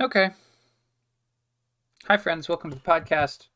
Okay. 0.00 0.30
Hi, 2.06 2.16
friends. 2.16 2.48
Welcome 2.48 2.70
to 2.70 2.76
the 2.76 2.82
podcast. 2.82 3.48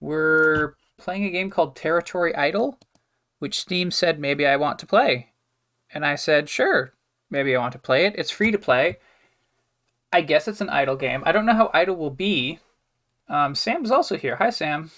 We're 0.00 0.74
playing 0.98 1.24
a 1.24 1.30
game 1.30 1.50
called 1.50 1.76
Territory 1.76 2.34
Idle, 2.34 2.78
which 3.38 3.58
Steam 3.58 3.90
said 3.90 4.18
maybe 4.20 4.46
I 4.46 4.56
want 4.56 4.78
to 4.80 4.86
play. 4.86 5.32
And 5.92 6.04
I 6.04 6.16
said, 6.16 6.48
sure, 6.48 6.92
maybe 7.30 7.56
I 7.56 7.58
want 7.58 7.72
to 7.72 7.78
play 7.78 8.04
it. 8.04 8.14
It's 8.18 8.30
free 8.30 8.50
to 8.50 8.58
play. 8.58 8.98
I 10.12 10.20
guess 10.20 10.46
it's 10.46 10.60
an 10.60 10.68
idle 10.68 10.96
game. 10.96 11.22
I 11.24 11.32
don't 11.32 11.46
know 11.46 11.54
how 11.54 11.70
idle 11.72 11.96
will 11.96 12.10
be. 12.10 12.58
Um, 13.28 13.54
Sam's 13.54 13.90
also 13.90 14.16
here. 14.16 14.36
Hi, 14.36 14.50
Sam. 14.50 14.90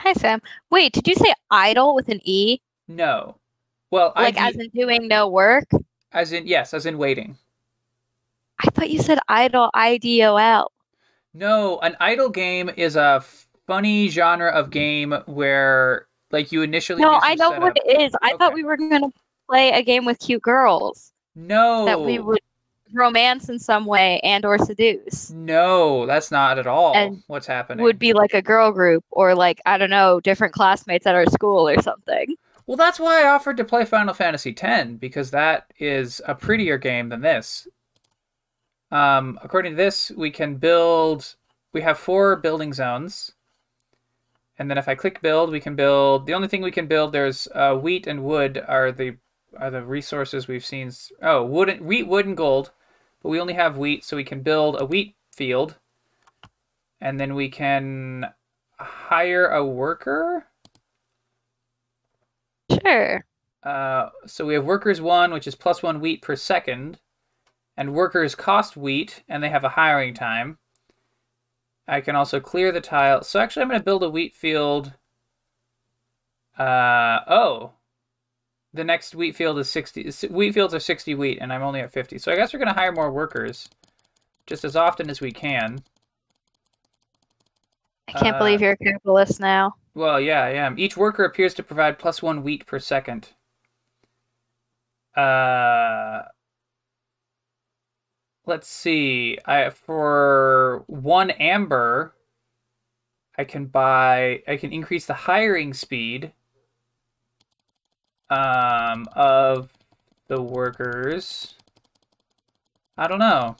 Hi, 0.00 0.12
Sam. 0.14 0.40
Wait, 0.70 0.92
did 0.92 1.06
you 1.06 1.14
say 1.14 1.32
idle 1.50 1.94
with 1.94 2.08
an 2.08 2.20
E? 2.24 2.58
No. 2.88 3.36
Well, 3.90 4.12
Like 4.16 4.38
I 4.38 4.48
as 4.48 4.56
in 4.56 4.70
doing 4.70 5.06
no 5.06 5.28
work? 5.28 5.68
as 6.12 6.32
in 6.32 6.46
yes, 6.46 6.72
as 6.72 6.86
in 6.86 6.96
waiting. 6.96 7.36
I 8.60 8.70
thought 8.70 8.90
you 8.90 9.00
said 9.00 9.18
idle, 9.28 9.70
I 9.74 9.98
D 9.98 10.22
O 10.22 10.36
L. 10.36 10.70
No, 11.32 11.78
an 11.80 11.96
idle 12.00 12.28
game 12.30 12.70
is 12.76 12.96
a 12.96 13.24
funny 13.66 14.08
genre 14.08 14.50
of 14.50 14.70
game 14.70 15.14
where 15.26 16.06
like 16.30 16.52
you 16.52 16.62
initially 16.62 17.02
No, 17.02 17.18
I 17.22 17.34
know 17.34 17.50
what 17.52 17.76
it 17.84 18.00
is. 18.00 18.12
I 18.22 18.36
thought 18.36 18.54
we 18.54 18.64
were 18.64 18.76
going 18.76 19.02
to 19.02 19.10
play 19.48 19.70
a 19.70 19.82
game 19.82 20.04
with 20.04 20.18
cute 20.20 20.42
girls 20.42 21.12
No. 21.34 21.84
that 21.86 22.00
we 22.00 22.18
would 22.18 22.38
romance 22.92 23.48
in 23.48 23.58
some 23.58 23.86
way 23.86 24.20
and 24.20 24.44
or 24.44 24.58
seduce. 24.58 25.30
No, 25.30 26.06
that's 26.06 26.30
not 26.30 26.58
at 26.58 26.66
all 26.66 26.94
And 26.94 27.22
what's 27.26 27.46
happening. 27.46 27.82
Would 27.82 27.98
be 27.98 28.12
like 28.12 28.34
a 28.34 28.42
girl 28.42 28.70
group 28.70 29.04
or 29.10 29.34
like 29.34 29.60
I 29.66 29.78
don't 29.78 29.90
know, 29.90 30.20
different 30.20 30.54
classmates 30.54 31.06
at 31.06 31.14
our 31.14 31.26
school 31.26 31.68
or 31.68 31.82
something. 31.82 32.36
Well, 32.66 32.76
that's 32.76 32.98
why 33.00 33.22
I 33.22 33.28
offered 33.28 33.56
to 33.58 33.64
play 33.64 33.84
Final 33.84 34.14
Fantasy 34.14 34.56
X 34.58 34.90
because 34.98 35.30
that 35.32 35.72
is 35.78 36.22
a 36.26 36.34
prettier 36.34 36.78
game 36.78 37.08
than 37.10 37.20
this. 37.20 37.66
Um, 38.94 39.40
according 39.42 39.72
to 39.72 39.76
this, 39.76 40.12
we 40.16 40.30
can 40.30 40.54
build. 40.54 41.34
We 41.72 41.82
have 41.82 41.98
four 41.98 42.36
building 42.36 42.72
zones, 42.72 43.32
and 44.56 44.70
then 44.70 44.78
if 44.78 44.86
I 44.86 44.94
click 44.94 45.20
build, 45.20 45.50
we 45.50 45.58
can 45.58 45.74
build. 45.74 46.26
The 46.26 46.34
only 46.34 46.46
thing 46.46 46.62
we 46.62 46.70
can 46.70 46.86
build 46.86 47.10
there's 47.10 47.48
uh, 47.56 47.74
wheat 47.74 48.06
and 48.06 48.22
wood 48.22 48.62
are 48.68 48.92
the 48.92 49.16
are 49.58 49.72
the 49.72 49.82
resources 49.82 50.46
we've 50.46 50.64
seen. 50.64 50.92
Oh, 51.22 51.44
wood, 51.44 51.70
and, 51.70 51.80
wheat, 51.80 52.06
wood, 52.06 52.26
and 52.26 52.36
gold, 52.36 52.70
but 53.20 53.30
we 53.30 53.40
only 53.40 53.54
have 53.54 53.76
wheat, 53.76 54.04
so 54.04 54.16
we 54.16 54.22
can 54.22 54.42
build 54.42 54.80
a 54.80 54.84
wheat 54.84 55.16
field, 55.32 55.74
and 57.00 57.18
then 57.18 57.34
we 57.34 57.48
can 57.48 58.26
hire 58.78 59.48
a 59.48 59.66
worker. 59.66 60.46
Sure. 62.70 63.24
Uh, 63.64 64.10
so 64.26 64.46
we 64.46 64.54
have 64.54 64.64
workers 64.64 65.00
one, 65.00 65.32
which 65.32 65.48
is 65.48 65.56
plus 65.56 65.82
one 65.82 65.98
wheat 65.98 66.22
per 66.22 66.36
second, 66.36 67.00
and 67.76 67.94
workers 67.94 68.34
cost 68.34 68.76
wheat, 68.76 69.22
and 69.28 69.42
they 69.42 69.48
have 69.48 69.64
a 69.64 69.68
hiring 69.68 70.14
time. 70.14 70.58
I 71.86 72.00
can 72.00 72.16
also 72.16 72.40
clear 72.40 72.72
the 72.72 72.80
tile. 72.80 73.22
So 73.22 73.40
actually, 73.40 73.62
I'm 73.62 73.68
going 73.68 73.80
to 73.80 73.84
build 73.84 74.02
a 74.02 74.10
wheat 74.10 74.34
field. 74.34 74.92
Uh 76.58 77.20
oh, 77.28 77.72
the 78.72 78.84
next 78.84 79.14
wheat 79.14 79.34
field 79.36 79.58
is 79.58 79.68
sixty. 79.68 80.10
Wheat 80.28 80.54
fields 80.54 80.72
are 80.72 80.80
sixty 80.80 81.14
wheat, 81.14 81.38
and 81.40 81.52
I'm 81.52 81.62
only 81.62 81.80
at 81.80 81.92
fifty. 81.92 82.18
So 82.18 82.32
I 82.32 82.36
guess 82.36 82.52
we're 82.52 82.60
going 82.60 82.72
to 82.72 82.80
hire 82.80 82.92
more 82.92 83.10
workers, 83.10 83.68
just 84.46 84.64
as 84.64 84.76
often 84.76 85.10
as 85.10 85.20
we 85.20 85.32
can. 85.32 85.82
I 88.08 88.12
can't 88.12 88.36
Uh, 88.36 88.38
believe 88.38 88.60
you're 88.60 88.72
a 88.72 88.76
capitalist 88.76 89.40
now. 89.40 89.74
Well, 89.94 90.20
yeah, 90.20 90.42
I 90.42 90.50
am. 90.50 90.78
Each 90.78 90.96
worker 90.96 91.24
appears 91.24 91.54
to 91.54 91.62
provide 91.62 91.98
plus 91.98 92.22
one 92.22 92.42
wheat 92.42 92.66
per 92.66 92.78
second. 92.78 93.30
Uh, 95.16 96.22
let's 98.46 98.68
see. 98.68 99.38
I 99.46 99.70
for 99.70 100.84
one 100.86 101.30
amber, 101.32 102.14
I 103.38 103.44
can 103.44 103.66
buy. 103.66 104.42
I 104.46 104.56
can 104.56 104.72
increase 104.72 105.06
the 105.06 105.14
hiring 105.14 105.74
speed. 105.74 106.32
Um, 108.30 109.06
of 109.14 109.70
the 110.28 110.40
workers. 110.40 111.54
I 112.96 113.06
don't 113.06 113.18
know. 113.18 113.56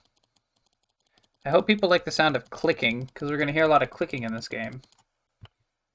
I 1.44 1.50
hope 1.50 1.66
people 1.66 1.90
like 1.90 2.04
the 2.04 2.10
sound 2.10 2.36
of 2.36 2.48
clicking 2.50 3.04
because 3.04 3.30
we're 3.30 3.36
gonna 3.36 3.52
hear 3.52 3.64
a 3.64 3.68
lot 3.68 3.82
of 3.82 3.90
clicking 3.90 4.22
in 4.22 4.32
this 4.34 4.48
game. 4.48 4.80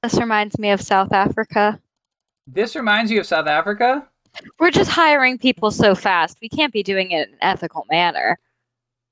This 0.02 0.14
reminds 0.14 0.58
me 0.58 0.70
of 0.70 0.80
South 0.80 1.12
Africa. 1.12 1.80
This 2.46 2.76
reminds 2.76 3.10
you 3.10 3.20
of 3.20 3.26
South 3.26 3.46
Africa? 3.46 4.06
We're 4.58 4.70
just 4.70 4.90
hiring 4.90 5.38
people 5.38 5.70
so 5.70 5.94
fast. 5.94 6.38
We 6.40 6.48
can't 6.48 6.72
be 6.72 6.82
doing 6.82 7.10
it 7.10 7.28
in 7.28 7.34
an 7.34 7.38
ethical 7.42 7.86
manner. 7.90 8.38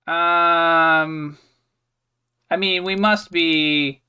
Um, 0.08 1.36
I 2.50 2.56
mean, 2.56 2.82
we 2.82 2.96
must 2.96 3.30
be 3.30 4.00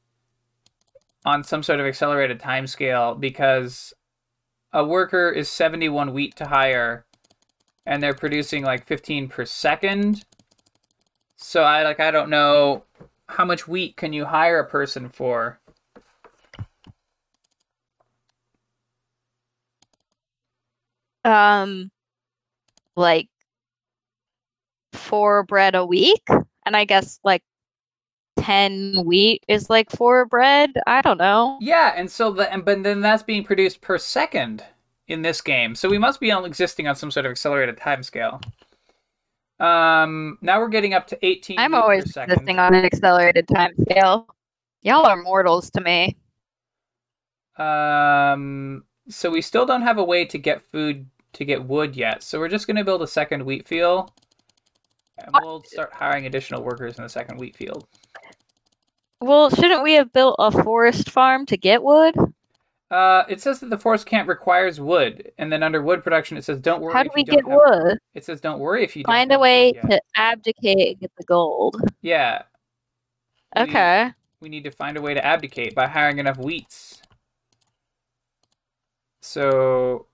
on 1.26 1.44
some 1.44 1.62
sort 1.62 1.82
of 1.82 1.86
accelerated 1.86 2.40
time 2.40 2.68
scale 2.68 3.16
because 3.16 3.94
a 4.72 4.86
worker 4.86 5.30
is 5.30 5.50
71 5.50 6.14
wheat 6.14 6.38
to 6.38 6.46
hire 6.48 7.06
and 7.86 8.02
they're 8.02 8.14
producing 8.14 8.64
like 8.64 8.88
15 8.88 9.28
per 9.28 9.44
second. 9.44 10.24
So 11.36 11.64
I 11.64 11.84
like 11.84 12.00
I 12.00 12.12
don't 12.12 12.30
know 12.30 12.84
how 13.28 13.44
much 13.44 13.68
wheat 13.68 13.98
can 13.98 14.14
you 14.14 14.24
hire 14.24 14.60
a 14.60 14.70
person 14.70 15.10
for? 15.10 15.60
Um, 21.26 21.92
like 22.96 23.28
four 24.94 25.44
bread 25.44 25.76
a 25.76 25.86
week, 25.86 26.24
and 26.66 26.76
I 26.76 26.86
guess 26.86 27.20
like 27.24 27.44
ten 28.38 29.04
wheat 29.06 29.44
is 29.48 29.70
like 29.70 29.90
four 29.92 30.26
bread. 30.26 30.72
I 30.88 31.02
don't 31.02 31.18
know. 31.18 31.58
Yeah, 31.62 31.94
and 31.96 32.10
so 32.10 32.32
the 32.32 32.52
and 32.52 32.64
but 32.66 32.84
then 32.84 33.02
that's 33.02 33.24
being 33.24 33.44
produced 33.44 33.82
per 33.82 33.98
second 33.98 34.64
in 35.08 35.22
this 35.22 35.42
game. 35.42 35.76
So 35.76 35.90
we 35.90 35.98
must 35.98 36.20
be 36.20 36.32
on, 36.32 36.46
existing 36.46 36.88
on 36.88 36.96
some 36.96 37.12
sort 37.12 37.26
of 37.26 37.32
accelerated 37.32 37.78
time 37.78 38.04
scale. 38.04 38.40
Um, 39.60 40.38
now 40.42 40.60
we're 40.60 40.70
getting 40.70 40.94
up 40.94 41.08
to 41.08 41.26
18 41.26 41.60
I'm 41.60 41.76
always 41.76 42.14
second. 42.14 42.32
existing 42.32 42.60
on 42.60 42.74
an 42.74 42.86
accelerated 42.86 43.48
time 43.48 43.74
scale. 43.82 44.28
Y'all 44.84 45.06
are 45.06 45.22
mortals 45.22 45.70
to 45.72 45.82
me. 45.82 46.16
Um, 47.58 48.86
so 49.10 49.30
we 49.30 49.42
still 49.42 49.66
don't 49.66 49.82
have 49.82 49.98
a 49.98 50.04
way 50.04 50.24
to 50.26 50.38
get 50.38 50.62
food 50.62 51.06
to 51.34 51.46
get 51.46 51.64
wood 51.66 51.96
yet. 51.96 52.24
So 52.24 52.40
we're 52.40 52.48
just 52.48 52.68
going 52.68 52.78
to 52.78 52.86
build 52.86 53.02
a 53.02 53.08
second 53.08 53.46
wheat 53.46 53.68
field. 53.68 54.12
And 55.34 55.46
we'll 55.46 55.64
start 55.64 55.94
hiring 55.94 56.26
additional 56.26 56.64
workers 56.64 56.98
in 56.98 57.04
the 57.04 57.10
second 57.10 57.38
wheat 57.38 57.56
field. 57.56 57.88
Well, 59.22 59.50
shouldn't 59.50 59.84
we 59.84 59.94
have 59.94 60.14
built 60.14 60.36
a 60.40 60.52
forest 60.64 61.10
farm 61.12 61.46
to 61.48 61.58
get 61.58 61.84
wood? 61.84 62.16
Uh, 62.90 63.24
it 63.30 63.40
says 63.40 63.60
that 63.60 63.70
the 63.70 63.78
forest 63.78 64.08
camp 64.08 64.28
requires 64.28 64.80
wood, 64.80 65.32
and 65.38 65.52
then 65.52 65.62
under 65.62 65.82
wood 65.82 66.04
production 66.04 66.38
it 66.38 66.44
says 66.44 66.60
don't 66.60 66.82
worry. 66.82 66.94
How 66.94 67.04
do 67.04 67.10
if 67.10 67.16
we 67.16 67.24
get 67.24 67.46
have- 67.48 67.60
wood? 67.60 68.00
It 68.16 68.26
says 68.26 68.42
don't 68.42 68.60
worry 68.60 68.84
if 68.84 68.96
you 68.96 69.04
don't 69.04 69.14
Find 69.14 69.32
a 69.32 69.38
way 69.38 69.74
to 69.74 70.02
abdicate 70.16 70.88
and 70.94 71.00
get 71.00 71.12
the 71.18 71.24
gold. 71.26 71.78
Yeah. 72.02 72.44
We- 73.56 73.64
Okay. 73.64 74.12
we 74.40 74.50
need 74.50 74.64
to 74.64 74.72
find 74.72 74.98
a 74.98 75.02
way 75.02 75.14
to 75.14 75.24
abdicate 75.24 75.76
by 75.76 75.88
hiring 75.88 76.18
enough 76.18 76.38
wheats. 76.38 77.02
So, 79.22 80.08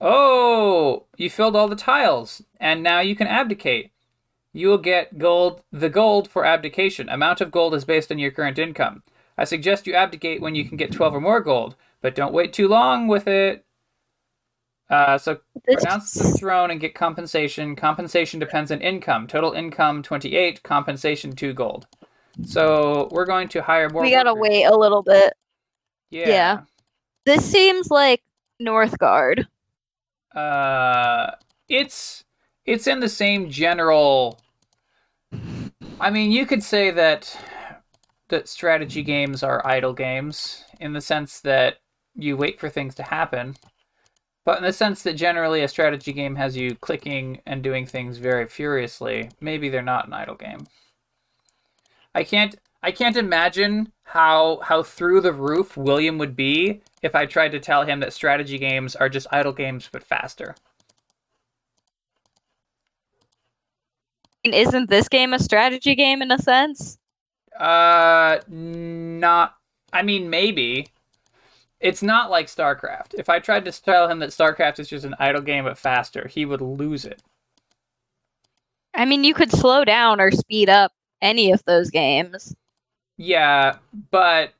oh, 0.00 1.04
you 1.16 1.28
filled 1.28 1.56
all 1.56 1.68
the 1.68 1.76
tiles, 1.76 2.42
and 2.60 2.82
now 2.82 3.00
you 3.00 3.14
can 3.16 3.26
abdicate. 3.26 3.90
You 4.58 4.68
will 4.70 4.78
get 4.78 5.18
gold, 5.18 5.62
the 5.70 5.88
gold 5.88 6.28
for 6.28 6.44
abdication. 6.44 7.08
Amount 7.08 7.40
of 7.40 7.52
gold 7.52 7.74
is 7.74 7.84
based 7.84 8.10
on 8.10 8.18
your 8.18 8.32
current 8.32 8.58
income. 8.58 9.04
I 9.38 9.44
suggest 9.44 9.86
you 9.86 9.94
abdicate 9.94 10.40
when 10.40 10.56
you 10.56 10.64
can 10.64 10.76
get 10.76 10.90
12 10.90 11.14
or 11.14 11.20
more 11.20 11.40
gold, 11.40 11.76
but 12.00 12.16
don't 12.16 12.32
wait 12.32 12.52
too 12.52 12.66
long 12.66 13.06
with 13.06 13.28
it. 13.28 13.64
Uh, 14.90 15.16
so 15.16 15.38
Pronounce 15.64 16.12
the 16.14 16.32
throne 16.32 16.72
and 16.72 16.80
get 16.80 16.96
compensation. 16.96 17.76
Compensation 17.76 18.40
depends 18.40 18.72
on 18.72 18.80
income. 18.80 19.28
Total 19.28 19.52
income 19.52 20.02
28, 20.02 20.60
compensation 20.64 21.36
2 21.36 21.52
gold. 21.52 21.86
So 22.44 23.08
we're 23.12 23.26
going 23.26 23.46
to 23.50 23.62
hire 23.62 23.88
more 23.90 24.02
we 24.02 24.10
gotta 24.10 24.34
workers. 24.34 24.50
wait 24.50 24.64
a 24.64 24.76
little 24.76 25.04
bit. 25.04 25.34
Yeah. 26.10 26.28
Yeah. 26.28 26.60
This 27.26 27.44
seems 27.48 27.92
like 27.92 28.22
Northgard. 28.60 29.46
Uh 30.34 31.30
it's 31.68 32.24
it's 32.64 32.88
in 32.88 32.98
the 32.98 33.08
same 33.08 33.50
general 33.50 34.40
I 36.00 36.10
mean, 36.10 36.30
you 36.30 36.46
could 36.46 36.62
say 36.62 36.92
that 36.92 37.36
that 38.28 38.48
strategy 38.48 39.02
games 39.02 39.42
are 39.42 39.66
idle 39.66 39.92
games 39.92 40.64
in 40.80 40.92
the 40.92 41.00
sense 41.00 41.40
that 41.40 41.78
you 42.14 42.36
wait 42.36 42.60
for 42.60 42.68
things 42.68 42.94
to 42.96 43.02
happen. 43.02 43.56
But 44.44 44.58
in 44.58 44.64
the 44.64 44.72
sense 44.72 45.02
that 45.02 45.14
generally 45.14 45.62
a 45.62 45.68
strategy 45.68 46.12
game 46.12 46.36
has 46.36 46.56
you 46.56 46.76
clicking 46.76 47.40
and 47.46 47.62
doing 47.62 47.84
things 47.84 48.18
very 48.18 48.46
furiously, 48.46 49.30
maybe 49.40 49.68
they're 49.68 49.82
not 49.82 50.06
an 50.06 50.12
idle 50.12 50.36
game. 50.36 50.66
I 52.14 52.22
can't 52.24 52.54
I 52.82 52.92
can't 52.92 53.16
imagine 53.16 53.92
how 54.04 54.60
how 54.62 54.84
through 54.84 55.20
the 55.22 55.32
roof 55.32 55.76
William 55.76 56.16
would 56.18 56.36
be 56.36 56.80
if 57.02 57.14
I 57.14 57.26
tried 57.26 57.52
to 57.52 57.60
tell 57.60 57.84
him 57.84 58.00
that 58.00 58.12
strategy 58.12 58.56
games 58.58 58.94
are 58.94 59.08
just 59.08 59.26
idle 59.32 59.52
games 59.52 59.88
but 59.90 60.04
faster. 60.04 60.54
Isn't 64.54 64.90
this 64.90 65.08
game 65.08 65.32
a 65.32 65.38
strategy 65.38 65.94
game 65.94 66.22
in 66.22 66.30
a 66.30 66.38
sense? 66.38 66.98
Uh, 67.58 68.38
not. 68.48 69.56
I 69.92 70.02
mean, 70.02 70.30
maybe. 70.30 70.88
It's 71.80 72.02
not 72.02 72.30
like 72.30 72.48
StarCraft. 72.48 73.14
If 73.14 73.28
I 73.28 73.38
tried 73.38 73.64
to 73.66 73.82
tell 73.82 74.08
him 74.08 74.18
that 74.18 74.30
StarCraft 74.30 74.80
is 74.80 74.88
just 74.88 75.04
an 75.04 75.14
idle 75.20 75.42
game 75.42 75.64
but 75.64 75.78
faster, 75.78 76.26
he 76.26 76.44
would 76.44 76.60
lose 76.60 77.04
it. 77.04 77.22
I 78.94 79.04
mean, 79.04 79.22
you 79.22 79.32
could 79.32 79.52
slow 79.52 79.84
down 79.84 80.20
or 80.20 80.32
speed 80.32 80.68
up 80.68 80.92
any 81.22 81.52
of 81.52 81.62
those 81.66 81.90
games. 81.90 82.54
Yeah, 83.16 83.76
but 84.10 84.54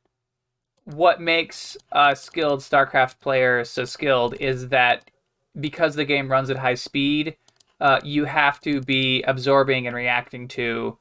what 0.84 1.20
makes 1.20 1.76
a 1.92 2.14
skilled 2.14 2.60
StarCraft 2.60 3.20
player 3.20 3.64
so 3.64 3.84
skilled 3.84 4.34
is 4.40 4.68
that 4.68 5.10
because 5.60 5.94
the 5.94 6.04
game 6.04 6.30
runs 6.30 6.50
at 6.50 6.56
high 6.56 6.74
speed, 6.74 7.36
uh, 7.80 8.00
you 8.02 8.24
have 8.24 8.60
to 8.60 8.80
be 8.80 9.22
absorbing 9.22 9.86
and 9.86 9.94
reacting 9.94 10.48
to 10.48 10.98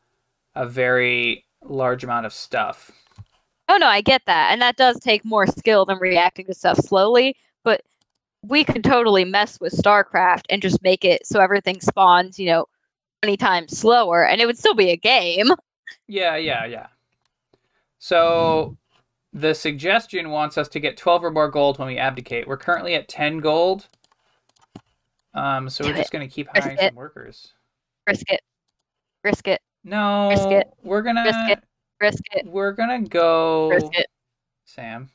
a 0.56 0.66
very 0.66 1.46
large 1.64 2.04
amount 2.04 2.26
of 2.26 2.34
stuff. 2.34 2.92
Oh 3.70 3.78
no, 3.78 3.88
I 3.88 4.02
get 4.02 4.24
that. 4.26 4.52
And 4.52 4.62
that 4.62 4.78
does 4.78 5.00
take 5.00 5.26
more 5.26 5.46
skill 5.48 5.86
than 5.86 5.98
reacting 5.98 6.46
to 6.46 6.54
stuff 6.54 6.78
slowly, 6.78 7.36
but 7.64 7.82
we 8.42 8.64
could 8.64 8.84
totally 8.84 9.26
mess 9.26 9.60
with 9.60 9.74
StarCraft 9.74 10.46
and 10.50 10.62
just 10.62 10.82
make 10.84 11.04
it 11.04 11.26
so 11.26 11.40
everything 11.40 11.82
spawns, 11.82 12.40
you 12.40 12.46
know, 12.46 12.66
20 13.24 13.38
times 13.38 13.78
slower 13.78 14.26
and 14.26 14.40
it 14.40 14.46
would 14.46 14.58
still 14.58 14.76
be 14.76 14.92
a 14.92 14.98
game. 14.98 15.48
Yeah, 16.10 16.36
yeah, 16.36 16.66
yeah. 16.66 16.88
So 18.00 18.78
the 19.34 19.54
suggestion 19.54 20.30
wants 20.30 20.58
us 20.58 20.68
to 20.70 20.80
get 20.80 20.98
12 20.98 21.24
or 21.26 21.32
more 21.32 21.50
gold 21.50 21.80
when 21.80 21.88
we 21.88 21.98
abdicate. 21.98 22.48
We're 22.48 22.58
currently 22.58 22.94
at 22.96 23.08
10 23.08 23.40
gold. 23.40 23.88
Um, 25.38 25.70
so 25.70 25.86
we're 25.86 25.94
just 25.94 26.12
going 26.12 26.28
to 26.28 26.34
keep 26.34 26.48
hiring 26.54 26.72
Risk 26.78 26.84
it. 26.84 26.90
some 26.90 26.96
workers. 26.96 27.54
Risk 28.08 28.32
it. 28.32 28.42
Risk 29.24 29.48
it. 29.48 29.62
No, 29.84 30.30
Risk 30.30 30.50
it. 30.50 30.68
we're 30.84 31.02
gonna 31.02 31.24
Risk 31.24 31.38
it. 31.50 31.64
Risk 32.02 32.24
it. 32.34 32.46
we're 32.46 32.72
gonna 32.74 33.02
go 33.02 33.70
Risk 33.70 33.94
it. 33.94 34.08
Sam. 34.66 35.10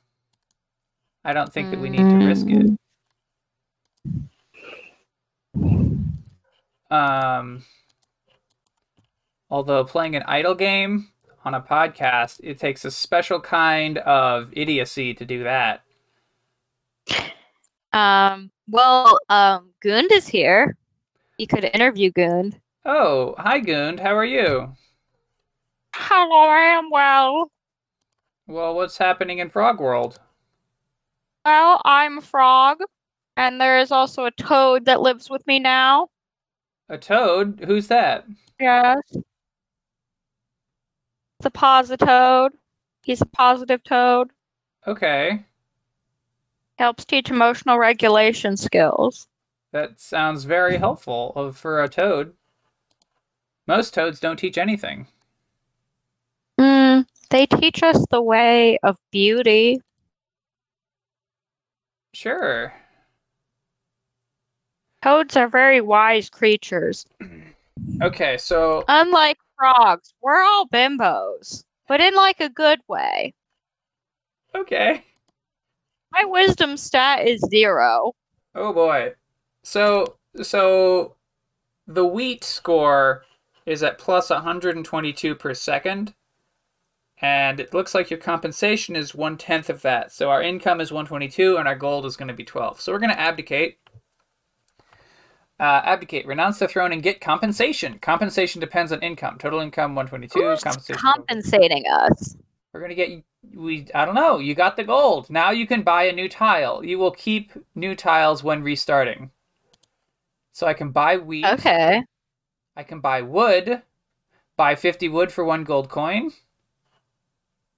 I 1.25 1.33
don't 1.33 1.53
think 1.53 1.71
that 1.71 1.81
we 1.81 1.89
need 1.91 1.99
to 1.99 2.27
risk 2.27 2.47
it. 2.49 2.71
Um, 6.91 7.65
although 9.51 9.85
playing 9.85 10.17
an 10.17 10.23
idle 10.27 10.55
game 10.55 11.09
on 11.45 11.55
a 11.55 11.61
podcast, 11.61 12.41
it 12.43 12.59
takes 12.59 12.85
a 12.85 12.91
special 12.91 13.41
kind 13.41 13.99
of 13.99 14.49
idiocy 14.53 15.15
to 15.15 15.25
do 15.25 15.45
that. 15.45 15.83
Um, 17.93 18.51
well, 18.69 19.19
um, 19.29 19.73
Gund 19.81 20.11
is 20.13 20.27
here. 20.27 20.77
You 21.39 21.47
could 21.47 21.65
interview 21.65 22.11
Gund. 22.11 22.59
Oh, 22.85 23.35
hi 23.39 23.59
Gund, 23.61 24.01
how 24.01 24.17
are 24.17 24.25
you? 24.25 24.73
Hello, 25.95 26.49
I 26.49 26.79
am 26.79 26.91
well. 26.91 27.51
Well, 28.47 28.75
what's 28.75 28.99
happening 28.99 29.39
in 29.39 29.51
Frog 29.51 29.81
World? 29.81 30.19
Well, 31.45 31.81
I'm 31.85 32.19
a 32.19 32.23
frog, 32.23 32.79
and 33.37 33.61
there 33.61 33.79
is 33.79 33.93
also 33.93 34.25
a 34.25 34.31
toad 34.31 34.85
that 34.87 35.01
lives 35.01 35.29
with 35.29 35.47
me 35.47 35.59
now. 35.59 36.09
A 36.89 36.99
toad? 36.99 37.63
Who's 37.67 37.89
that? 37.89 38.27
Yes. 38.61 39.01
It's 41.39 41.47
a 41.47 41.51
positoad. 41.51 42.51
He's 43.03 43.21
a 43.21 43.27
positive 43.27 43.83
toad. 43.83 44.31
Okay, 44.87 45.45
Helps 46.79 47.05
teach 47.05 47.31
emotional 47.31 47.79
regulation 47.79 48.57
skills. 48.57 49.29
that 49.73 49.99
sounds 50.01 50.45
very 50.45 50.77
helpful 50.77 51.33
of- 51.35 51.57
for 51.57 51.83
a 51.83 51.89
toad. 51.89 52.35
Most 53.67 53.95
toads 53.95 54.21
don't 54.21 54.37
teach 54.37 54.59
anything. 54.59 55.07
Mm, 56.61 57.07
they 57.31 57.47
teach 57.47 57.83
us 57.83 58.05
the 58.11 58.21
way 58.21 58.79
of 58.83 58.99
beauty. 59.11 59.81
Sure. 62.13 62.75
Toads 65.03 65.37
are 65.37 65.49
very 65.49 65.81
wise 65.81 66.29
creatures. 66.29 67.07
Okay, 68.03 68.37
so 68.37 68.85
Unlike 68.89 69.39
frogs, 69.57 70.13
we're 70.21 70.43
all 70.43 70.67
bimbos, 70.69 71.65
but 71.89 72.01
in 72.01 72.15
like 72.15 72.41
a 72.41 72.49
good 72.49 72.81
way. 72.89 73.33
okay. 74.55 75.05
My 76.13 76.25
wisdom 76.25 76.77
stat 76.77 77.27
is 77.27 77.41
zero. 77.51 78.13
Oh 78.55 78.73
boy. 78.73 79.15
So 79.63 80.17
so 80.43 81.17
the 81.87 82.07
wheat 82.07 82.45
score 82.45 83.25
is 83.67 83.83
at 83.83 83.99
plus 83.99 84.31
122 84.31 85.35
per 85.35 85.55
second. 85.55 86.15
And 87.21 87.61
it 87.61 87.73
looks 87.73 87.95
like 87.95 88.11
your 88.11 88.19
compensation 88.19 88.97
is 88.97 89.15
one 89.15 89.37
tenth 89.37 89.71
of 89.71 89.83
that. 89.83 90.11
So 90.11 90.29
our 90.29 90.43
income 90.43 90.81
is 90.81 90.91
122 90.91 91.57
and 91.57 91.69
our 91.69 91.77
gold 91.77 92.05
is 92.05 92.17
going 92.17 92.29
to 92.29 92.35
be 92.35 92.45
12. 92.45 92.81
So 92.81 92.93
we're 92.93 92.99
going 92.99 93.11
to 93.11 93.21
abdicate. 93.21 93.79
Uh, 95.61 95.81
abdicate, 95.85 96.27
renounce 96.27 96.59
the 96.59 96.67
throne, 96.67 96.91
and 96.91 97.05
get 97.05 97.21
compensation. 97.21 97.97
Compensation 98.01 98.61
depends 98.61 98.91
on 98.91 99.01
income. 99.01 99.39
Total 99.39 99.61
income 99.61 99.95
122. 99.95 100.41
Who's 100.41 100.65
compensation. 100.65 101.01
compensating 101.01 101.85
us? 101.87 102.37
We're 102.73 102.81
gonna 102.81 102.95
get 102.95 103.23
we. 103.55 103.87
I 103.95 104.05
don't 104.05 104.15
know. 104.15 104.39
You 104.39 104.55
got 104.55 104.77
the 104.77 104.85
gold. 104.85 105.29
Now 105.29 105.51
you 105.51 105.67
can 105.67 105.83
buy 105.83 106.05
a 106.05 106.13
new 106.13 106.29
tile. 106.29 106.85
You 106.85 106.99
will 106.99 107.11
keep 107.11 107.53
new 107.75 107.95
tiles 107.95 108.43
when 108.43 108.63
restarting. 108.63 109.31
So 110.53 110.67
I 110.67 110.75
can 110.75 110.91
buy 110.91 111.17
wheat. 111.17 111.45
Okay. 111.45 112.03
I 112.77 112.83
can 112.83 113.01
buy 113.01 113.23
wood. 113.23 113.83
Buy 114.57 114.75
fifty 114.75 115.09
wood 115.09 115.31
for 115.33 115.45
one 115.45 115.65
gold 115.65 115.89
coin. 115.89 116.33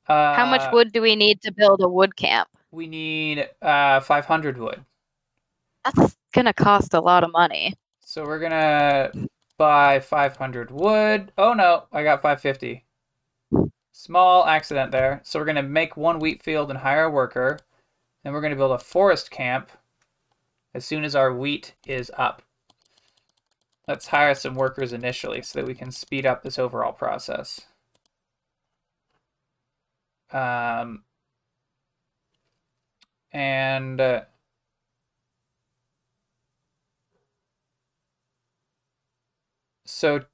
Uh, 0.06 0.34
How 0.34 0.46
much 0.46 0.70
wood 0.72 0.92
do 0.92 1.00
we 1.00 1.16
need 1.16 1.40
to 1.42 1.52
build 1.52 1.80
a 1.82 1.88
wood 1.88 2.14
camp? 2.14 2.48
We 2.70 2.86
need 2.86 3.48
uh, 3.62 4.00
five 4.00 4.26
hundred 4.26 4.58
wood. 4.58 4.84
That's 5.84 6.16
gonna 6.32 6.52
cost 6.52 6.94
a 6.94 7.00
lot 7.00 7.24
of 7.24 7.32
money. 7.32 7.74
So 8.00 8.24
we're 8.24 8.38
gonna 8.38 9.10
buy 9.58 10.00
500 10.00 10.70
wood. 10.70 11.32
Oh 11.36 11.52
no, 11.52 11.84
I 11.92 12.02
got 12.02 12.22
550. 12.22 12.83
Small 13.96 14.44
accident 14.44 14.90
there. 14.90 15.20
So 15.22 15.38
we're 15.38 15.44
gonna 15.44 15.62
make 15.62 15.96
one 15.96 16.18
wheat 16.18 16.42
field 16.42 16.68
and 16.68 16.80
hire 16.80 17.04
a 17.04 17.10
worker. 17.10 17.60
Then 18.24 18.32
we're 18.32 18.40
gonna 18.40 18.56
build 18.56 18.72
a 18.72 18.78
forest 18.78 19.30
camp 19.30 19.70
as 20.74 20.84
soon 20.84 21.04
as 21.04 21.14
our 21.14 21.32
wheat 21.32 21.74
is 21.86 22.10
up. 22.18 22.42
Let's 23.86 24.08
hire 24.08 24.34
some 24.34 24.56
workers 24.56 24.92
initially 24.92 25.42
so 25.42 25.60
that 25.60 25.66
we 25.66 25.74
can 25.76 25.92
speed 25.92 26.26
up 26.26 26.42
this 26.42 26.58
overall 26.58 26.92
process. 26.92 27.60
Um, 30.32 31.04
and 33.32 34.00
uh, 34.00 34.22
So 39.86 40.24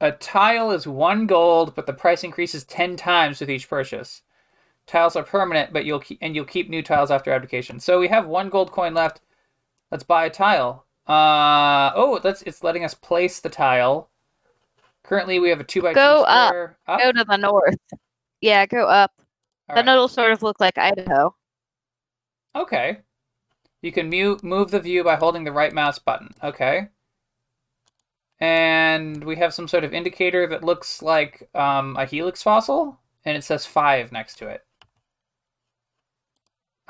a 0.00 0.12
tile 0.12 0.70
is 0.70 0.86
one 0.86 1.26
gold, 1.26 1.74
but 1.74 1.86
the 1.86 1.92
price 1.92 2.22
increases 2.24 2.64
ten 2.64 2.96
times 2.96 3.40
with 3.40 3.50
each 3.50 3.68
purchase. 3.68 4.22
Tiles 4.86 5.16
are 5.16 5.22
permanent, 5.22 5.72
but 5.72 5.84
you'll 5.84 6.00
keep 6.00 6.18
and 6.22 6.34
you'll 6.34 6.44
keep 6.44 6.70
new 6.70 6.82
tiles 6.82 7.10
after 7.10 7.32
abdication. 7.32 7.80
So 7.80 7.98
we 8.00 8.08
have 8.08 8.26
one 8.26 8.48
gold 8.48 8.72
coin 8.72 8.94
left. 8.94 9.20
Let's 9.90 10.04
buy 10.04 10.24
a 10.26 10.30
tile. 10.30 10.86
Uh 11.06 11.90
oh, 11.94 12.20
that's 12.22 12.42
it's 12.42 12.62
letting 12.62 12.84
us 12.84 12.94
place 12.94 13.40
the 13.40 13.48
tile. 13.50 14.10
Currently, 15.02 15.38
we 15.38 15.48
have 15.48 15.60
a 15.60 15.64
two 15.64 15.82
by 15.82 15.94
Go 15.94 16.18
two 16.18 16.24
up. 16.26 16.48
square. 16.48 16.78
Up. 16.86 17.00
Go 17.00 17.12
to 17.12 17.24
the 17.24 17.36
north. 17.36 17.76
Yeah, 18.40 18.66
go 18.66 18.86
up. 18.86 19.12
All 19.68 19.76
Then 19.76 19.86
right. 19.86 19.92
it'll 19.94 20.08
sort 20.08 20.32
of 20.32 20.42
look 20.42 20.60
like 20.60 20.78
Idaho. 20.78 21.34
Okay. 22.54 22.98
You 23.82 23.92
can 23.92 24.08
mute, 24.10 24.42
move 24.42 24.70
the 24.70 24.80
view 24.80 25.04
by 25.04 25.16
holding 25.16 25.44
the 25.44 25.52
right 25.52 25.72
mouse 25.72 25.98
button. 25.98 26.30
Okay. 26.42 26.88
And 28.40 29.24
we 29.24 29.36
have 29.36 29.52
some 29.54 29.66
sort 29.68 29.84
of 29.84 29.92
indicator 29.92 30.46
that 30.46 30.62
looks 30.64 31.02
like 31.02 31.48
um, 31.54 31.96
a 31.96 32.04
helix 32.06 32.42
fossil, 32.42 33.00
and 33.24 33.36
it 33.36 33.42
says 33.44 33.66
five 33.66 34.12
next 34.12 34.36
to 34.38 34.48
it. 34.48 34.64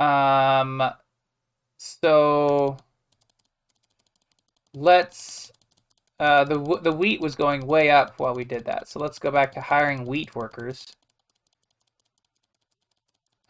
Um, 0.03 0.83
so 1.79 2.77
let's. 4.75 5.53
Uh, 6.21 6.45
the 6.45 6.59
the 6.83 6.93
wheat 6.93 7.21
was 7.21 7.37
going 7.37 7.67
way 7.67 7.91
up 7.91 8.19
while 8.19 8.35
we 8.35 8.45
did 8.45 8.65
that, 8.65 8.89
so 8.89 8.99
let's 9.01 9.19
go 9.21 9.31
back 9.31 9.53
to 9.53 9.61
hiring 9.61 10.05
wheat 10.05 10.35
workers. 10.35 10.87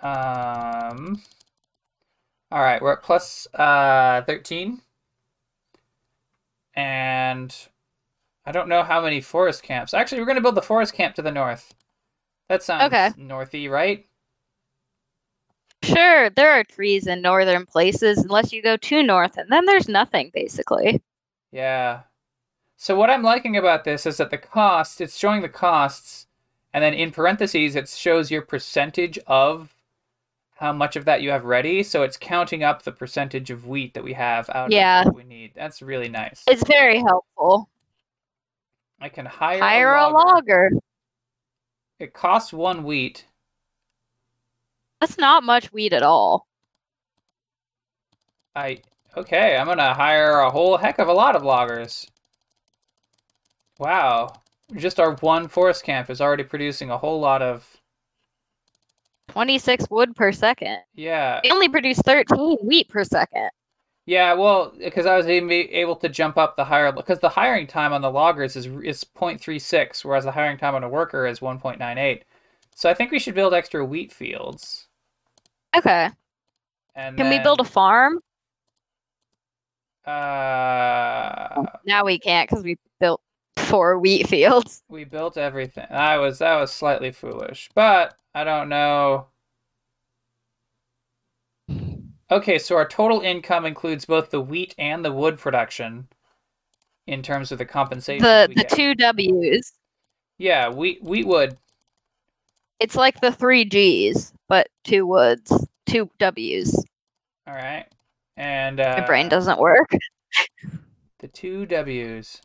Um. 0.00 1.22
All 2.50 2.62
right, 2.62 2.80
we're 2.80 2.92
at 2.92 3.02
plus 3.02 3.46
uh 3.54 4.22
13. 4.26 4.80
And 6.74 7.54
I 8.48 8.50
don't 8.50 8.70
know 8.70 8.82
how 8.82 9.02
many 9.02 9.20
forest 9.20 9.62
camps. 9.62 9.92
Actually, 9.92 10.20
we're 10.22 10.26
going 10.26 10.36
to 10.36 10.42
build 10.42 10.54
the 10.54 10.62
forest 10.62 10.94
camp 10.94 11.14
to 11.16 11.22
the 11.22 11.30
north. 11.30 11.74
That 12.48 12.62
sounds 12.62 12.94
Okay. 12.94 13.10
northy, 13.18 13.68
right? 13.70 14.06
Sure, 15.82 16.30
there 16.30 16.50
are 16.50 16.64
trees 16.64 17.06
in 17.06 17.20
northern 17.20 17.66
places 17.66 18.16
unless 18.16 18.50
you 18.50 18.62
go 18.62 18.78
too 18.78 19.02
north, 19.02 19.36
and 19.36 19.52
then 19.52 19.66
there's 19.66 19.86
nothing 19.86 20.30
basically. 20.32 21.02
Yeah. 21.52 22.00
So 22.78 22.96
what 22.96 23.10
I'm 23.10 23.22
liking 23.22 23.58
about 23.58 23.84
this 23.84 24.06
is 24.06 24.16
that 24.16 24.30
the 24.30 24.38
cost, 24.38 25.02
it's 25.02 25.18
showing 25.18 25.42
the 25.42 25.50
costs, 25.50 26.26
and 26.72 26.82
then 26.82 26.94
in 26.94 27.10
parentheses 27.10 27.76
it 27.76 27.86
shows 27.90 28.30
your 28.30 28.40
percentage 28.40 29.18
of 29.26 29.74
how 30.56 30.72
much 30.72 30.96
of 30.96 31.04
that 31.04 31.20
you 31.20 31.30
have 31.32 31.44
ready. 31.44 31.82
So 31.82 32.02
it's 32.02 32.16
counting 32.16 32.64
up 32.64 32.82
the 32.82 32.92
percentage 32.92 33.50
of 33.50 33.66
wheat 33.66 33.92
that 33.92 34.04
we 34.04 34.14
have 34.14 34.48
out 34.48 34.70
Yeah. 34.70 35.00
of 35.00 35.06
what 35.08 35.16
we 35.16 35.24
need. 35.24 35.52
That's 35.54 35.82
really 35.82 36.08
nice. 36.08 36.44
It's 36.46 36.66
very 36.66 36.98
helpful. 36.98 37.68
I 39.00 39.08
can 39.08 39.26
hire, 39.26 39.60
Hire 39.60 39.94
a 39.94 40.08
a 40.08 40.10
logger. 40.10 40.24
logger. 40.34 40.70
It 41.98 42.12
costs 42.12 42.52
one 42.52 42.84
wheat. 42.84 43.26
That's 45.00 45.18
not 45.18 45.42
much 45.44 45.72
wheat 45.72 45.92
at 45.92 46.02
all. 46.02 46.46
I 48.54 48.78
okay, 49.16 49.56
I'm 49.56 49.66
gonna 49.66 49.94
hire 49.94 50.40
a 50.40 50.50
whole 50.50 50.76
heck 50.78 50.98
of 50.98 51.08
a 51.08 51.12
lot 51.12 51.36
of 51.36 51.42
loggers. 51.44 52.06
Wow. 53.78 54.32
Just 54.76 54.98
our 55.00 55.14
one 55.16 55.48
forest 55.48 55.84
camp 55.84 56.10
is 56.10 56.20
already 56.20 56.42
producing 56.44 56.90
a 56.90 56.98
whole 56.98 57.20
lot 57.20 57.40
of 57.40 57.76
26 59.28 59.88
wood 59.90 60.16
per 60.16 60.32
second. 60.32 60.78
yeah. 60.94 61.40
They 61.42 61.50
only 61.50 61.68
produce 61.68 61.98
13 62.00 62.58
wheat 62.64 62.88
per 62.88 63.04
second. 63.04 63.50
Yeah, 64.08 64.32
well, 64.32 64.72
because 64.78 65.04
I 65.04 65.18
was 65.18 65.28
even 65.28 65.50
able 65.50 65.94
to 65.96 66.08
jump 66.08 66.38
up 66.38 66.56
the 66.56 66.64
hire 66.64 66.90
because 66.90 67.18
the 67.18 67.28
hiring 67.28 67.66
time 67.66 67.92
on 67.92 68.00
the 68.00 68.10
loggers 68.10 68.56
is 68.56 68.64
is 68.64 69.04
0.36, 69.04 70.02
whereas 70.02 70.24
the 70.24 70.32
hiring 70.32 70.56
time 70.56 70.74
on 70.74 70.82
a 70.82 70.88
worker 70.88 71.26
is 71.26 71.40
1.98. 71.40 72.22
So 72.74 72.88
I 72.88 72.94
think 72.94 73.10
we 73.10 73.18
should 73.18 73.34
build 73.34 73.52
extra 73.52 73.84
wheat 73.84 74.10
fields. 74.10 74.86
Okay. 75.76 76.08
And 76.94 77.18
Can 77.18 77.28
we 77.28 77.38
build 77.38 77.60
a 77.60 77.64
farm? 77.64 78.20
Uh, 80.06 81.66
Now 81.84 82.06
we 82.06 82.18
can't 82.18 82.48
because 82.48 82.64
we 82.64 82.78
built 83.00 83.20
four 83.58 83.98
wheat 83.98 84.26
fields. 84.26 84.82
we 84.88 85.04
built 85.04 85.36
everything. 85.36 85.86
I 85.90 86.16
was 86.16 86.38
that 86.38 86.58
was 86.58 86.72
slightly 86.72 87.12
foolish, 87.12 87.68
but 87.74 88.16
I 88.34 88.44
don't 88.44 88.70
know. 88.70 89.26
Okay, 92.30 92.58
so 92.58 92.76
our 92.76 92.86
total 92.86 93.20
income 93.20 93.64
includes 93.64 94.04
both 94.04 94.30
the 94.30 94.40
wheat 94.40 94.74
and 94.76 95.04
the 95.04 95.12
wood 95.12 95.38
production 95.38 96.08
in 97.06 97.22
terms 97.22 97.50
of 97.50 97.58
the 97.58 97.64
compensation. 97.64 98.22
The 98.22 98.48
the 98.48 98.62
get. 98.62 98.70
two 98.70 98.94
W's. 98.94 99.72
Yeah, 100.36 100.68
wheat 100.68 101.02
wheat 101.02 101.26
wood. 101.26 101.56
It's 102.80 102.94
like 102.94 103.20
the 103.20 103.32
three 103.32 103.64
G's, 103.64 104.32
but 104.48 104.68
two 104.84 105.06
woods, 105.06 105.66
two 105.86 106.10
W's. 106.18 106.84
All 107.46 107.54
right. 107.54 107.86
And 108.36 108.78
uh, 108.78 108.96
My 108.98 109.06
brain 109.06 109.28
doesn't 109.28 109.58
work. 109.58 109.90
the 111.18 111.28
two 111.28 111.66
W's. 111.66 112.40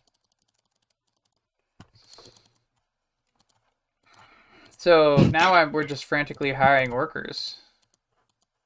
So 4.77 5.15
now 5.31 5.53
I'm, 5.53 5.71
we're 5.71 5.83
just 5.83 6.05
frantically 6.05 6.53
hiring 6.53 6.91
workers. 6.91 7.57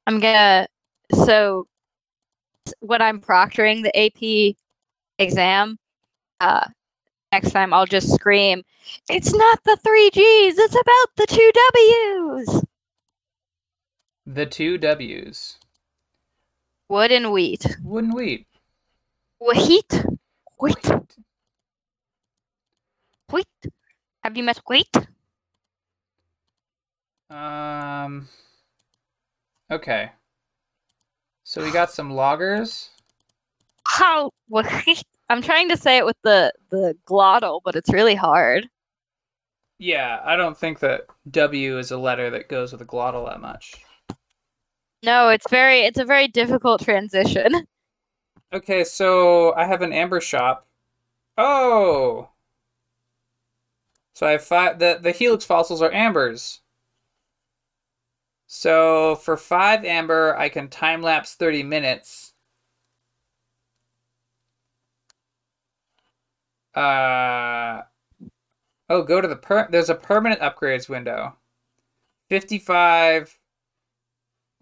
I'm 0.08 0.20
gonna 0.20 0.68
so 1.14 1.68
when 2.80 3.02
I'm 3.02 3.22
proctoring 3.22 3.84
the 3.84 3.98
AP 3.98 4.56
exam, 5.20 5.78
uh 6.40 6.68
next 7.32 7.52
time 7.52 7.74
I'll 7.74 7.86
just 7.86 8.14
scream, 8.14 8.64
It's 9.10 9.34
not 9.34 9.64
the 9.64 9.78
three 9.84 10.10
G's, 10.12 10.58
it's 10.58 10.76
about 10.76 11.10
the 11.18 11.28
two 11.28 11.52
W's. 11.54 12.64
The 14.26 14.46
two 14.46 14.78
W's. 14.78 15.58
Wood 16.90 17.12
and 17.12 17.32
wheat. 17.32 17.66
Wood 17.82 18.04
and 18.06 18.14
wheat. 18.14 18.46
Wheat. 19.40 20.06
Wheat. 20.60 20.92
Wheat. 23.32 23.48
Have 24.24 24.38
you 24.38 24.44
met 24.44 24.60
wheat? 24.68 24.96
Um. 27.30 28.28
Okay. 29.70 30.12
So 31.48 31.63
we 31.63 31.72
got 31.72 31.89
some 31.89 32.12
loggers. 32.12 32.89
How? 33.88 34.32
I'm 35.30 35.42
trying 35.42 35.70
to 35.70 35.77
say 35.77 35.96
it 35.98 36.06
with 36.06 36.18
the 36.22 36.51
the 36.72 36.94
glottal, 37.08 37.62
but 37.63 37.74
it's 37.74 37.89
really 37.89 38.16
hard. 38.16 38.68
Yeah, 39.80 40.20
I 40.25 40.36
don't 40.36 40.58
think 40.58 40.80
that 40.80 41.06
W 41.32 41.77
is 41.77 41.89
a 41.89 41.98
letter 41.98 42.30
that 42.32 42.50
goes 42.50 42.74
with 42.74 42.82
a 42.82 42.86
glottal 42.86 43.30
that 43.30 43.39
much. 43.39 43.75
No, 45.06 45.30
it's 45.30 45.50
very 45.50 45.80
it's 45.80 45.98
a 45.98 46.04
very 46.04 46.27
difficult 46.27 46.84
transition. 46.84 47.66
Okay, 48.54 48.86
so 48.86 49.54
I 49.56 49.66
have 49.66 49.82
an 49.82 49.92
amber 49.92 50.22
shop. 50.22 50.66
Oh. 51.38 52.30
So 54.16 54.25
I 54.25 54.32
have 54.32 54.44
five. 54.44 54.80
The 54.80 55.00
the 55.01 55.12
helix 55.12 55.44
fossils 55.44 55.82
are 55.82 55.92
ambers. 55.92 56.62
So 58.48 59.16
for 59.16 59.36
five 59.36 59.84
amber, 59.84 60.36
I 60.38 60.50
can 60.50 60.70
time 60.70 61.01
lapse 61.01 61.36
thirty 61.36 61.63
minutes. 61.63 62.34
Uh. 66.74 67.82
Oh, 68.89 69.04
go 69.04 69.20
to 69.20 69.27
the 69.27 69.36
per. 69.36 69.68
There's 69.70 69.89
a 69.89 69.96
permanent 69.96 70.39
upgrades 70.39 70.88
window. 70.88 71.36
Fifty-five 72.30 73.38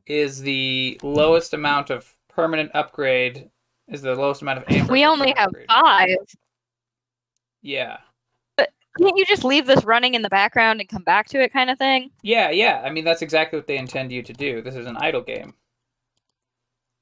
is 0.08 0.42
the 0.42 1.00
lowest 1.04 1.54
amount 1.54 1.92
of 1.92 2.12
permanent 2.28 2.72
upgrade. 2.74 3.50
Is 3.88 4.02
the 4.02 4.16
lowest 4.16 4.42
amount 4.42 4.60
of 4.60 4.66
amber. 4.68 4.92
We 4.92 5.06
only 5.06 5.32
have 5.38 5.50
upgrade. 5.50 5.68
five. 5.70 6.18
Yeah. 7.62 7.98
Can't 8.98 9.18
you 9.18 9.26
just 9.26 9.44
leave 9.44 9.66
this 9.66 9.84
running 9.84 10.14
in 10.14 10.22
the 10.22 10.30
background 10.30 10.80
and 10.80 10.90
come 10.90 11.04
back 11.04 11.28
to 11.30 11.42
it 11.42 11.52
kind 11.52 11.70
of 11.70 11.78
thing? 11.78 12.12
Yeah, 12.22 12.50
yeah. 12.50 12.82
I 12.84 12.90
mean, 12.90 13.04
that's 13.04 13.22
exactly 13.22 13.60
what 13.60 13.68
they 13.68 13.78
intend 13.78 14.12
you 14.12 14.24
to 14.24 14.34
do. 14.34 14.62
This 14.62 14.76
is 14.76 14.88
an 14.88 14.98
idle 14.98 15.22
game. 15.22 15.54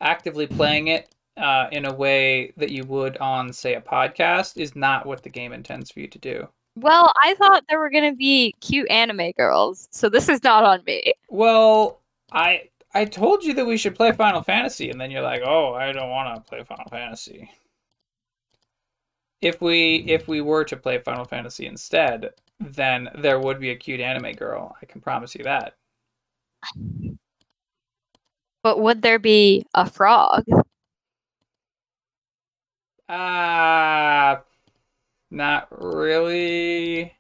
Actively 0.02 0.48
playing 0.48 0.88
it 0.88 1.14
uh, 1.38 1.68
in 1.72 1.86
a 1.86 1.94
way 1.94 2.54
that 2.58 2.72
you 2.72 2.84
would 2.86 3.18
on, 3.18 3.54
say, 3.54 3.76
a 3.76 3.82
podcast 3.82 4.58
is 4.58 4.76
not 4.76 5.06
what 5.06 5.24
the 5.24 5.30
game 5.30 5.54
intends 5.54 5.92
for 5.92 6.00
you 6.00 6.08
to 6.08 6.20
do. 6.20 6.48
Well, 6.76 7.12
I 7.22 7.36
thought 7.36 7.64
there 7.70 7.80
were 7.80 7.92
gonna 7.92 8.16
be 8.16 8.56
cute 8.60 8.90
anime 8.90 9.32
girls, 9.38 9.88
so 9.92 10.10
this 10.10 10.28
is 10.28 10.44
not 10.44 10.64
on 10.64 10.84
me. 10.86 11.14
Well, 11.30 12.00
I 12.32 12.70
I 12.96 13.06
told 13.06 13.44
you 13.44 13.54
that 13.54 13.66
we 13.66 13.78
should 13.78 13.96
play 13.96 14.12
Final 14.12 14.42
Fantasy, 14.42 14.90
and 14.90 15.00
then 15.00 15.12
you're 15.12 15.22
like, 15.22 15.44
"Oh, 15.46 15.74
I 15.74 15.92
don't 15.92 16.10
want 16.10 16.36
to 16.36 16.50
play 16.50 16.64
Final 16.64 16.90
Fantasy." 16.90 17.52
If 19.44 19.62
we 19.62 20.06
if 20.08 20.30
we 20.30 20.40
were 20.40 20.64
to 20.64 20.78
play 20.78 21.00
Final 21.00 21.26
Fantasy 21.26 21.66
instead, 21.66 22.30
then 22.62 23.10
there 23.14 23.42
would 23.42 23.60
be 23.60 23.72
a 23.72 23.76
cute 23.76 24.00
anime 24.00 24.32
girl. 24.32 24.74
I 24.82 24.86
can 24.86 25.02
promise 25.02 25.36
you 25.36 25.44
that. 25.44 25.76
But 28.64 28.80
would 28.80 29.02
there 29.02 29.20
be 29.20 29.66
a 29.74 29.90
frog? 29.90 30.46
Uh 33.10 34.38
not 35.30 35.68
really. 35.72 37.14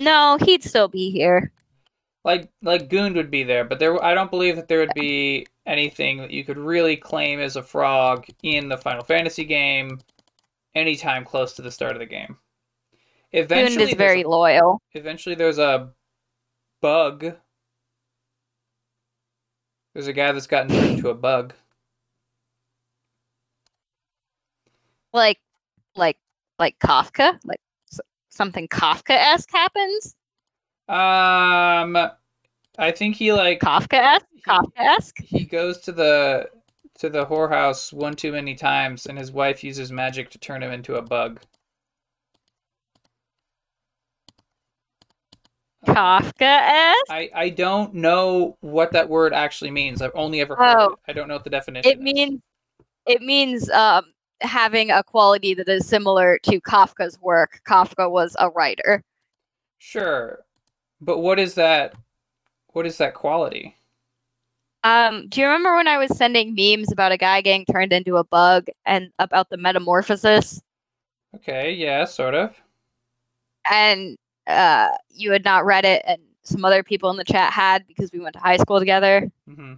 No, 0.00 0.36
he'd 0.44 0.64
still 0.64 0.88
be 0.88 1.12
here. 1.12 1.52
Like 2.24 2.50
like 2.60 2.88
Gund 2.88 3.14
would 3.14 3.30
be 3.30 3.44
there, 3.44 3.64
but 3.64 3.78
there 3.78 4.02
I 4.02 4.14
don't 4.14 4.32
believe 4.32 4.56
that 4.56 4.66
there 4.66 4.80
would 4.80 4.94
be 4.94 5.46
anything 5.64 6.18
that 6.18 6.32
you 6.32 6.42
could 6.42 6.58
really 6.58 6.96
claim 6.96 7.38
as 7.38 7.54
a 7.54 7.62
frog 7.62 8.26
in 8.42 8.68
the 8.68 8.78
Final 8.78 9.04
Fantasy 9.04 9.44
game 9.44 10.00
anytime 10.74 11.24
close 11.24 11.52
to 11.54 11.62
the 11.62 11.70
start 11.70 11.92
of 11.92 11.98
the 12.00 12.06
game. 12.06 12.36
Eventually 13.32 13.84
is 13.90 13.94
very 13.94 14.22
loyal. 14.24 14.80
eventually 14.92 15.34
there's 15.34 15.58
a 15.58 15.90
bug. 16.80 17.34
There's 19.92 20.06
a 20.06 20.12
guy 20.12 20.32
that's 20.32 20.46
gotten 20.46 20.70
turned 20.74 20.90
into 20.96 21.08
a 21.08 21.14
bug. 21.14 21.52
Like, 25.12 25.38
like, 25.96 26.18
like 26.58 26.78
Kafka. 26.78 27.38
Like 27.44 27.60
something 28.30 28.68
Kafka-esque 28.68 29.50
happens. 29.50 30.16
Um 30.88 31.96
I 32.78 32.90
think 32.90 33.16
he 33.16 33.32
like 33.32 33.60
Kafka-esque. 33.60 34.26
he- 34.32 34.42
Kafka-esque. 34.42 35.20
he 35.22 35.44
goes 35.44 35.78
to 35.82 35.92
the 35.92 36.50
to 37.04 37.10
the 37.10 37.26
whorehouse 37.26 37.92
one 37.92 38.14
too 38.14 38.32
many 38.32 38.54
times 38.54 39.04
and 39.04 39.18
his 39.18 39.30
wife 39.30 39.62
uses 39.62 39.92
magic 39.92 40.30
to 40.30 40.38
turn 40.38 40.62
him 40.62 40.70
into 40.72 40.94
a 40.94 41.02
bug 41.02 41.38
Kafka-esque. 45.86 47.10
i 47.10 47.28
i 47.34 47.50
don't 47.50 47.92
know 47.92 48.56
what 48.62 48.92
that 48.92 49.06
word 49.10 49.34
actually 49.34 49.70
means 49.70 50.00
i've 50.00 50.12
only 50.14 50.40
ever 50.40 50.56
heard 50.56 50.76
Oh. 50.78 50.92
it 50.92 50.98
i 51.08 51.12
don't 51.12 51.28
know 51.28 51.34
what 51.34 51.44
the 51.44 51.50
definition 51.50 51.90
It 51.92 51.98
is. 51.98 52.02
means 52.02 52.40
it 53.06 53.20
means 53.20 53.68
um 53.70 54.04
having 54.40 54.90
a 54.90 55.02
quality 55.02 55.52
that 55.54 55.68
is 55.68 55.86
similar 55.86 56.38
to 56.42 56.60
Kafka's 56.60 57.18
work. 57.20 57.60
Kafka 57.68 58.10
was 58.10 58.34
a 58.38 58.48
writer. 58.50 59.02
sure 59.78 60.40
but 61.02 61.18
what 61.18 61.38
is 61.38 61.54
that 61.56 61.94
what 62.68 62.86
is 62.86 62.96
that 62.96 63.12
quality 63.12 63.76
Um, 64.84 65.28
do 65.28 65.40
you 65.40 65.46
remember 65.46 65.74
when 65.76 65.88
I 65.88 65.98
was 65.98 66.16
sending 66.16 66.54
memes 66.54 66.92
about 66.92 67.12
a 67.12 67.18
guy 67.18 67.40
getting 67.40 67.64
turned 67.66 67.92
into 67.92 68.16
a 68.18 68.24
bug 68.24 68.68
and 68.86 69.10
about 69.18 69.50
the 69.50 69.56
metamorphosis? 69.58 70.62
Okay, 71.34 71.72
yeah, 71.74 72.04
sort 72.06 72.34
of. 72.34 72.60
and 73.70 74.16
uh, 74.46 74.90
you 75.10 75.32
had 75.32 75.44
not 75.44 75.64
read 75.66 75.84
it, 75.84 76.02
and 76.06 76.20
some 76.42 76.64
other 76.64 76.82
people 76.82 77.10
in 77.10 77.16
the 77.16 77.24
chat 77.24 77.52
had 77.52 77.86
because 77.86 78.10
we 78.12 78.20
went 78.20 78.34
to 78.34 78.40
high 78.40 78.56
school 78.58 78.78
together. 78.78 79.30
hmm 79.48 79.74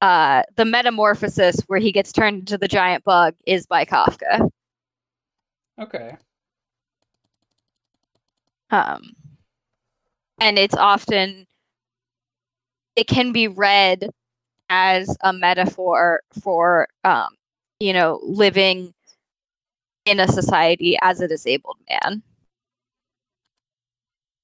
Uh, 0.00 0.42
the 0.56 0.64
metamorphosis 0.64 1.60
where 1.68 1.78
he 1.78 1.92
gets 1.92 2.12
turned 2.12 2.40
into 2.40 2.58
the 2.58 2.68
giant 2.68 3.04
bug 3.04 3.34
is 3.46 3.66
by 3.66 3.84
Kafka. 3.84 4.50
Okay. 5.78 6.16
Um, 8.70 9.14
and 10.40 10.58
it's 10.58 10.74
often 10.74 11.46
it 12.96 13.06
can 13.06 13.32
be 13.32 13.48
read 13.48 14.10
as 14.68 15.16
a 15.22 15.32
metaphor 15.32 16.20
for 16.42 16.88
um, 17.04 17.28
you 17.80 17.92
know 17.92 18.20
living 18.22 18.94
in 20.04 20.20
a 20.20 20.28
society 20.28 20.96
as 21.02 21.20
a 21.20 21.28
disabled 21.28 21.78
man. 21.88 22.22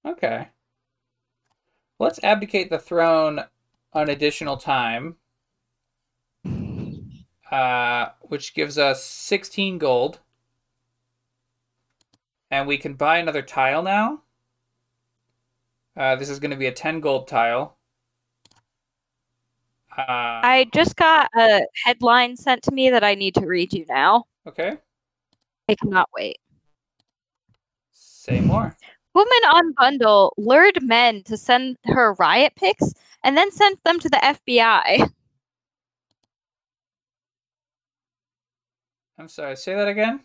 Okay. 0.05 0.49
Let's 1.99 2.23
abdicate 2.23 2.71
the 2.71 2.79
throne 2.79 3.45
an 3.93 4.09
additional 4.09 4.57
time, 4.57 5.17
uh, 7.51 8.11
which 8.21 8.55
gives 8.55 8.79
us 8.79 9.05
16 9.05 9.79
gold. 9.79 10.21
And 12.51 12.67
we 12.67 12.79
can 12.79 12.95
buy 12.95 13.19
another 13.19 13.43
tile 13.43 13.83
now. 13.83 14.23
Uh, 15.97 16.17
this 16.17 16.29
is 16.29 16.39
going 16.39 16.53
to 16.53 16.57
be 16.57 16.67
a 16.67 16.73
10 16.73 17.01
gold 17.01 17.27
tile. 17.27 17.78
Uh, 19.99 20.05
I 20.45 20.71
just 20.73 20.95
got 20.95 21.29
a 21.37 21.63
headline 21.85 22.37
sent 22.37 22.63
to 22.63 22.71
me 22.71 22.89
that 22.91 23.03
I 23.03 23.17
need 23.17 23.35
to 23.35 23.47
read 23.47 23.73
you 23.73 23.85
now. 23.89 24.25
okay. 24.47 24.79
I 25.69 25.75
cannot 25.75 26.09
wait. 26.15 26.39
Say 27.93 28.41
more. 28.41 28.77
Woman 29.15 29.45
on 29.53 29.73
Bumble 29.73 30.33
lured 30.39 30.83
men 30.83 31.25
to 31.25 31.37
send 31.37 31.77
her 31.85 32.15
riot 32.15 32.53
pics 32.55 32.95
and 33.25 33.37
then 33.37 33.51
sent 33.51 33.83
them 33.85 33.99
to 33.99 34.09
the 34.09 34.17
FBI. 34.17 35.11
I'm 39.19 39.29
sorry, 39.29 39.57
say 39.57 39.75
that 39.75 39.89
again? 39.89 40.21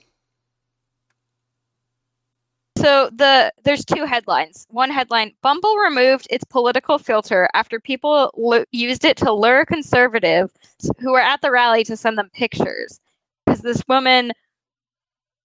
So 2.84 3.10
the 3.12 3.54
there's 3.64 3.86
two 3.86 4.06
headlines. 4.06 4.68
One 4.70 4.92
headline: 4.92 5.34
Bumble 5.42 5.76
removed 5.78 6.28
its 6.30 6.44
political 6.44 6.98
filter 7.00 7.48
after 7.54 7.80
people 7.80 8.32
lu- 8.36 8.66
used 8.72 9.06
it 9.06 9.18
to 9.18 9.32
lure 9.32 9.66
conservatives 9.66 10.54
who 11.00 11.12
were 11.14 11.22
at 11.22 11.42
the 11.42 11.52
rally 11.52 11.84
to 11.86 11.96
send 11.98 12.18
them 12.18 12.30
pictures. 12.34 13.00
Because 13.46 13.62
this 13.62 13.84
woman, 13.88 14.34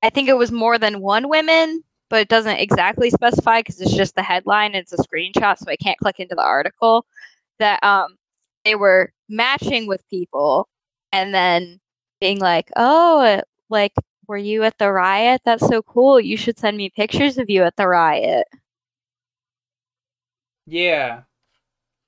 I 0.03 0.11
think 0.11 0.29
it 0.29 0.37
was 0.37 0.53
more 0.53 0.79
than 0.79 1.01
one 1.01 1.29
woman, 1.29 1.83
but 2.11 2.21
it 2.21 2.29
doesn't 2.29 2.57
exactly 2.59 3.11
specify 3.11 3.61
because 3.61 3.81
it's 3.81 3.95
just 3.95 4.15
the 4.15 4.23
headline 4.23 4.75
it's 4.75 4.93
a 4.93 4.97
screenshot, 4.97 5.59
so 5.59 5.67
I 5.71 5.77
can't 5.77 5.99
click 5.99 6.21
into 6.21 6.35
the 6.35 6.43
article. 6.43 7.07
That 7.59 7.83
um 7.85 8.17
they 8.65 8.75
were 8.77 9.13
matching 9.29 9.87
with 9.89 10.09
people 10.11 10.69
and 11.13 11.35
then 11.35 11.81
being 12.21 12.39
like, 12.41 12.71
"Oh, 12.77 13.43
like 13.71 13.93
were 14.29 14.37
you 14.39 14.63
at 14.65 14.79
the 14.79 14.93
riot? 14.93 15.43
That's 15.45 15.67
so 15.67 15.83
cool. 15.83 16.21
You 16.21 16.37
should 16.37 16.59
send 16.59 16.77
me 16.77 16.91
pictures 16.91 17.39
of 17.39 17.51
you 17.51 17.65
at 17.65 17.77
the 17.77 17.89
riot." 17.89 18.47
Yeah. 20.67 21.23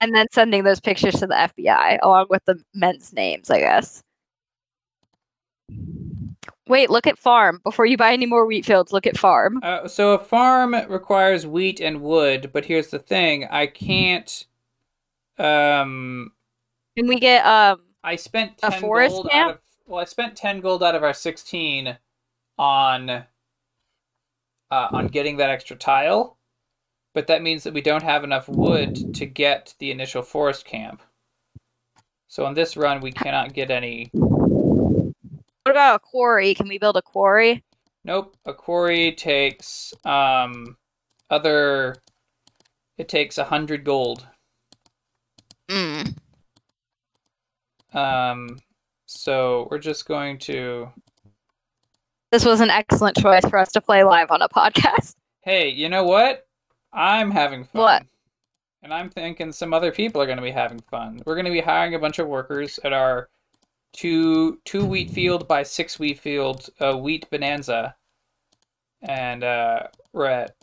And 0.00 0.14
then 0.14 0.26
sending 0.32 0.64
those 0.64 0.80
pictures 0.80 1.14
to 1.20 1.26
the 1.26 1.34
FBI 1.34 1.98
along 2.02 2.26
with 2.30 2.44
the 2.46 2.62
men's 2.74 3.12
names, 3.12 3.50
I 3.50 3.58
guess. 3.60 4.02
Wait, 6.66 6.88
look 6.88 7.06
at 7.06 7.18
farm. 7.18 7.60
Before 7.64 7.84
you 7.84 7.96
buy 7.96 8.12
any 8.12 8.26
more 8.26 8.46
wheat 8.46 8.64
fields, 8.64 8.92
look 8.92 9.06
at 9.06 9.18
farm. 9.18 9.60
Uh, 9.62 9.88
so 9.88 10.12
a 10.12 10.18
farm 10.18 10.74
requires 10.88 11.46
wheat 11.46 11.80
and 11.80 12.00
wood, 12.00 12.50
but 12.52 12.64
here's 12.64 12.88
the 12.88 12.98
thing: 12.98 13.46
I 13.50 13.66
can't. 13.66 14.46
Um, 15.38 16.32
And 16.96 17.08
we 17.08 17.18
get 17.18 17.44
um 17.46 17.80
I 18.04 18.16
spent 18.16 18.60
A 18.62 18.70
forest 18.70 19.14
gold 19.14 19.30
camp? 19.30 19.48
out 19.48 19.54
of. 19.56 19.60
Well, 19.86 20.00
I 20.00 20.04
spent 20.04 20.36
ten 20.36 20.60
gold 20.60 20.82
out 20.82 20.94
of 20.94 21.02
our 21.02 21.14
sixteen 21.14 21.98
on. 22.60 23.24
Uh, 24.72 24.86
on 24.92 25.08
getting 25.08 25.36
that 25.38 25.50
extra 25.50 25.74
tile, 25.74 26.38
but 27.12 27.26
that 27.26 27.42
means 27.42 27.64
that 27.64 27.74
we 27.74 27.80
don't 27.80 28.04
have 28.04 28.22
enough 28.22 28.48
wood 28.48 29.12
to 29.12 29.26
get 29.26 29.74
the 29.80 29.90
initial 29.90 30.22
forest 30.22 30.64
camp. 30.64 31.02
So 32.28 32.44
on 32.44 32.54
this 32.54 32.76
run, 32.76 33.00
we 33.00 33.10
cannot 33.10 33.52
get 33.52 33.72
any. 33.72 34.08
what 34.12 35.12
about 35.66 35.96
a 35.96 35.98
quarry? 35.98 36.54
Can 36.54 36.68
we 36.68 36.78
build 36.78 36.96
a 36.96 37.02
quarry? 37.02 37.64
Nope. 38.04 38.36
A 38.46 38.54
quarry 38.54 39.10
takes 39.10 39.92
um 40.04 40.76
other. 41.28 41.96
It 42.96 43.08
takes 43.08 43.38
a 43.38 43.44
hundred 43.44 43.82
gold. 43.82 44.26
Mm. 45.68 46.16
Um, 47.92 48.60
so 49.06 49.66
we're 49.68 49.78
just 49.78 50.06
going 50.06 50.38
to. 50.38 50.90
This 52.30 52.44
was 52.44 52.60
an 52.60 52.70
excellent 52.70 53.16
choice 53.16 53.44
for 53.46 53.58
us 53.58 53.72
to 53.72 53.80
play 53.80 54.04
live 54.04 54.30
on 54.30 54.40
a 54.40 54.48
podcast. 54.48 55.16
Hey, 55.42 55.68
you 55.68 55.88
know 55.88 56.04
what? 56.04 56.46
I'm 56.92 57.32
having 57.32 57.64
fun. 57.64 57.82
What? 57.82 58.02
And 58.82 58.94
I'm 58.94 59.10
thinking 59.10 59.50
some 59.50 59.74
other 59.74 59.90
people 59.90 60.22
are 60.22 60.26
going 60.26 60.38
to 60.38 60.42
be 60.42 60.52
having 60.52 60.80
fun. 60.90 61.20
We're 61.26 61.34
going 61.34 61.46
to 61.46 61.50
be 61.50 61.60
hiring 61.60 61.94
a 61.96 61.98
bunch 61.98 62.20
of 62.20 62.28
workers 62.28 62.78
at 62.84 62.92
our 62.92 63.28
two 63.92 64.60
two 64.64 64.84
wheat 64.84 65.10
field 65.10 65.48
by 65.48 65.64
six 65.64 65.98
wheat 65.98 66.20
field 66.20 66.70
uh, 66.78 66.94
wheat 66.94 67.28
bonanza, 67.30 67.96
and 69.02 69.42
uh, 69.42 69.88
we're 70.12 70.26
at 70.26 70.54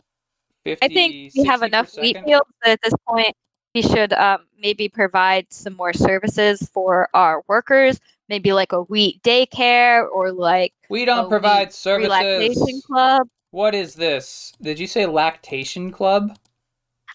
fifty. 0.64 0.86
I 0.86 0.88
think 0.88 1.32
we 1.36 1.44
have 1.44 1.62
enough 1.62 1.94
wheat 1.98 2.16
fields 2.24 2.50
that 2.64 2.72
at 2.72 2.80
this 2.82 2.94
point 3.06 3.36
we 3.74 3.82
should 3.82 4.14
um, 4.14 4.46
maybe 4.58 4.88
provide 4.88 5.52
some 5.52 5.76
more 5.76 5.92
services 5.92 6.68
for 6.72 7.08
our 7.12 7.44
workers, 7.46 8.00
maybe 8.28 8.52
like 8.52 8.72
a 8.72 8.82
wheat 8.82 9.22
daycare 9.22 10.06
or 10.10 10.32
like 10.32 10.72
We 10.88 11.04
don't 11.04 11.28
provide 11.28 11.68
wheat 11.68 11.96
relaxation 11.96 12.56
services. 12.56 12.84
club. 12.86 13.28
What 13.50 13.74
is 13.74 13.94
this? 13.94 14.52
Did 14.60 14.78
you 14.78 14.86
say 14.86 15.06
lactation 15.06 15.90
club? 15.90 16.36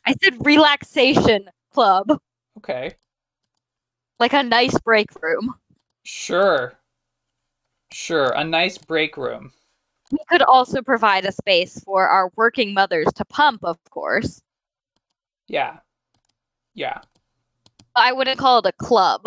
I 0.06 0.16
said 0.22 0.46
relaxation 0.46 1.50
club, 1.72 2.20
Okay, 2.58 2.96
like 4.20 4.34
a 4.34 4.44
nice 4.44 4.78
break 4.80 5.08
room. 5.22 5.54
sure, 6.04 6.74
sure. 7.92 8.32
A 8.32 8.44
nice 8.44 8.78
break 8.78 9.16
room. 9.16 9.54
We 10.12 10.20
could 10.30 10.42
also 10.42 10.82
provide 10.82 11.26
a 11.26 11.32
space 11.32 11.80
for 11.80 12.08
our 12.08 12.32
working 12.36 12.74
mothers 12.74 13.08
to 13.16 13.26
pump, 13.26 13.64
of 13.64 13.78
course. 13.90 14.42
Yeah, 15.48 15.78
yeah, 16.74 17.00
I 17.96 18.12
wouldn't 18.12 18.40
call 18.40 18.60
it 18.60 18.66
a 18.66 18.72
club. 18.74 19.22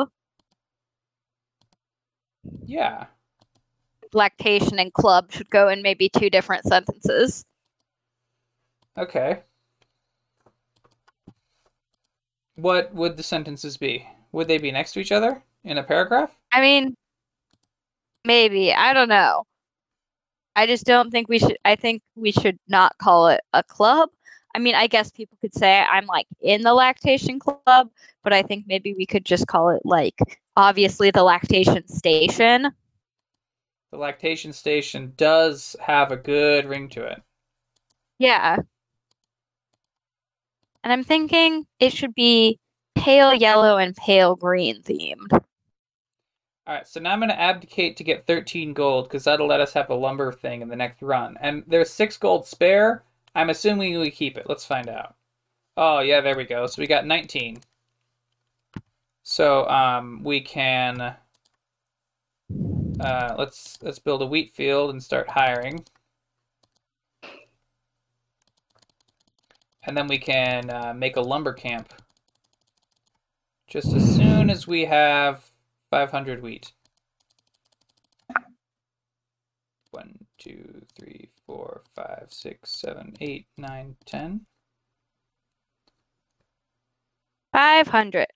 Yeah. 2.65 3.07
Lactation 4.13 4.79
and 4.79 4.93
club 4.93 5.33
should 5.33 5.51
go 5.51 5.69
in 5.69 5.83
maybe 5.83 6.09
two 6.09 6.31
different 6.31 6.65
sentences. 6.65 7.45
Okay. 8.97 9.41
What 12.55 12.95
would 12.95 13.17
the 13.17 13.23
sentences 13.23 13.77
be? 13.77 14.07
Would 14.33 14.49
they 14.49 14.59
be 14.59 14.71
next 14.71 14.93
to 14.93 15.01
each 15.01 15.13
other 15.13 15.43
in 15.65 15.79
a 15.79 15.83
paragraph? 15.83 16.31
I 16.53 16.61
mean, 16.61 16.95
maybe. 18.25 18.73
I 18.73 18.95
don't 18.95 19.09
know. 19.09 19.45
I 20.55 20.67
just 20.67 20.87
don't 20.87 21.11
think 21.11 21.29
we 21.29 21.39
should. 21.39 21.59
I 21.67 21.77
think 21.77 22.03
we 22.15 22.33
should 22.33 22.59
not 22.69 22.97
call 22.99 23.29
it 23.29 23.43
a 23.53 23.63
club. 23.63 24.09
I 24.55 24.59
mean, 24.59 24.75
I 24.75 24.87
guess 24.87 25.11
people 25.11 25.37
could 25.43 25.55
say 25.55 25.81
I'm 25.81 26.07
like 26.07 26.27
in 26.41 26.63
the 26.63 26.73
lactation 26.73 27.39
club, 27.39 27.91
but 28.25 28.33
I 28.33 28.41
think 28.43 28.65
maybe 28.67 28.95
we 28.95 29.05
could 29.05 29.27
just 29.27 29.47
call 29.47 29.69
it 29.69 29.83
like 29.85 30.19
obviously 30.57 31.11
the 31.11 31.23
lactation 31.23 31.87
station. 31.89 32.69
The 33.93 33.99
lactation 33.99 34.53
station 34.53 35.13
does 35.17 35.77
have 35.81 36.11
a 36.11 36.17
good 36.17 36.67
ring 36.67 36.89
to 36.91 37.05
it. 37.05 37.23
Yeah. 38.19 38.57
And 40.83 40.93
I'm 40.93 41.05
thinking 41.05 41.67
it 41.81 41.93
should 41.93 42.15
be 42.15 42.59
pale 42.95 43.35
yellow 43.35 43.77
and 43.77 43.95
pale 43.95 44.37
green 44.37 44.83
themed. 44.83 45.33
All 45.33 46.75
right, 46.75 46.89
so 46.89 46.99
now 46.99 47.13
I'm 47.13 47.21
going 47.21 47.29
to 47.29 47.41
abdicate 47.41 47.97
to 47.97 48.05
get 48.05 48.27
13 48.27 48.73
gold 48.73 49.05
because 49.05 49.25
that'll 49.25 49.47
let 49.47 49.61
us 49.61 49.73
have 49.75 49.89
a 49.89 49.95
lumber 49.95 50.33
thing 50.33 50.63
in 50.63 50.69
the 50.69 50.75
next 50.75 51.01
run. 51.01 51.37
And 51.41 51.63
there's 51.69 51.91
six 51.91 52.17
gold 52.17 52.45
spare. 52.47 53.05
I'm 53.37 53.51
assuming 53.51 53.99
we 54.01 54.11
keep 54.11 54.37
it. 54.37 54.49
Let's 54.49 54.65
find 54.65 54.89
out. 54.89 55.15
Oh 55.77 56.01
yeah, 56.01 56.21
there 56.21 56.37
we 56.37 56.45
go. 56.45 56.67
So 56.67 56.81
we 56.81 56.89
got 56.89 57.07
19. 57.07 57.61
So 59.29 59.69
um, 59.69 60.23
we 60.23 60.41
can 60.41 61.01
uh, 63.01 63.35
let's 63.37 63.77
let's 63.83 63.99
build 63.99 64.23
a 64.23 64.27
wheat 64.27 64.55
field 64.55 64.91
and 64.91 65.03
start 65.03 65.29
hiring. 65.31 65.85
And 69.83 69.97
then 69.97 70.07
we 70.07 70.19
can 70.19 70.71
uh, 70.71 70.95
make 70.97 71.17
a 71.17 71.21
lumber 71.21 71.53
camp. 71.53 71.93
Just 73.67 73.93
as 73.95 74.15
soon 74.15 74.49
as 74.49 74.69
we 74.69 74.85
have 74.85 75.51
500 75.91 76.41
wheat. 76.41 76.71
One, 79.91 80.25
two, 80.39 80.83
five, 81.97 82.29
six, 82.29 82.71
seven, 82.71 83.17
eight, 83.21 83.47
nine, 83.59 83.97
ten. 84.07 84.47
500. 87.53 88.27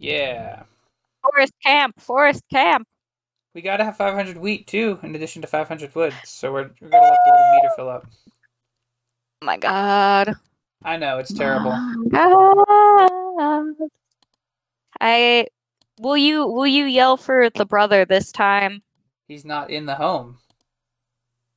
Yeah. 0.00 0.62
Forest 1.22 1.52
camp, 1.62 2.00
forest 2.00 2.42
camp. 2.50 2.88
We 3.54 3.60
gotta 3.60 3.84
have 3.84 3.96
500 3.96 4.38
wheat 4.38 4.66
too, 4.66 4.98
in 5.02 5.14
addition 5.14 5.42
to 5.42 5.48
500 5.48 5.94
wood. 5.94 6.14
So 6.24 6.52
we're, 6.52 6.70
we're 6.80 6.88
gonna 6.88 7.06
let 7.06 7.18
the 7.24 7.30
little 7.30 7.52
meter 7.54 7.70
fill 7.76 7.88
up. 7.90 8.06
Oh 9.42 9.46
my 9.46 9.58
god. 9.58 10.34
I 10.82 10.96
know 10.96 11.18
it's 11.18 11.32
oh 11.32 11.36
terrible. 11.36 11.70
God. 12.10 13.74
I 15.00 15.46
will 15.98 16.16
you 16.16 16.46
will 16.46 16.66
you 16.66 16.86
yell 16.86 17.16
for 17.18 17.50
the 17.50 17.66
brother 17.66 18.06
this 18.06 18.32
time? 18.32 18.82
He's 19.28 19.44
not 19.44 19.70
in 19.70 19.84
the 19.84 19.96
home. 19.96 20.38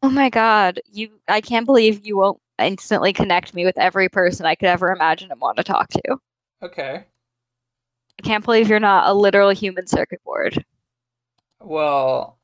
Oh 0.02 0.10
my 0.10 0.30
god. 0.30 0.82
You 0.92 1.12
I 1.30 1.40
can't 1.40 1.66
believe 1.66 2.06
you 2.06 2.18
won't 2.18 2.42
instantly 2.60 3.14
connect 3.14 3.54
me 3.54 3.64
with 3.64 3.78
every 3.78 4.10
person 4.10 4.46
I 4.46 4.56
could 4.56 4.68
ever 4.68 4.92
imagine 4.92 5.32
and 5.32 5.40
want 5.40 5.58
to 5.58 5.64
talk 5.64 5.90
to. 5.90 6.18
Okay. 6.62 7.06
I 8.20 8.22
can't 8.24 8.46
believe 8.46 8.70
you're 8.70 8.80
not 8.80 9.10
a 9.10 9.14
literal 9.14 9.50
human 9.52 9.88
circuit 9.88 10.24
board. 10.24 10.64
Well, 11.60 12.38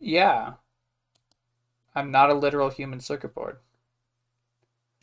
yeah. 0.00 0.54
I'm 1.94 2.10
not 2.10 2.30
a 2.30 2.34
literal 2.34 2.70
human 2.70 3.00
circuit 3.00 3.34
board. 3.34 3.58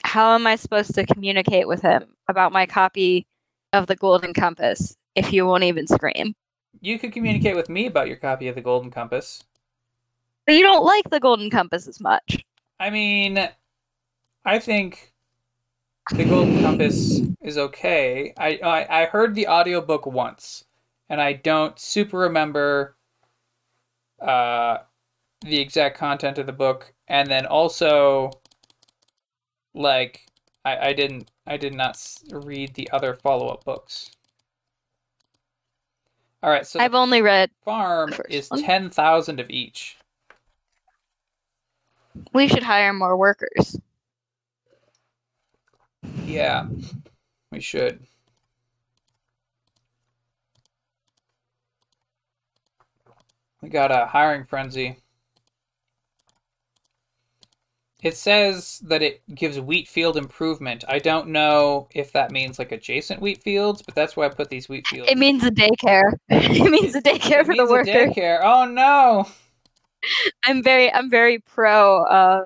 How 0.04 0.36
am 0.36 0.48
I 0.48 0.56
supposed 0.56 0.96
to 0.96 1.06
communicate 1.06 1.68
with 1.68 1.82
him 1.82 2.16
about 2.30 2.54
my 2.54 2.66
copy 2.66 3.28
of 3.74 3.88
the 3.88 3.96
Golden 3.96 4.34
Compass 4.34 4.96
if 5.16 5.34
you 5.34 5.46
won't 5.46 5.64
even 5.64 5.88
scream? 5.88 6.36
You 6.82 7.00
could 7.00 7.12
communicate 7.12 7.56
with 7.56 7.70
me 7.70 7.88
about 7.88 8.08
your 8.08 8.18
copy 8.18 8.48
of 8.48 8.56
the 8.56 8.62
Golden 8.62 8.92
Compass. 8.92 9.44
But 10.46 10.56
you 10.56 10.62
don't 10.62 10.86
like 10.86 11.10
the 11.10 11.20
Golden 11.20 11.50
Compass 11.50 11.88
as 11.88 12.00
much. 12.00 12.46
I 12.80 12.92
mean, 12.92 13.50
I 14.46 14.60
think 14.60 15.15
the 16.12 16.26
Golden 16.26 16.62
Compass 16.62 17.22
is 17.42 17.58
okay. 17.58 18.34
I, 18.38 18.60
I 18.64 19.02
I 19.02 19.06
heard 19.06 19.34
the 19.34 19.48
audiobook 19.48 20.06
once, 20.06 20.66
and 21.10 21.20
I 21.20 21.34
don't 21.34 21.80
super 21.80 22.20
remember 22.20 22.96
uh, 24.22 24.80
the 25.42 25.60
exact 25.60 25.98
content 25.98 26.38
of 26.38 26.46
the 26.46 26.54
book, 26.54 26.94
and 27.08 27.30
then 27.30 27.46
also, 27.46 28.32
like, 29.74 30.28
I, 30.64 30.90
I 30.90 30.94
didn't 30.94 31.32
I 31.48 31.58
did 31.58 31.74
not 31.74 31.98
read 32.32 32.76
the 32.76 32.90
other 32.92 33.16
follow 33.16 33.48
up 33.48 33.64
books. 33.64 34.12
All 36.44 36.52
right, 36.52 36.68
so 36.68 36.80
I've 36.80 36.94
only 36.94 37.24
read. 37.24 37.50
farm 37.64 38.14
is 38.30 38.50
one. 38.50 38.62
ten 38.62 38.90
thousand 38.92 39.40
of 39.40 39.50
each. 39.50 39.98
We 42.34 42.48
should 42.48 42.64
hire 42.64 42.94
more 42.94 43.18
workers. 43.18 43.80
Yeah, 46.26 46.68
we 47.52 47.60
should. 47.60 48.06
We 53.62 53.70
got 53.70 53.92
a 53.92 54.06
hiring 54.06 54.46
frenzy. 54.46 54.98
It 58.04 58.16
says 58.16 58.80
that 58.86 59.02
it 59.02 59.24
gives 59.34 59.60
wheat 59.60 59.88
field 59.88 60.16
improvement. 60.18 60.84
I 60.88 61.00
don't 61.00 61.30
know 61.30 61.88
if 61.96 62.12
that 62.12 62.30
means 62.30 62.60
like 62.60 62.72
adjacent 62.72 63.20
wheat 63.22 63.42
fields, 63.42 63.82
but 63.82 63.96
that's 63.96 64.16
why 64.16 64.26
I 64.26 64.30
put 64.30 64.50
these 64.50 64.70
wheat 64.70 64.86
fields. 64.88 65.10
It 65.12 65.18
means 65.18 65.44
a 65.44 65.50
daycare. 65.50 66.14
it 66.30 66.70
means 66.70 66.94
a 66.96 67.02
daycare 67.02 67.40
It 67.40 67.48
for 67.48 67.56
the 67.56 67.64
means 67.64 67.70
a 67.70 67.74
worker. 67.74 67.92
daycare. 67.92 68.42
Oh 68.44 68.66
no! 68.66 69.28
I'm 70.44 70.62
very 70.62 70.94
I'm 70.94 71.10
very 71.10 71.40
pro 71.40 72.06
um 72.06 72.46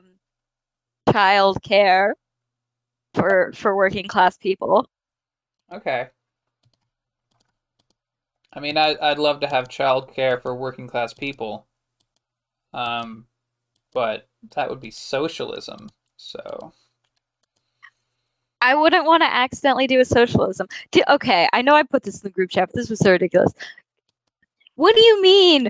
child 1.12 1.62
care 1.64 2.16
for 3.14 3.52
for 3.54 3.76
working 3.76 4.08
class 4.08 4.38
people. 4.38 4.88
Okay. 5.72 6.08
I 8.52 8.60
mean, 8.60 8.78
I, 8.78 8.96
I'd 9.02 9.20
love 9.20 9.42
to 9.42 9.48
have 9.48 9.68
childcare 9.68 10.42
for 10.42 10.56
working 10.56 10.88
class 10.88 11.14
people. 11.14 11.68
Um, 12.74 13.26
but 13.94 14.28
that 14.56 14.70
would 14.70 14.80
be 14.80 14.92
socialism. 14.92 15.90
So, 16.18 16.74
I 18.62 18.76
wouldn't 18.76 19.06
want 19.06 19.24
to 19.24 19.32
accidentally 19.32 19.88
do 19.88 20.00
a 20.00 20.06
socialism. 20.06 20.68
Do, 20.92 21.02
okay, 21.08 21.48
I 21.54 21.62
know 21.62 21.76
I 21.76 21.84
put 21.84 22.04
this 22.04 22.22
in 22.22 22.28
the 22.28 22.34
group 22.34 22.50
chat, 22.50 22.70
but 22.70 22.76
this 22.76 22.90
was 22.90 23.00
so 23.00 23.12
ridiculous. 23.12 23.54
What 24.76 24.96
do 24.96 25.02
you 25.02 25.22
mean 25.22 25.70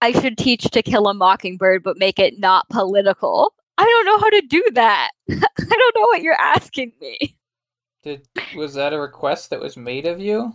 I 0.00 0.12
should 0.12 0.36
teach 0.36 0.64
to 0.64 0.82
kill 0.82 1.08
a 1.08 1.14
mockingbird 1.14 1.82
but 1.82 1.98
make 1.98 2.18
it 2.18 2.38
not 2.38 2.68
political? 2.68 3.54
I 3.82 3.86
don't 3.86 4.06
know 4.06 4.18
how 4.18 4.30
to 4.30 4.42
do 4.42 4.64
that. 4.74 5.10
I 5.30 5.34
don't 5.58 5.96
know 5.96 6.02
what 6.02 6.22
you're 6.22 6.40
asking 6.40 6.92
me. 7.00 7.36
did 8.04 8.28
was 8.54 8.74
that 8.74 8.92
a 8.92 9.00
request 9.00 9.50
that 9.50 9.60
was 9.60 9.76
made 9.76 10.06
of 10.06 10.20
you? 10.20 10.52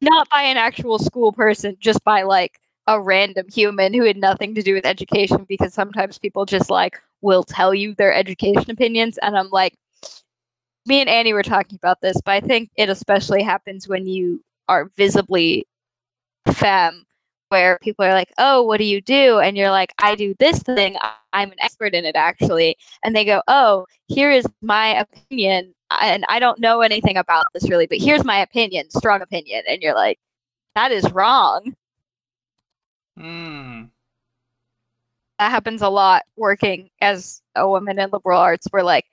Not 0.00 0.28
by 0.30 0.42
an 0.42 0.56
actual 0.56 0.98
school 0.98 1.32
person, 1.32 1.76
just 1.80 2.02
by 2.02 2.22
like 2.22 2.58
a 2.86 2.98
random 2.98 3.46
human 3.52 3.92
who 3.92 4.04
had 4.04 4.16
nothing 4.16 4.54
to 4.54 4.62
do 4.62 4.72
with 4.72 4.86
education 4.86 5.44
because 5.46 5.74
sometimes 5.74 6.18
people 6.18 6.46
just 6.46 6.70
like 6.70 6.98
will 7.20 7.42
tell 7.42 7.74
you 7.74 7.94
their 7.94 8.14
education 8.14 8.70
opinions 8.70 9.18
and 9.18 9.36
I'm 9.36 9.50
like 9.50 9.74
me 10.86 11.00
and 11.00 11.10
Annie 11.10 11.32
were 11.32 11.42
talking 11.42 11.76
about 11.76 12.00
this, 12.00 12.16
but 12.24 12.30
I 12.32 12.40
think 12.40 12.70
it 12.76 12.88
especially 12.88 13.42
happens 13.42 13.88
when 13.88 14.06
you 14.06 14.42
are 14.68 14.90
visibly 14.96 15.66
femme 16.52 17.04
where 17.48 17.78
people 17.82 18.04
are 18.04 18.12
like, 18.14 18.32
"Oh, 18.38 18.62
what 18.62 18.78
do 18.78 18.84
you 18.84 19.00
do?" 19.00 19.38
and 19.40 19.56
you're 19.56 19.70
like, 19.70 19.92
"I 19.98 20.14
do 20.16 20.34
this 20.38 20.62
thing. 20.62 20.96
I'm 21.32 21.50
an 21.52 21.58
expert 21.60 21.94
in 21.94 22.04
it 22.04 22.16
actually." 22.16 22.76
And 23.04 23.14
they 23.14 23.24
go, 23.24 23.42
"Oh, 23.48 23.86
here 24.08 24.30
is 24.30 24.46
my 24.62 25.00
opinion." 25.00 25.74
And 26.00 26.24
I 26.28 26.38
don't 26.40 26.60
know 26.60 26.80
anything 26.80 27.16
about 27.16 27.46
this 27.54 27.68
really, 27.68 27.86
but 27.86 27.98
here's 27.98 28.24
my 28.24 28.38
opinion, 28.40 28.90
strong 28.90 29.22
opinion. 29.22 29.62
And 29.68 29.82
you're 29.82 29.94
like, 29.94 30.18
"That 30.74 30.92
is 30.92 31.10
wrong." 31.12 31.74
Hmm. 33.16 33.90
that 35.38 35.50
happens 35.50 35.82
a 35.82 35.88
lot 35.88 36.22
working 36.36 36.90
as 37.00 37.42
a 37.54 37.68
woman 37.68 37.98
in 37.98 38.10
liberal 38.10 38.40
arts 38.40 38.66
where 38.70 38.82
like 38.82 39.04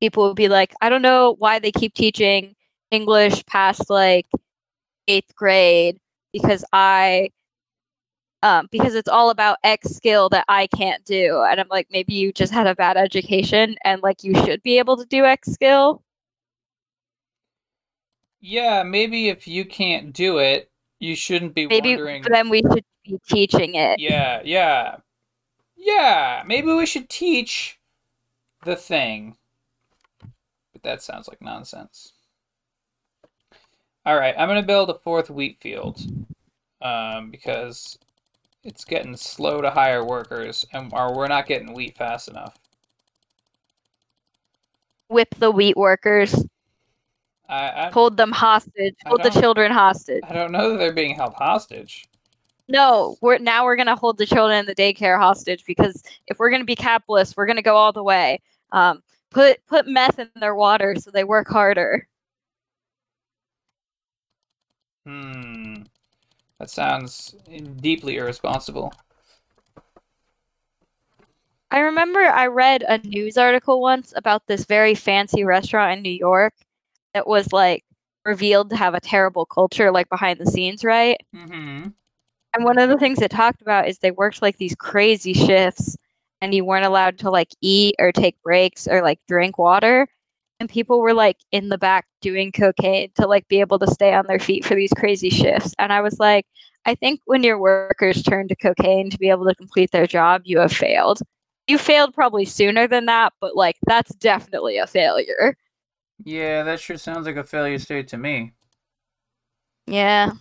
people 0.00 0.24
will 0.24 0.34
be 0.34 0.48
like 0.48 0.74
i 0.80 0.88
don't 0.88 1.02
know 1.02 1.34
why 1.38 1.58
they 1.58 1.72
keep 1.72 1.94
teaching 1.94 2.54
english 2.90 3.44
past 3.46 3.90
like 3.90 4.26
eighth 5.08 5.34
grade 5.34 5.98
because 6.32 6.64
i 6.72 7.28
um, 8.42 8.68
because 8.70 8.94
it's 8.94 9.08
all 9.08 9.30
about 9.30 9.58
x 9.64 9.90
skill 9.90 10.28
that 10.28 10.44
i 10.48 10.66
can't 10.68 11.04
do 11.04 11.42
and 11.48 11.60
i'm 11.60 11.68
like 11.68 11.86
maybe 11.90 12.14
you 12.14 12.32
just 12.32 12.52
had 12.52 12.66
a 12.66 12.74
bad 12.74 12.96
education 12.96 13.76
and 13.84 14.02
like 14.02 14.22
you 14.24 14.34
should 14.44 14.62
be 14.62 14.78
able 14.78 14.96
to 14.96 15.04
do 15.06 15.24
x 15.24 15.50
skill 15.52 16.02
Yeah, 18.40 18.82
maybe 18.82 19.28
if 19.28 19.46
you 19.46 19.64
can't 19.64 20.12
do 20.12 20.38
it, 20.38 20.70
you 20.98 21.14
shouldn't 21.14 21.54
be 21.54 21.66
maybe 21.66 21.90
wondering. 21.96 22.24
then 22.28 22.48
we 22.48 22.62
should 22.62 22.84
be 23.04 23.18
teaching 23.28 23.74
it 23.74 24.00
Yeah, 24.00 24.40
yeah. 24.44 24.96
Yeah, 25.76 26.42
maybe 26.46 26.72
we 26.72 26.86
should 26.86 27.08
teach 27.08 27.78
the 28.64 28.76
thing. 28.76 29.36
But 30.72 30.82
that 30.82 31.02
sounds 31.02 31.28
like 31.28 31.40
nonsense. 31.42 32.12
All 34.06 34.16
right, 34.16 34.34
I'm 34.36 34.48
going 34.48 34.60
to 34.60 34.66
build 34.66 34.90
a 34.90 34.98
fourth 34.98 35.30
wheat 35.30 35.58
field 35.60 36.00
um, 36.82 37.30
because 37.30 37.98
it's 38.62 38.84
getting 38.84 39.16
slow 39.16 39.60
to 39.60 39.70
hire 39.70 40.04
workers, 40.04 40.66
and 40.72 40.92
or 40.92 41.16
we're 41.16 41.28
not 41.28 41.46
getting 41.46 41.72
wheat 41.72 41.96
fast 41.96 42.28
enough. 42.28 42.56
whip 45.08 45.34
the 45.38 45.50
wheat 45.50 45.76
workers 45.76 46.34
I, 47.48 47.86
I, 47.86 47.90
hold 47.90 48.16
them 48.16 48.30
hostage 48.30 48.94
I 49.04 49.08
hold 49.08 49.24
the 49.24 49.30
children 49.30 49.72
hostage 49.72 50.22
I 50.28 50.32
don't 50.32 50.52
know 50.52 50.70
that 50.70 50.78
they're 50.78 50.92
being 50.92 51.16
held 51.16 51.34
hostage. 51.34 52.06
No, 52.68 53.16
we're 53.20 53.38
now 53.38 53.64
we're 53.64 53.74
gonna 53.74 53.96
hold 53.96 54.16
the 54.16 54.26
children 54.26 54.60
in 54.60 54.66
the 54.66 54.74
daycare 54.76 55.18
hostage 55.18 55.64
because 55.66 56.04
if 56.28 56.38
we're 56.38 56.50
gonna 56.50 56.64
be 56.64 56.76
capitalist, 56.76 57.36
we're 57.36 57.46
gonna 57.46 57.62
go 57.62 57.74
all 57.74 57.92
the 57.92 58.04
way. 58.04 58.40
Um, 58.70 59.02
put 59.30 59.58
put 59.66 59.88
meth 59.88 60.20
in 60.20 60.28
their 60.36 60.54
water 60.54 60.94
so 60.96 61.10
they 61.10 61.24
work 61.24 61.48
harder. 61.48 62.06
Hmm. 65.04 65.82
That 66.60 66.68
sounds 66.68 67.34
deeply 67.80 68.18
irresponsible. 68.18 68.92
I 71.70 71.78
remember 71.78 72.20
I 72.20 72.48
read 72.48 72.84
a 72.86 72.98
news 72.98 73.38
article 73.38 73.80
once 73.80 74.12
about 74.14 74.46
this 74.46 74.66
very 74.66 74.94
fancy 74.94 75.42
restaurant 75.42 75.96
in 75.96 76.02
New 76.02 76.10
York 76.10 76.52
that 77.14 77.26
was 77.26 77.50
like 77.50 77.82
revealed 78.26 78.68
to 78.70 78.76
have 78.76 78.92
a 78.92 79.00
terrible 79.00 79.46
culture, 79.46 79.90
like 79.90 80.10
behind 80.10 80.38
the 80.38 80.50
scenes, 80.50 80.84
right? 80.84 81.16
Mm-hmm. 81.34 81.88
And 82.52 82.64
one 82.64 82.78
of 82.78 82.90
the 82.90 82.98
things 82.98 83.22
it 83.22 83.30
talked 83.30 83.62
about 83.62 83.88
is 83.88 83.98
they 83.98 84.10
worked 84.10 84.42
like 84.42 84.58
these 84.58 84.74
crazy 84.74 85.32
shifts 85.32 85.96
and 86.42 86.54
you 86.54 86.66
weren't 86.66 86.84
allowed 86.84 87.18
to 87.20 87.30
like 87.30 87.48
eat 87.62 87.94
or 87.98 88.12
take 88.12 88.36
breaks 88.42 88.86
or 88.86 89.00
like 89.00 89.18
drink 89.26 89.56
water. 89.56 90.08
And 90.60 90.68
people 90.68 91.00
were 91.00 91.14
like 91.14 91.38
in 91.52 91.70
the 91.70 91.78
back 91.78 92.06
doing 92.20 92.52
cocaine 92.52 93.10
to 93.16 93.26
like 93.26 93.48
be 93.48 93.60
able 93.60 93.78
to 93.78 93.86
stay 93.86 94.12
on 94.12 94.26
their 94.26 94.38
feet 94.38 94.64
for 94.64 94.74
these 94.74 94.92
crazy 94.92 95.30
shifts. 95.30 95.74
And 95.78 95.92
I 95.92 96.02
was 96.02 96.18
like, 96.20 96.46
I 96.84 96.94
think 96.94 97.20
when 97.24 97.42
your 97.42 97.58
workers 97.58 98.22
turn 98.22 98.46
to 98.48 98.56
cocaine 98.56 99.10
to 99.10 99.18
be 99.18 99.30
able 99.30 99.46
to 99.46 99.54
complete 99.54 99.90
their 99.90 100.06
job, 100.06 100.42
you 100.44 100.58
have 100.58 100.72
failed. 100.72 101.20
You 101.66 101.78
failed 101.78 102.14
probably 102.14 102.44
sooner 102.44 102.86
than 102.86 103.06
that, 103.06 103.32
but 103.40 103.56
like 103.56 103.76
that's 103.86 104.14
definitely 104.16 104.76
a 104.76 104.86
failure. 104.86 105.56
Yeah, 106.24 106.62
that 106.64 106.80
sure 106.80 106.98
sounds 106.98 107.26
like 107.26 107.36
a 107.36 107.44
failure 107.44 107.78
state 107.78 108.08
to 108.08 108.18
me. 108.18 108.52
Yeah. 109.86 110.32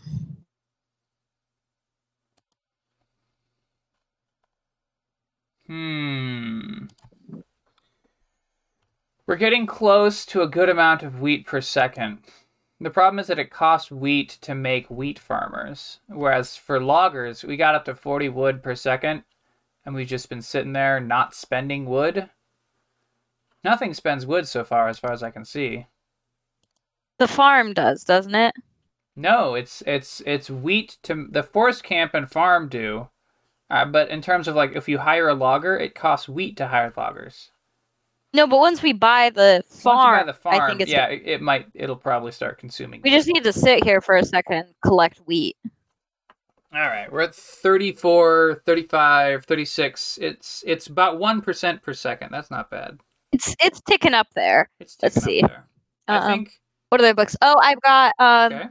Hmm. 5.67 6.88
We're 9.29 9.35
getting 9.35 9.67
close 9.67 10.25
to 10.25 10.41
a 10.41 10.47
good 10.47 10.69
amount 10.69 11.03
of 11.03 11.21
wheat 11.21 11.45
per 11.45 11.61
second. 11.61 12.23
The 12.81 12.89
problem 12.89 13.19
is 13.19 13.27
that 13.27 13.37
it 13.37 13.51
costs 13.51 13.91
wheat 13.91 14.39
to 14.41 14.55
make 14.55 14.89
wheat 14.89 15.19
farmers, 15.19 15.99
whereas 16.07 16.55
for 16.55 16.79
loggers, 16.79 17.43
we 17.43 17.55
got 17.55 17.75
up 17.75 17.85
to 17.85 17.93
40 17.93 18.29
wood 18.29 18.63
per 18.63 18.73
second, 18.73 19.25
and 19.85 19.93
we've 19.93 20.07
just 20.07 20.29
been 20.29 20.41
sitting 20.41 20.73
there 20.73 20.99
not 20.99 21.35
spending 21.35 21.85
wood. 21.85 22.31
Nothing 23.63 23.93
spends 23.93 24.25
wood 24.25 24.47
so 24.47 24.63
far, 24.63 24.87
as 24.87 24.97
far 24.97 25.11
as 25.11 25.21
I 25.21 25.29
can 25.29 25.45
see. 25.45 25.85
The 27.19 27.27
farm 27.27 27.73
does, 27.73 28.03
doesn't 28.03 28.33
it? 28.33 28.55
No, 29.15 29.53
it's 29.53 29.83
it's 29.85 30.23
it's 30.25 30.49
wheat 30.49 30.97
to 31.03 31.27
the 31.29 31.43
forest 31.43 31.83
camp 31.83 32.15
and 32.15 32.31
farm 32.31 32.67
do, 32.67 33.09
uh, 33.69 33.85
but 33.85 34.09
in 34.09 34.23
terms 34.23 34.47
of 34.47 34.55
like 34.55 34.75
if 34.75 34.89
you 34.89 34.97
hire 34.97 35.29
a 35.29 35.35
logger, 35.35 35.77
it 35.77 35.93
costs 35.93 36.27
wheat 36.27 36.57
to 36.57 36.69
hire 36.69 36.91
loggers. 36.97 37.51
No, 38.33 38.45
but 38.45 38.59
once 38.59 38.81
we 38.83 38.93
buy 38.93 39.31
the 39.31 39.63
farm, 39.67 40.19
buy 40.19 40.23
the 40.23 40.33
farm, 40.33 40.61
I 40.61 40.67
think 40.67 40.81
it's 40.81 40.91
yeah, 40.91 41.07
it, 41.07 41.23
it 41.25 41.41
might 41.41 41.67
it'll 41.73 41.95
probably 41.95 42.31
start 42.31 42.59
consuming. 42.59 43.01
we 43.03 43.09
just 43.09 43.27
need 43.27 43.43
to 43.43 43.53
sit 43.53 43.83
here 43.83 44.01
for 44.01 44.15
a 44.15 44.23
second 44.23 44.57
and 44.57 44.67
collect 44.83 45.17
wheat. 45.25 45.57
All 46.71 46.81
right, 46.81 47.11
we're 47.11 47.21
at 47.21 47.33
34, 47.33 48.61
35, 48.63 49.45
36. 49.45 50.19
It's 50.21 50.63
it's 50.67 50.85
about 50.87 51.17
1% 51.17 51.81
per 51.81 51.93
second. 51.93 52.31
That's 52.31 52.51
not 52.51 52.69
bad. 52.69 52.99
It's 53.31 53.55
it's 53.59 53.81
ticking 53.81 54.13
up 54.13 54.27
there. 54.35 54.69
It's 54.79 54.95
Let's 55.01 55.15
ticking 55.23 55.45
up 55.45 55.49
see. 55.49 55.53
there. 55.53 55.65
I 56.07 56.17
Um, 56.17 56.27
think 56.27 56.51
What 56.89 57.01
other 57.01 57.15
books? 57.15 57.35
Oh, 57.41 57.59
I've 57.59 57.81
got 57.81 58.13
um 58.19 58.53
okay. 58.53 58.69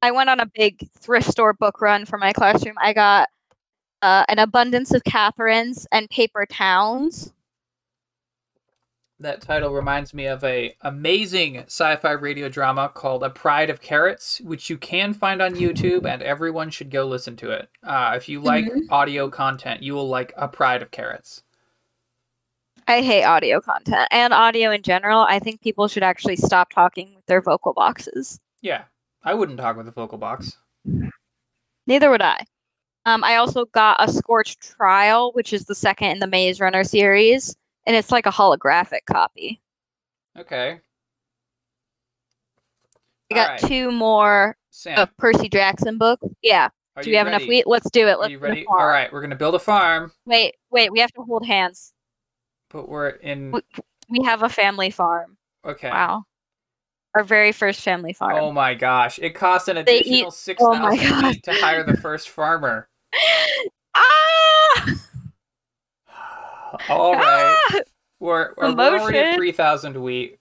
I 0.00 0.10
went 0.12 0.30
on 0.30 0.40
a 0.40 0.46
big 0.46 0.88
thrift 0.98 1.28
store 1.30 1.52
book 1.52 1.82
run 1.82 2.06
for 2.06 2.16
my 2.16 2.32
classroom. 2.32 2.76
I 2.80 2.92
got 2.94 3.28
uh, 4.00 4.24
an 4.28 4.38
abundance 4.38 4.94
of 4.94 5.02
Katherines 5.02 5.86
and 5.90 6.08
paper 6.08 6.46
towns. 6.46 7.32
That 9.20 9.40
title 9.42 9.72
reminds 9.72 10.14
me 10.14 10.26
of 10.26 10.44
a 10.44 10.76
amazing 10.80 11.58
sci-fi 11.58 12.12
radio 12.12 12.48
drama 12.48 12.88
called 12.94 13.24
A 13.24 13.30
Pride 13.30 13.68
of 13.68 13.80
Carrots, 13.80 14.40
which 14.40 14.70
you 14.70 14.78
can 14.78 15.12
find 15.12 15.42
on 15.42 15.56
YouTube, 15.56 16.06
and 16.06 16.22
everyone 16.22 16.70
should 16.70 16.88
go 16.90 17.04
listen 17.04 17.34
to 17.38 17.50
it. 17.50 17.68
Uh, 17.82 18.12
if 18.16 18.28
you 18.28 18.40
like 18.40 18.66
Mhm. 18.66 18.82
audio 18.90 19.28
content, 19.28 19.82
you 19.82 19.94
will 19.94 20.06
like 20.08 20.32
A 20.36 20.46
Pride 20.46 20.82
of 20.82 20.92
Carrots. 20.92 21.42
I 22.86 23.02
hate 23.02 23.24
audio 23.24 23.60
content 23.60 24.06
and 24.12 24.32
audio 24.32 24.70
in 24.70 24.82
general. 24.82 25.22
I 25.22 25.40
think 25.40 25.60
people 25.62 25.88
should 25.88 26.04
actually 26.04 26.36
stop 26.36 26.70
talking 26.70 27.16
with 27.16 27.26
their 27.26 27.42
vocal 27.42 27.72
boxes. 27.72 28.38
Yeah, 28.62 28.84
I 29.24 29.34
wouldn't 29.34 29.58
talk 29.58 29.76
with 29.76 29.88
a 29.88 29.92
vocal 29.92 30.18
box. 30.18 30.58
Neither 31.88 32.08
would 32.08 32.22
I. 32.22 32.44
Um, 33.04 33.24
I 33.24 33.36
also 33.36 33.64
got 33.64 33.96
a 33.98 34.12
Scorched 34.12 34.60
Trial, 34.62 35.32
which 35.32 35.52
is 35.52 35.64
the 35.64 35.74
second 35.74 36.10
in 36.12 36.18
the 36.20 36.26
Maze 36.28 36.60
Runner 36.60 36.84
series, 36.84 37.56
and 37.88 37.96
it's 37.96 38.12
like 38.12 38.26
a 38.26 38.30
holographic 38.30 39.00
copy. 39.06 39.60
Okay, 40.38 40.78
I 43.30 43.34
got 43.34 43.46
Alright. 43.48 43.60
two 43.60 43.90
more 43.90 44.56
Sam, 44.70 44.98
of 44.98 45.16
Percy 45.16 45.48
Jackson 45.48 45.98
books. 45.98 46.24
Yeah. 46.42 46.68
are 46.96 47.02
Do 47.02 47.10
you 47.10 47.14
we 47.14 47.16
have 47.18 47.26
ready? 47.26 47.36
enough 47.36 47.48
wheat? 47.48 47.66
Let's 47.66 47.90
do 47.90 48.06
it. 48.06 48.12
Are 48.12 48.18
Let's 48.18 48.30
you 48.32 48.38
ready? 48.38 48.64
All 48.66 48.86
right, 48.86 49.12
we're 49.12 49.20
gonna 49.20 49.34
build 49.36 49.54
a 49.56 49.58
farm, 49.58 50.12
Wait, 50.26 50.54
wait. 50.70 50.92
We 50.92 51.00
have 51.00 51.12
to 51.14 51.22
hold 51.22 51.44
hands. 51.44 51.92
but 52.70 52.88
we're 52.88 53.08
in. 53.08 53.50
W- 53.50 53.64
We 54.10 54.24
have 54.24 54.42
a 54.42 54.48
family 54.48 54.90
farm. 54.90 55.36
Okay. 55.66 55.90
Wow. 55.90 56.24
Our 57.14 57.24
very 57.24 57.52
first 57.52 57.80
family 57.80 58.12
farm. 58.12 58.36
Oh 58.38 58.52
my 58.52 58.74
gosh! 58.74 59.18
It 59.18 59.30
costs 59.34 59.66
an 59.68 59.78
additional 59.78 60.28
eat- 60.28 60.32
six 60.32 60.62
oh 60.64 60.74
my 60.78 60.96
thousand 60.96 61.42
to 61.44 61.52
hire 61.54 61.82
the 61.84 61.96
first 61.96 62.28
farmer. 62.28 62.88
ah! 63.94 64.94
All 66.88 67.12
right, 67.14 67.56
Ah! 67.70 67.80
we're, 68.20 68.54
we're, 68.56 68.74
we're 68.74 68.98
already 69.00 69.18
at 69.18 69.34
3,000 69.36 69.96
wheat. 70.00 70.38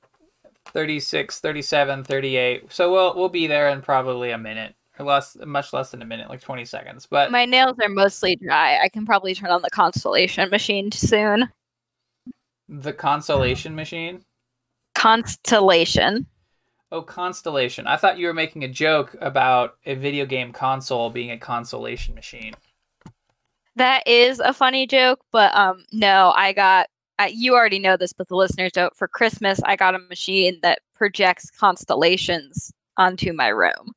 36, 0.74 1.40
37, 1.40 2.04
38. 2.04 2.72
So 2.74 2.92
we'll 2.92 3.16
we'll 3.16 3.30
be 3.30 3.48
there 3.48 3.70
in 3.70 3.82
probably 3.82 4.32
a 4.32 4.38
minute 4.38 4.76
or 5.00 5.06
less, 5.06 5.38
much 5.46 5.72
less 5.72 5.92
than 5.92 6.02
a 6.02 6.06
minute, 6.06 6.30
like 6.30 6.42
20 6.42 6.66
seconds. 6.66 7.08
But 7.10 7.32
My 7.32 7.46
nails 7.46 7.78
are 7.82 7.88
mostly 7.88 8.36
dry. 8.36 8.78
I 8.84 8.90
can 8.90 9.06
probably 9.06 9.34
turn 9.34 9.50
on 9.50 9.62
the 9.62 9.70
constellation 9.70 10.50
machine 10.50 10.92
soon. 10.92 11.48
the 12.68 12.92
consolation 12.92 13.76
machine. 13.76 14.26
Constellation. 14.94 16.26
Oh, 16.92 17.02
constellation. 17.02 17.88
I 17.88 17.96
thought 17.96 18.18
you 18.18 18.28
were 18.28 18.34
making 18.34 18.64
a 18.64 18.68
joke 18.68 19.16
about 19.22 19.78
a 19.86 19.96
video 19.96 20.26
game 20.26 20.52
console 20.52 21.10
being 21.10 21.32
a 21.32 21.38
consolation 21.38 22.14
machine. 22.14 22.54
That 23.78 24.08
is 24.08 24.40
a 24.40 24.54
funny 24.54 24.88
joke, 24.88 25.20
but 25.32 25.56
um, 25.56 25.86
no, 25.92 26.34
I 26.36 26.52
got. 26.52 26.88
Uh, 27.20 27.28
you 27.32 27.54
already 27.54 27.78
know 27.78 27.96
this, 27.96 28.12
but 28.12 28.28
the 28.28 28.36
listeners 28.36 28.72
don't. 28.72 28.96
For 28.96 29.08
Christmas, 29.08 29.60
I 29.66 29.76
got 29.76 29.94
a 29.94 30.00
machine 30.00 30.60
that 30.64 30.80
projects 30.96 31.52
constellations 31.52 32.72
onto 32.98 33.34
my 33.34 33.50
room. 33.50 33.94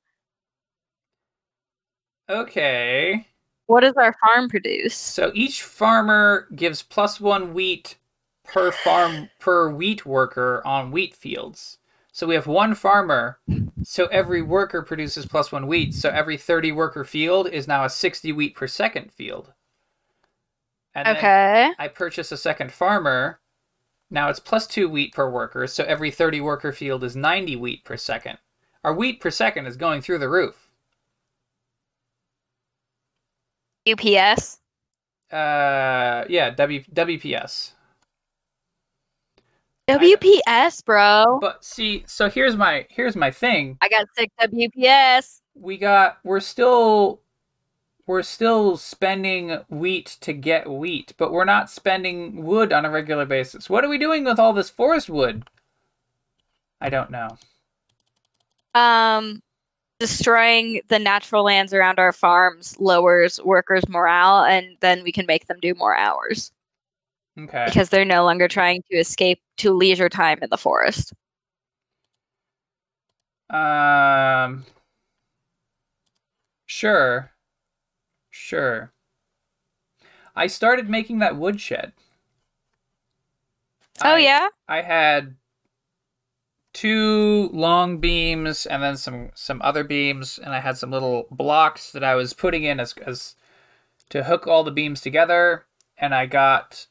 Okay. 2.28 3.26
What 3.68 3.80
does 3.80 3.96
our 3.96 4.14
farm 4.20 4.50
produce? 4.50 4.94
So 4.94 5.30
each 5.34 5.62
farmer 5.62 6.46
gives 6.54 6.82
plus 6.82 7.18
one 7.18 7.54
wheat 7.54 7.96
per 8.44 8.72
farm 8.72 9.30
per 9.38 9.70
wheat 9.70 10.04
worker 10.04 10.60
on 10.66 10.90
wheat 10.90 11.14
fields. 11.14 11.78
So 12.12 12.26
we 12.26 12.34
have 12.34 12.46
one 12.46 12.74
farmer, 12.74 13.38
so 13.82 14.06
every 14.06 14.42
worker 14.42 14.82
produces 14.82 15.24
plus 15.24 15.52
one 15.52 15.66
wheat. 15.66 15.94
So 15.94 16.10
every 16.10 16.36
30 16.36 16.72
worker 16.72 17.04
field 17.04 17.48
is 17.48 17.66
now 17.66 17.84
a 17.84 17.88
60 17.88 18.32
wheat 18.32 18.54
per 18.54 18.66
second 18.66 19.10
field. 19.10 19.54
And 20.94 21.06
then 21.06 21.16
Okay. 21.16 21.72
I 21.78 21.88
purchase 21.88 22.32
a 22.32 22.36
second 22.36 22.72
farmer. 22.72 23.40
Now 24.10 24.28
it's 24.28 24.40
plus 24.40 24.66
two 24.66 24.88
wheat 24.88 25.14
per 25.14 25.30
worker, 25.30 25.66
so 25.66 25.84
every 25.84 26.10
30 26.10 26.40
worker 26.40 26.72
field 26.72 27.04
is 27.04 27.14
90 27.14 27.56
wheat 27.56 27.84
per 27.84 27.96
second. 27.96 28.38
Our 28.82 28.92
wheat 28.94 29.20
per 29.20 29.30
second 29.30 29.66
is 29.66 29.76
going 29.76 30.02
through 30.02 30.18
the 30.18 30.28
roof. 30.28 30.68
UPS. 33.88 34.58
Uh, 35.30 36.24
yeah, 36.28 36.50
w, 36.50 36.82
WPS. 36.92 37.72
WPS, 39.88 40.84
bro. 40.84 41.38
But 41.40 41.64
see, 41.64 42.04
so 42.06 42.28
here's 42.28 42.56
my 42.56 42.86
here's 42.90 43.16
my 43.16 43.30
thing. 43.30 43.76
I 43.80 43.88
got 43.88 44.06
sick 44.16 44.30
WPS. 44.40 45.40
We 45.54 45.78
got 45.78 46.18
we're 46.24 46.40
still 46.40 47.22
we're 48.10 48.22
still 48.24 48.76
spending 48.76 49.50
wheat 49.68 50.16
to 50.20 50.32
get 50.32 50.68
wheat, 50.68 51.14
but 51.16 51.30
we're 51.30 51.44
not 51.44 51.70
spending 51.70 52.44
wood 52.44 52.72
on 52.72 52.84
a 52.84 52.90
regular 52.90 53.24
basis. 53.24 53.70
What 53.70 53.84
are 53.84 53.88
we 53.88 53.98
doing 53.98 54.24
with 54.24 54.40
all 54.40 54.52
this 54.52 54.68
forest 54.68 55.08
wood? 55.08 55.44
I 56.80 56.88
don't 56.90 57.12
know. 57.12 57.38
Um, 58.74 59.40
destroying 60.00 60.80
the 60.88 60.98
natural 60.98 61.44
lands 61.44 61.72
around 61.72 62.00
our 62.00 62.12
farms 62.12 62.76
lowers 62.80 63.38
workers' 63.44 63.88
morale, 63.88 64.44
and 64.44 64.76
then 64.80 65.04
we 65.04 65.12
can 65.12 65.26
make 65.26 65.46
them 65.46 65.58
do 65.60 65.72
more 65.76 65.96
hours 65.96 66.50
Okay. 67.38 67.64
because 67.66 67.90
they're 67.90 68.04
no 68.04 68.24
longer 68.24 68.48
trying 68.48 68.82
to 68.90 68.96
escape 68.96 69.40
to 69.58 69.72
leisure 69.72 70.08
time 70.08 70.40
in 70.42 70.50
the 70.50 70.58
forest. 70.58 71.12
Um 73.50 74.64
Sure. 76.66 77.32
Sure. 78.50 78.92
I 80.34 80.48
started 80.48 80.90
making 80.90 81.20
that 81.20 81.36
woodshed. 81.36 81.92
oh 84.02 84.14
I- 84.14 84.18
yeah. 84.18 84.48
I 84.66 84.82
had 84.82 85.36
two 86.72 87.48
long 87.52 87.98
beams 87.98 88.66
and 88.66 88.82
then 88.82 88.96
some 88.96 89.30
some 89.36 89.62
other 89.62 89.84
beams 89.84 90.36
and 90.36 90.52
I 90.52 90.58
had 90.58 90.76
some 90.76 90.90
little 90.90 91.28
blocks 91.30 91.92
that 91.92 92.02
I 92.02 92.16
was 92.16 92.32
putting 92.32 92.64
in 92.64 92.80
as 92.80 92.92
as 93.06 93.36
to 94.08 94.24
hook 94.24 94.48
all 94.48 94.64
the 94.64 94.72
beams 94.72 95.00
together 95.00 95.66
and 95.96 96.12
I 96.12 96.26
got 96.26 96.88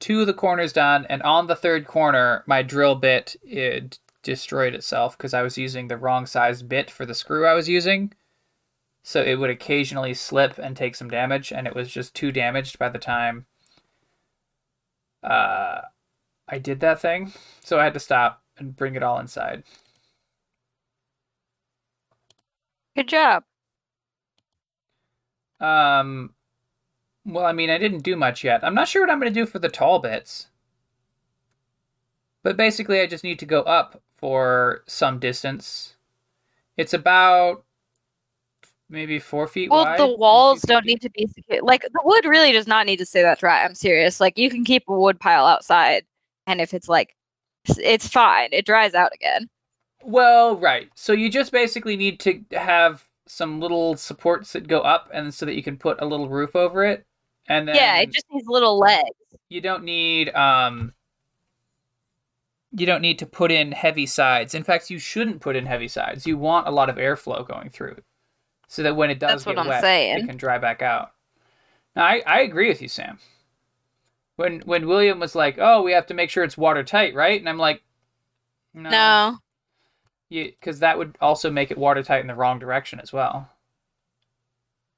two 0.00 0.22
of 0.22 0.26
the 0.26 0.32
corners 0.32 0.72
done 0.72 1.04
and 1.10 1.22
on 1.24 1.46
the 1.46 1.56
third 1.56 1.86
corner 1.86 2.42
my 2.46 2.62
drill 2.62 2.94
bit 2.94 3.36
it 3.42 3.98
destroyed 4.22 4.74
itself 4.74 5.18
because 5.18 5.34
I 5.34 5.42
was 5.42 5.58
using 5.58 5.88
the 5.88 5.98
wrong 5.98 6.24
size 6.24 6.62
bit 6.62 6.90
for 6.90 7.04
the 7.04 7.14
screw 7.14 7.46
I 7.46 7.52
was 7.52 7.68
using 7.68 8.14
so 9.04 9.22
it 9.22 9.36
would 9.36 9.50
occasionally 9.50 10.14
slip 10.14 10.58
and 10.58 10.76
take 10.76 10.96
some 10.96 11.08
damage 11.10 11.52
and 11.52 11.68
it 11.68 11.76
was 11.76 11.92
just 11.92 12.14
too 12.16 12.32
damaged 12.32 12.78
by 12.80 12.88
the 12.88 12.98
time 12.98 13.46
uh 15.22 15.80
I 16.48 16.58
did 16.58 16.80
that 16.80 17.00
thing, 17.00 17.32
so 17.62 17.78
I 17.80 17.84
had 17.84 17.94
to 17.94 18.00
stop 18.00 18.42
and 18.58 18.76
bring 18.76 18.96
it 18.96 19.02
all 19.04 19.18
inside. 19.20 19.64
Good 22.96 23.06
job. 23.08 23.44
Um, 25.60 26.34
Well, 27.26 27.46
I 27.46 27.52
mean, 27.52 27.70
I 27.70 27.78
didn't 27.78 28.00
do 28.04 28.16
much 28.16 28.44
yet. 28.44 28.64
I'm 28.64 28.74
not 28.74 28.88
sure 28.88 29.02
what 29.02 29.10
I'm 29.10 29.20
going 29.20 29.32
to 29.32 29.40
do 29.40 29.46
for 29.46 29.58
the 29.58 29.68
tall 29.68 29.98
bits. 30.00 30.48
But 32.44 32.56
basically, 32.56 33.00
I 33.00 33.08
just 33.08 33.24
need 33.24 33.40
to 33.40 33.46
go 33.46 33.62
up 33.62 34.00
for 34.14 34.84
some 34.86 35.18
distance. 35.18 35.96
It's 36.76 36.94
about 36.94 37.63
maybe 38.94 39.18
four 39.18 39.46
feet 39.46 39.70
Well, 39.70 39.84
wide. 39.84 39.98
the 39.98 40.06
walls 40.06 40.62
don't 40.62 40.86
need 40.86 41.00
to 41.02 41.10
be 41.10 41.26
secure. 41.26 41.62
Like 41.62 41.82
the 41.82 42.00
wood 42.04 42.24
really 42.24 42.52
does 42.52 42.66
not 42.66 42.86
need 42.86 42.96
to 42.98 43.06
stay 43.06 43.22
that 43.22 43.38
dry. 43.40 43.64
I'm 43.64 43.74
serious. 43.74 44.20
Like 44.20 44.38
you 44.38 44.48
can 44.48 44.64
keep 44.64 44.84
a 44.88 44.98
wood 44.98 45.20
pile 45.20 45.46
outside, 45.46 46.04
and 46.46 46.60
if 46.60 46.72
it's 46.72 46.88
like, 46.88 47.14
it's 47.78 48.08
fine. 48.08 48.48
It 48.52 48.64
dries 48.66 48.94
out 48.94 49.12
again. 49.14 49.48
Well, 50.02 50.56
right. 50.56 50.88
So 50.94 51.12
you 51.12 51.30
just 51.30 51.50
basically 51.52 51.96
need 51.96 52.20
to 52.20 52.40
have 52.52 53.04
some 53.26 53.60
little 53.60 53.96
supports 53.96 54.52
that 54.52 54.68
go 54.68 54.80
up, 54.80 55.10
and 55.12 55.32
so 55.34 55.46
that 55.46 55.54
you 55.54 55.62
can 55.62 55.76
put 55.76 56.00
a 56.00 56.06
little 56.06 56.28
roof 56.28 56.54
over 56.54 56.84
it, 56.84 57.04
and 57.48 57.66
then 57.68 57.76
yeah, 57.76 57.96
it 57.98 58.12
just 58.12 58.26
needs 58.30 58.46
little 58.46 58.78
legs. 58.78 59.08
you 59.48 59.60
don't 59.60 59.84
need 59.84 60.28
um 60.34 60.92
you 62.76 62.86
don't 62.86 63.02
need 63.02 63.20
to 63.20 63.26
put 63.26 63.52
in 63.52 63.70
heavy 63.72 64.04
sides. 64.04 64.52
In 64.54 64.64
fact, 64.64 64.90
you 64.90 64.98
shouldn't 64.98 65.40
put 65.40 65.54
in 65.54 65.64
heavy 65.64 65.86
sides. 65.86 66.26
You 66.26 66.36
want 66.36 66.66
a 66.66 66.72
lot 66.72 66.90
of 66.90 66.96
airflow 66.96 67.46
going 67.46 67.70
through 67.70 67.92
it, 67.92 68.04
so 68.74 68.82
that 68.82 68.96
when 68.96 69.08
it 69.08 69.20
does 69.20 69.44
That's 69.44 69.54
get 69.56 69.66
wet, 69.68 69.80
saying. 69.82 70.18
it 70.18 70.26
can 70.26 70.36
dry 70.36 70.58
back 70.58 70.82
out. 70.82 71.12
Now, 71.94 72.06
I 72.06 72.22
I 72.26 72.40
agree 72.40 72.68
with 72.68 72.82
you, 72.82 72.88
Sam. 72.88 73.20
When 74.34 74.60
when 74.62 74.88
William 74.88 75.20
was 75.20 75.36
like, 75.36 75.58
"Oh, 75.60 75.82
we 75.82 75.92
have 75.92 76.06
to 76.06 76.14
make 76.14 76.28
sure 76.28 76.42
it's 76.42 76.58
watertight, 76.58 77.14
right?" 77.14 77.38
and 77.38 77.48
I'm 77.48 77.58
like, 77.58 77.84
"No, 78.74 78.90
No. 78.90 79.38
because 80.28 80.80
that 80.80 80.98
would 80.98 81.16
also 81.20 81.52
make 81.52 81.70
it 81.70 81.78
watertight 81.78 82.20
in 82.20 82.26
the 82.26 82.34
wrong 82.34 82.58
direction 82.58 82.98
as 82.98 83.12
well." 83.12 83.48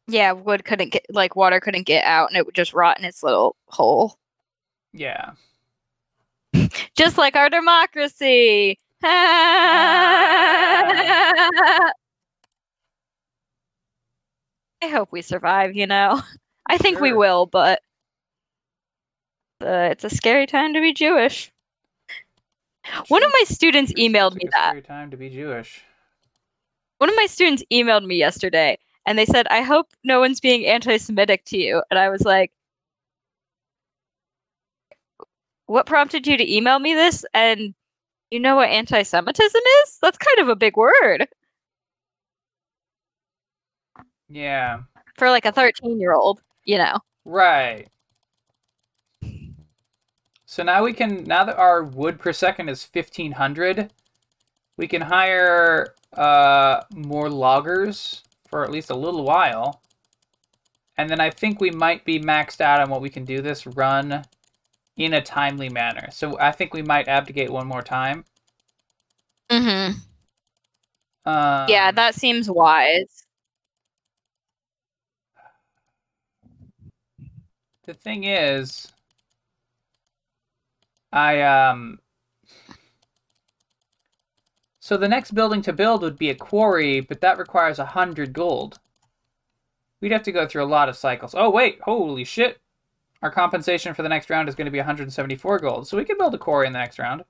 Yeah, 0.06 0.32
wood 0.32 0.64
couldn't 0.64 0.88
get 0.90 1.04
like 1.10 1.36
water 1.36 1.60
couldn't 1.60 1.86
get 1.86 2.04
out, 2.04 2.30
and 2.30 2.38
it 2.38 2.46
would 2.46 2.54
just 2.54 2.72
rot 2.72 2.98
in 2.98 3.04
its 3.04 3.22
little 3.22 3.56
hole. 3.66 4.16
Yeah. 4.94 5.32
Just 6.96 7.18
like 7.18 7.36
our 7.36 7.50
democracy. 7.50 8.78
I 14.86 14.88
hope 14.88 15.10
we 15.10 15.20
survive, 15.20 15.74
you 15.74 15.86
know. 15.86 16.22
I 16.68 16.78
think 16.78 17.00
we 17.00 17.12
will, 17.12 17.46
but 17.46 17.80
uh, 19.60 19.88
it's 19.90 20.04
a 20.04 20.10
scary 20.10 20.46
time 20.46 20.74
to 20.74 20.80
be 20.80 20.92
Jewish. 20.92 21.52
One 23.08 23.24
of 23.24 23.32
my 23.32 23.44
students 23.46 23.92
emailed 23.94 24.36
me 24.36 24.48
that. 24.52 24.70
scary 24.70 24.82
time 24.82 25.10
to 25.10 25.16
be 25.16 25.28
Jewish. 25.28 25.82
One 26.98 27.10
of 27.10 27.16
my 27.16 27.26
students 27.26 27.64
emailed 27.72 28.06
me 28.06 28.16
yesterday 28.16 28.78
and 29.06 29.18
they 29.18 29.26
said, 29.26 29.48
I 29.48 29.62
hope 29.62 29.88
no 30.04 30.20
one's 30.20 30.40
being 30.40 30.66
anti 30.66 30.98
Semitic 30.98 31.44
to 31.46 31.58
you. 31.58 31.82
And 31.90 31.98
I 31.98 32.08
was 32.08 32.22
like, 32.22 32.52
What 35.66 35.86
prompted 35.86 36.28
you 36.28 36.36
to 36.36 36.54
email 36.54 36.78
me 36.78 36.94
this? 36.94 37.24
And 37.34 37.74
you 38.30 38.38
know 38.38 38.54
what 38.54 38.70
anti 38.70 39.02
Semitism 39.02 39.60
is? 39.82 39.98
That's 40.00 40.18
kind 40.18 40.38
of 40.38 40.48
a 40.48 40.56
big 40.56 40.76
word 40.76 41.26
Yeah. 44.28 44.80
for 45.16 45.30
like 45.30 45.44
a 45.46 45.52
13 45.52 46.00
year 46.00 46.12
old, 46.12 46.40
you 46.64 46.78
know. 46.78 46.98
Right. 47.24 47.88
So 50.46 50.62
now 50.62 50.84
we 50.84 50.92
can 50.92 51.24
now 51.24 51.44
that 51.44 51.58
our 51.58 51.82
wood 51.82 52.18
per 52.18 52.32
second 52.32 52.68
is 52.68 52.88
1500, 52.92 53.92
we 54.76 54.88
can 54.88 55.02
hire 55.02 55.94
uh 56.12 56.82
more 56.94 57.28
loggers 57.28 58.22
for 58.48 58.64
at 58.64 58.70
least 58.70 58.90
a 58.90 58.96
little 58.96 59.24
while. 59.24 59.82
And 60.96 61.10
then 61.10 61.20
I 61.20 61.30
think 61.30 61.60
we 61.60 61.70
might 61.70 62.04
be 62.04 62.18
maxed 62.18 62.60
out 62.60 62.80
on 62.80 62.88
what 62.88 63.02
we 63.02 63.10
can 63.10 63.24
do 63.24 63.42
this 63.42 63.66
run 63.66 64.24
in 64.96 65.12
a 65.12 65.20
timely 65.20 65.68
manner. 65.68 66.08
So 66.10 66.38
I 66.38 66.52
think 66.52 66.72
we 66.72 66.80
might 66.82 67.06
abdicate 67.06 67.50
one 67.50 67.66
more 67.66 67.82
time. 67.82 68.24
Mm-hmm. 69.50 69.98
Um, 71.28 71.66
Yeah, 71.68 71.90
that 71.92 72.14
seems 72.14 72.48
wise. 72.48 73.25
The 77.86 77.94
thing 77.94 78.24
is 78.24 78.92
i 81.12 81.40
um 81.40 81.98
so 84.80 84.96
the 84.96 85.08
next 85.08 85.32
building 85.32 85.62
to 85.62 85.72
build 85.72 86.02
would 86.02 86.18
be 86.18 86.30
a 86.30 86.34
quarry 86.34 87.00
but 87.00 87.20
that 87.20 87.38
requires 87.38 87.78
a 87.78 87.86
hundred 87.86 88.32
gold 88.32 88.78
we'd 90.00 90.12
have 90.12 90.22
to 90.22 90.32
go 90.32 90.46
through 90.46 90.64
a 90.64 90.66
lot 90.66 90.88
of 90.88 90.96
cycles 90.96 91.34
oh 91.36 91.48
wait 91.48 91.80
holy 91.82 92.24
shit 92.24 92.58
our 93.22 93.30
compensation 93.30 93.94
for 93.94 94.02
the 94.02 94.08
next 94.08 94.28
round 94.28 94.48
is 94.48 94.54
going 94.54 94.66
to 94.66 94.70
be 94.70 94.78
174 94.78 95.58
gold 95.60 95.86
so 95.86 95.96
we 95.96 96.04
could 96.04 96.18
build 96.18 96.34
a 96.34 96.38
quarry 96.38 96.66
in 96.66 96.72
the 96.72 96.78
next 96.78 96.98
round 96.98 97.24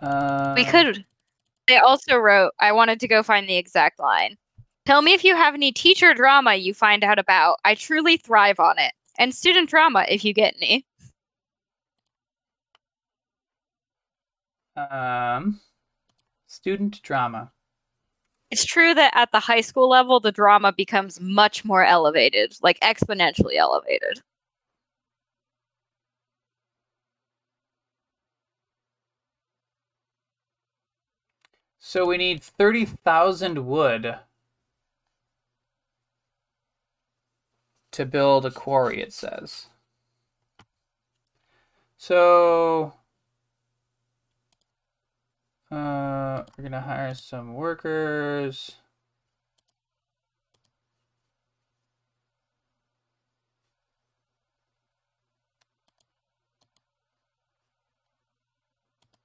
uh, 0.00 0.54
We 0.56 0.64
could. 0.64 1.04
They 1.66 1.78
also 1.78 2.16
wrote, 2.16 2.52
I 2.60 2.72
wanted 2.72 3.00
to 3.00 3.08
go 3.08 3.22
find 3.22 3.48
the 3.48 3.56
exact 3.56 3.98
line. 3.98 4.36
Tell 4.86 5.00
me 5.02 5.12
if 5.14 5.24
you 5.24 5.34
have 5.36 5.54
any 5.54 5.72
teacher 5.72 6.12
drama 6.14 6.54
you 6.54 6.74
find 6.74 7.04
out 7.04 7.18
about. 7.18 7.58
I 7.64 7.74
truly 7.74 8.16
thrive 8.18 8.60
on 8.60 8.78
it. 8.78 8.92
And 9.18 9.34
student 9.34 9.68
drama 9.70 10.04
if 10.08 10.24
you 10.24 10.34
get 10.34 10.54
any. 10.60 10.86
um 14.76 15.60
student 16.46 17.02
drama 17.02 17.52
It's 18.50 18.64
true 18.64 18.94
that 18.94 19.12
at 19.14 19.32
the 19.32 19.40
high 19.40 19.60
school 19.60 19.88
level, 19.88 20.18
the 20.20 20.32
drama 20.32 20.72
becomes 20.72 21.20
much 21.20 21.64
more 21.64 21.84
elevated, 21.84 22.56
like 22.62 22.80
exponentially 22.80 23.56
elevated. 23.56 24.22
So 31.78 32.04
we 32.04 32.16
need 32.16 32.42
30,000 32.42 33.64
wood 33.66 34.18
to 37.94 38.04
build 38.04 38.44
a 38.44 38.50
quarry, 38.50 39.00
it 39.00 39.12
says. 39.12 39.68
So 41.96 42.92
uh, 45.70 46.42
we're 46.58 46.62
to 46.72 46.80
hire 46.80 47.14
some 47.14 47.54
workers. 47.54 48.72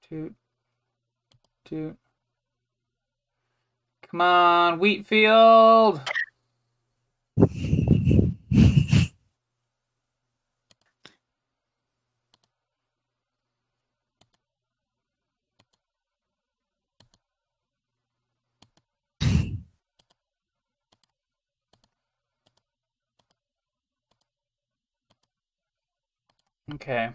Toot, 0.07 0.35
toot. 1.65 1.97
Come 4.11 4.21
on, 4.21 4.79
Wheatfield. 4.79 6.01
Okay. 26.81 27.09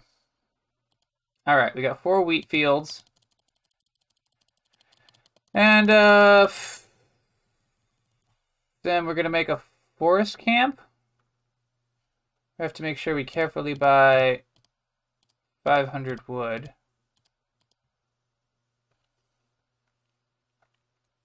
All 1.47 1.57
right, 1.57 1.73
we 1.73 1.81
got 1.81 2.03
four 2.03 2.21
wheat 2.21 2.47
fields. 2.47 3.03
And 5.53 5.89
uh 5.89 6.47
then 8.83 9.05
we're 9.07 9.15
going 9.15 9.23
to 9.23 9.29
make 9.29 9.49
a 9.49 9.61
forest 9.97 10.37
camp. 10.37 10.79
We 12.59 12.63
have 12.63 12.73
to 12.73 12.83
make 12.83 12.99
sure 12.99 13.15
we 13.15 13.23
carefully 13.23 13.73
buy 13.73 14.43
500 15.63 16.27
wood. 16.27 16.73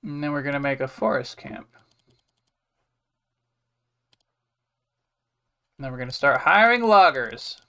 And 0.03 0.25
then 0.25 0.33
we're 0.33 0.43
going 0.43 0.55
to 0.55 0.61
make 0.61 0.81
a 0.81 0.89
forest 0.89 1.37
camp. 1.37 1.69
And 5.77 5.85
then 5.85 5.93
we're 5.93 5.99
going 5.99 6.09
to 6.09 6.15
start 6.15 6.41
hiring 6.41 6.83
loggers. 6.83 7.61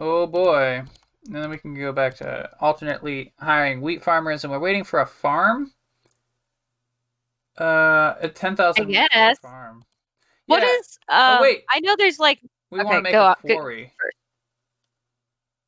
Oh 0.00 0.26
boy. 0.26 0.82
And 1.26 1.34
then 1.36 1.50
we 1.50 1.58
can 1.58 1.74
go 1.74 1.92
back 1.92 2.16
to 2.16 2.50
alternately 2.60 3.32
hiring 3.38 3.80
wheat 3.80 4.02
farmers, 4.02 4.42
and 4.44 4.50
we're 4.52 4.58
waiting 4.58 4.82
for 4.84 5.00
a 5.00 5.06
farm. 5.06 5.72
Uh, 7.58 8.14
at 8.22 8.34
ten 8.36 8.54
thousand. 8.56 8.88
I 8.88 9.06
guess. 9.12 9.38
farm. 9.42 9.84
What 10.46 10.62
Yeah, 10.62 10.68
is? 10.80 10.98
Um, 11.08 11.40
wait. 11.40 11.64
I 11.70 11.80
know 11.80 11.94
there's 11.96 12.18
like 12.18 12.40
we 12.70 12.80
okay, 12.80 12.84
want 12.84 12.96
to 12.98 13.02
make 13.02 13.20
a 13.20 13.30
quarry. 13.34 13.94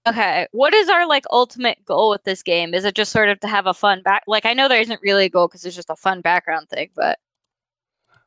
Okay, 0.07 0.47
what 0.53 0.73
is 0.75 0.89
our 0.89 1.07
like 1.07 1.25
ultimate 1.31 1.85
goal 1.85 2.11
with 2.11 2.25
this 2.25 2.43
game? 2.43 2.75
Is 2.75 2.85
it 2.85 2.95
just 2.95 3.13
sort 3.13 3.29
of 3.29 3.39
to 3.41 3.49
have 3.49 3.67
a 3.67 3.75
fun 3.75 4.03
back? 4.03 4.25
Like 4.27 4.47
I 4.47 4.55
know 4.55 4.69
there 4.69 4.81
isn't 4.81 5.01
really 5.03 5.27
a 5.27 5.29
goal 5.29 5.47
because 5.49 5.65
it's 5.65 5.77
just 5.77 5.91
a 5.91 5.97
fun 5.97 6.21
background 6.23 6.69
thing, 6.71 6.91
but 6.95 7.19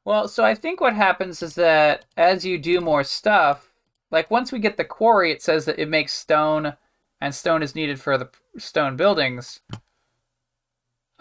Well, 0.06 0.28
so 0.30 0.44
I 0.46 0.56
think 0.56 0.80
what 0.82 0.96
happens 0.96 1.42
is 1.44 1.56
that 1.56 2.06
as 2.18 2.46
you 2.46 2.58
do 2.58 2.80
more 2.82 3.04
stuff, 3.04 3.73
like 4.14 4.30
once 4.30 4.52
we 4.52 4.60
get 4.60 4.78
the 4.78 4.86
quarry, 4.86 5.32
it 5.32 5.42
says 5.42 5.66
that 5.66 5.80
it 5.80 5.90
makes 5.90 6.14
stone, 6.14 6.76
and 7.20 7.34
stone 7.34 7.64
is 7.64 7.74
needed 7.74 8.00
for 8.00 8.16
the 8.16 8.30
stone 8.60 8.96
buildings. 8.96 9.60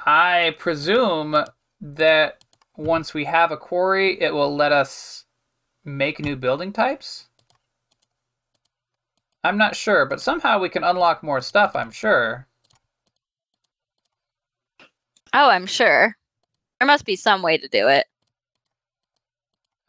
I 0.04 0.54
presume 0.58 1.44
that 1.80 2.44
once 2.76 3.14
we 3.14 3.24
have 3.24 3.50
a 3.50 3.56
quarry, 3.56 4.20
it 4.20 4.34
will 4.34 4.54
let 4.54 4.72
us 4.72 5.24
make 5.86 6.20
new 6.20 6.36
building 6.36 6.70
types. 6.70 7.28
I'm 9.42 9.56
not 9.56 9.74
sure, 9.74 10.04
but 10.04 10.20
somehow 10.20 10.58
we 10.58 10.68
can 10.68 10.84
unlock 10.84 11.22
more 11.22 11.40
stuff, 11.40 11.74
I'm 11.74 11.90
sure. 11.90 12.46
oh, 15.32 15.48
I'm 15.48 15.66
sure 15.66 16.14
there 16.78 16.86
must 16.86 17.06
be 17.06 17.16
some 17.16 17.40
way 17.40 17.56
to 17.56 17.68
do 17.68 17.88
it. 17.88 18.06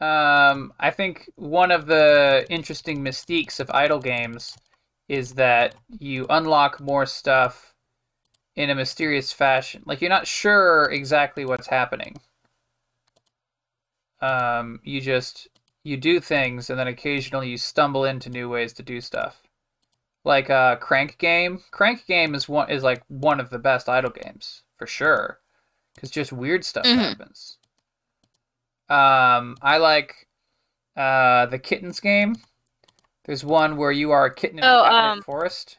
Um, 0.04 0.72
I 0.78 0.90
think 0.90 1.30
one 1.36 1.70
of 1.70 1.86
the 1.86 2.46
interesting 2.50 3.02
mystiques 3.02 3.58
of 3.60 3.70
idle 3.70 4.00
games 4.00 4.56
is 5.08 5.34
that 5.34 5.74
you 5.88 6.26
unlock 6.28 6.80
more 6.80 7.06
stuff 7.06 7.74
in 8.56 8.70
a 8.70 8.74
mysterious 8.74 9.32
fashion. 9.32 9.82
Like 9.86 10.00
you're 10.00 10.10
not 10.10 10.26
sure 10.26 10.90
exactly 10.90 11.44
what's 11.44 11.68
happening. 11.68 12.16
Um, 14.20 14.80
you 14.84 15.00
just 15.00 15.48
you 15.84 15.96
do 15.96 16.20
things 16.20 16.70
and 16.70 16.78
then 16.78 16.88
occasionally 16.88 17.48
you 17.50 17.58
stumble 17.58 18.04
into 18.04 18.30
new 18.30 18.48
ways 18.48 18.72
to 18.74 18.82
do 18.82 19.00
stuff. 19.00 19.42
Like 20.24 20.50
uh 20.50 20.76
Crank 20.76 21.18
Game. 21.18 21.62
Crank 21.70 22.06
Game 22.06 22.34
is 22.34 22.48
one 22.48 22.70
is 22.70 22.82
like 22.82 23.02
one 23.08 23.40
of 23.40 23.50
the 23.50 23.58
best 23.58 23.88
idle 23.88 24.10
games 24.10 24.62
for 24.76 24.86
sure. 24.86 25.40
Cuz 25.98 26.10
just 26.10 26.32
weird 26.32 26.64
stuff 26.64 26.84
Mhm. 26.86 26.96
happens. 26.96 27.58
Um 28.88 29.56
I 29.62 29.78
like 29.78 30.26
uh 30.96 31.46
the 31.46 31.58
Kittens 31.58 32.00
game. 32.00 32.36
There's 33.24 33.44
one 33.44 33.76
where 33.76 33.92
you 33.92 34.10
are 34.10 34.26
a 34.26 34.34
kitten 34.34 34.58
in 34.58 34.64
Oh, 34.64 34.82
a 34.84 34.92
um, 34.92 35.22
forest. 35.22 35.78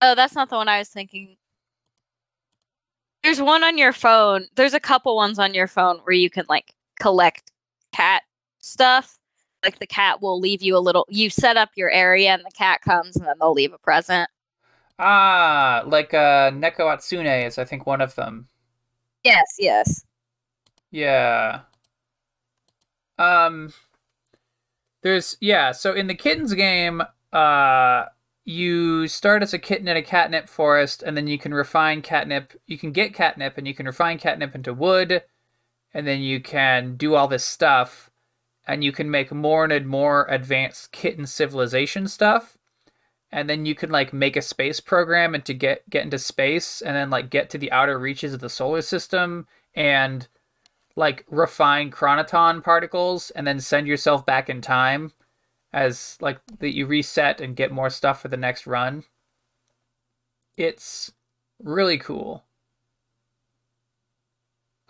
Oh, 0.00 0.14
that's 0.14 0.34
not 0.34 0.48
the 0.48 0.56
one 0.56 0.68
I 0.68 0.78
was 0.78 0.88
thinking. 0.88 1.36
There's 3.22 3.42
one 3.42 3.64
on 3.64 3.76
your 3.76 3.92
phone. 3.92 4.46
There's 4.54 4.74
a 4.74 4.80
couple 4.80 5.14
ones 5.16 5.38
on 5.38 5.52
your 5.52 5.66
phone 5.66 5.98
where 6.04 6.14
you 6.14 6.30
can 6.30 6.46
like 6.48 6.72
collect 6.98 7.52
cat 7.92 8.22
stuff. 8.60 9.18
Like 9.62 9.78
the 9.78 9.86
cat 9.86 10.22
will 10.22 10.38
leave 10.38 10.62
you 10.62 10.76
a 10.76 10.78
little. 10.78 11.04
You 11.08 11.28
set 11.30 11.56
up 11.56 11.70
your 11.74 11.90
area, 11.90 12.30
and 12.30 12.44
the 12.44 12.50
cat 12.52 12.80
comes, 12.80 13.16
and 13.16 13.26
then 13.26 13.34
they'll 13.40 13.52
leave 13.52 13.72
a 13.72 13.78
present. 13.78 14.30
Ah, 15.00 15.82
like 15.86 16.14
uh 16.14 16.50
Neko 16.52 16.80
Atsume 16.94 17.46
is 17.46 17.58
I 17.58 17.64
think 17.64 17.86
one 17.86 18.00
of 18.00 18.14
them. 18.14 18.48
Yes, 19.24 19.56
yes. 19.58 20.04
Yeah. 20.90 21.60
Um 23.18 23.72
there's 25.02 25.36
yeah, 25.40 25.72
so 25.72 25.92
in 25.92 26.06
the 26.06 26.14
kittens 26.14 26.54
game, 26.54 27.02
uh 27.32 28.06
you 28.44 29.06
start 29.06 29.42
as 29.42 29.52
a 29.52 29.58
kitten 29.58 29.88
in 29.88 29.96
a 29.96 30.02
catnip 30.02 30.48
forest 30.48 31.02
and 31.02 31.16
then 31.16 31.26
you 31.26 31.36
can 31.36 31.52
refine 31.52 32.00
catnip. 32.00 32.54
You 32.66 32.78
can 32.78 32.92
get 32.92 33.12
catnip 33.12 33.58
and 33.58 33.68
you 33.68 33.74
can 33.74 33.84
refine 33.84 34.18
catnip 34.18 34.54
into 34.54 34.72
wood 34.72 35.22
and 35.92 36.06
then 36.06 36.20
you 36.20 36.40
can 36.40 36.96
do 36.96 37.14
all 37.14 37.28
this 37.28 37.44
stuff 37.44 38.10
and 38.66 38.84
you 38.84 38.92
can 38.92 39.10
make 39.10 39.32
more 39.32 39.64
and 39.64 39.86
more 39.86 40.26
advanced 40.28 40.92
kitten 40.92 41.26
civilization 41.26 42.06
stuff. 42.06 42.58
And 43.30 43.50
then 43.50 43.66
you 43.66 43.74
can 43.74 43.90
like 43.90 44.12
make 44.12 44.36
a 44.36 44.42
space 44.42 44.80
program 44.80 45.34
and 45.34 45.44
to 45.44 45.52
get 45.52 45.88
get 45.90 46.04
into 46.04 46.18
space 46.18 46.80
and 46.80 46.96
then 46.96 47.10
like 47.10 47.30
get 47.30 47.50
to 47.50 47.58
the 47.58 47.72
outer 47.72 47.98
reaches 47.98 48.32
of 48.32 48.40
the 48.40 48.48
solar 48.48 48.82
system 48.82 49.46
and 49.74 50.28
like 50.98 51.24
refine 51.30 51.92
chronoton 51.92 52.62
particles 52.62 53.30
and 53.30 53.46
then 53.46 53.60
send 53.60 53.86
yourself 53.86 54.26
back 54.26 54.50
in 54.50 54.60
time 54.60 55.12
as 55.72 56.18
like 56.20 56.40
that 56.58 56.74
you 56.74 56.86
reset 56.86 57.40
and 57.40 57.54
get 57.54 57.70
more 57.70 57.88
stuff 57.88 58.20
for 58.20 58.26
the 58.26 58.36
next 58.36 58.66
run. 58.66 59.04
It's 60.56 61.12
really 61.62 61.98
cool. 61.98 62.46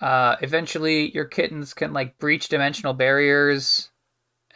Uh, 0.01 0.37
eventually, 0.41 1.11
your 1.13 1.27
kittens 1.27 1.75
can 1.75 1.93
like 1.93 2.19
breach 2.19 2.49
dimensional 2.49 2.95
barriers 2.95 3.91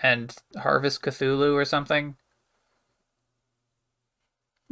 and 0.03 0.35
harvest 0.57 1.03
Cthulhu 1.03 1.53
or 1.53 1.67
something. 1.67 2.17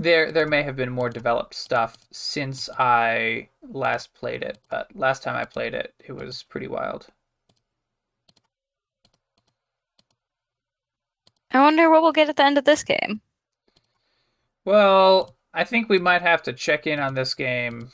There, 0.01 0.33
there 0.33 0.47
may 0.47 0.63
have 0.63 0.77
been 0.77 0.91
more 0.91 1.11
developed 1.11 1.53
stuff 1.53 1.99
since 2.11 2.71
I 2.79 3.51
last 3.63 4.15
played 4.15 4.43
it, 4.43 4.57
but 4.71 4.97
last 4.97 5.23
time 5.23 5.37
I 5.37 5.45
played 5.45 5.75
it, 5.75 5.93
it 6.03 6.13
was 6.13 6.43
pretty 6.43 6.69
wild. 6.69 7.09
I 11.51 11.61
wonder 11.61 11.91
what 11.91 12.01
we'll 12.01 12.13
get 12.13 12.31
at 12.31 12.37
the 12.37 12.45
end 12.45 12.57
of 12.57 12.65
this 12.65 12.83
game. 12.83 13.21
Well, 14.65 15.37
I 15.53 15.65
think 15.65 15.91
we 15.91 15.99
might 15.99 16.23
have 16.23 16.43
to 16.45 16.55
check 16.55 16.87
in 16.87 16.99
on 16.99 17.13
this 17.13 17.35
game. 17.35 17.91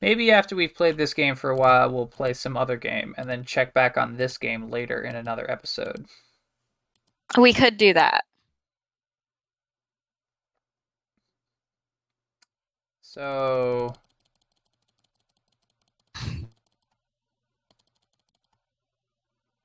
Maybe 0.00 0.30
after 0.30 0.54
we've 0.54 0.76
played 0.76 0.96
this 0.96 1.12
game 1.12 1.34
for 1.34 1.50
a 1.50 1.56
while, 1.56 1.90
we'll 1.90 2.06
play 2.06 2.34
some 2.34 2.56
other 2.56 2.76
game 2.76 3.16
and 3.18 3.28
then 3.28 3.44
check 3.44 3.74
back 3.74 3.98
on 3.98 4.16
this 4.16 4.38
game 4.38 4.70
later 4.70 5.02
in 5.02 5.16
another 5.16 5.50
episode. 5.50 6.06
We 7.36 7.52
could 7.52 7.76
do 7.76 7.92
that. 7.94 8.26
So. 13.10 13.92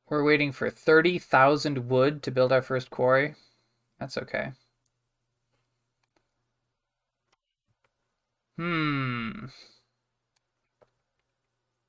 We're 0.10 0.24
waiting 0.24 0.52
for 0.52 0.72
30,000 0.72 1.88
wood 1.88 2.24
to 2.24 2.32
build 2.32 2.52
our 2.52 2.64
first 2.64 2.90
quarry. 2.90 3.36
That's 4.00 4.18
okay. 4.18 4.54
Hmm. 8.58 9.46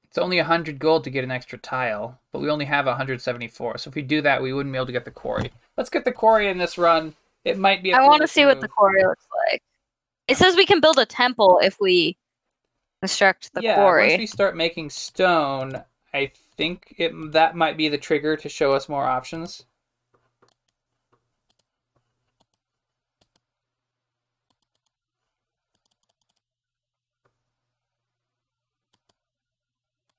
It's 0.05 0.19
only 0.19 0.37
100 0.37 0.79
gold 0.79 1.05
to 1.05 1.11
get 1.11 1.25
an 1.25 1.31
extra 1.31 1.57
tile, 1.57 2.19
but 2.33 2.41
we 2.41 2.51
only 2.51 2.67
have 2.67 2.85
174. 2.85 3.79
So 3.79 3.89
if 3.89 3.95
we 3.95 4.03
do 4.03 4.21
that, 4.21 4.43
we 4.43 4.53
wouldn't 4.53 4.75
be 4.75 4.77
able 4.77 4.87
to 4.87 4.93
get 4.93 5.07
the 5.07 5.11
quarry. 5.11 5.53
Let's 5.79 5.89
get 5.89 6.05
the 6.05 6.13
quarry 6.13 6.49
in 6.49 6.59
this 6.59 6.77
run. 6.77 7.15
It 7.45 7.59
might 7.59 7.83
be. 7.83 7.95
I 7.95 8.03
I 8.03 8.07
want 8.07 8.21
to 8.21 8.29
see 8.29 8.45
what 8.45 8.61
the 8.61 8.69
quarry 8.69 9.03
looks 9.05 9.27
like. 9.51 9.63
It 10.29 10.37
says 10.37 10.57
we 10.57 10.66
can 10.66 10.81
build 10.81 10.99
a 10.99 11.07
temple 11.07 11.61
if 11.62 11.77
we 11.81 12.16
construct 13.01 13.53
the 13.55 13.62
yeah, 13.62 13.77
quarry. 13.77 14.09
once 14.09 14.18
we 14.18 14.27
start 14.27 14.57
making 14.57 14.91
stone, 14.91 15.83
I 16.12 16.33
think 16.57 16.95
it 16.99 17.12
that 17.33 17.55
might 17.57 17.77
be 17.77 17.89
the 17.89 17.99
trigger 17.99 18.37
to 18.37 18.49
show 18.49 18.72
us 18.72 18.89
more 18.89 19.05
options. 19.05 19.64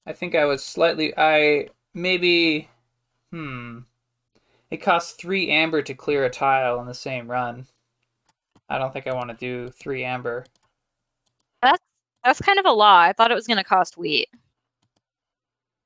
I 0.06 0.14
think 0.14 0.36
I 0.36 0.46
was 0.46 0.64
slightly 0.64 1.14
I 1.18 1.68
maybe 1.94 2.70
hmm. 3.32 3.80
It 4.70 4.78
costs 4.78 5.14
3 5.14 5.50
amber 5.50 5.82
to 5.82 5.94
clear 5.94 6.26
a 6.26 6.30
tile 6.30 6.80
in 6.82 6.88
the 6.88 6.94
same 6.94 7.30
run. 7.30 7.68
I 8.70 8.78
don't 8.78 8.92
think 8.92 9.08
I 9.08 9.14
want 9.14 9.30
to 9.30 9.36
do 9.36 9.70
3 9.70 10.04
amber. 10.04 10.46
That's 11.62 11.82
that's 12.24 12.42
kind 12.42 12.60
of 12.60 12.66
a 12.66 12.72
lot. 12.72 13.08
I 13.08 13.14
thought 13.14 13.32
it 13.32 13.36
was 13.36 13.48
going 13.48 13.58
to 13.58 13.64
cost 13.64 13.98
wheat. 13.98 14.28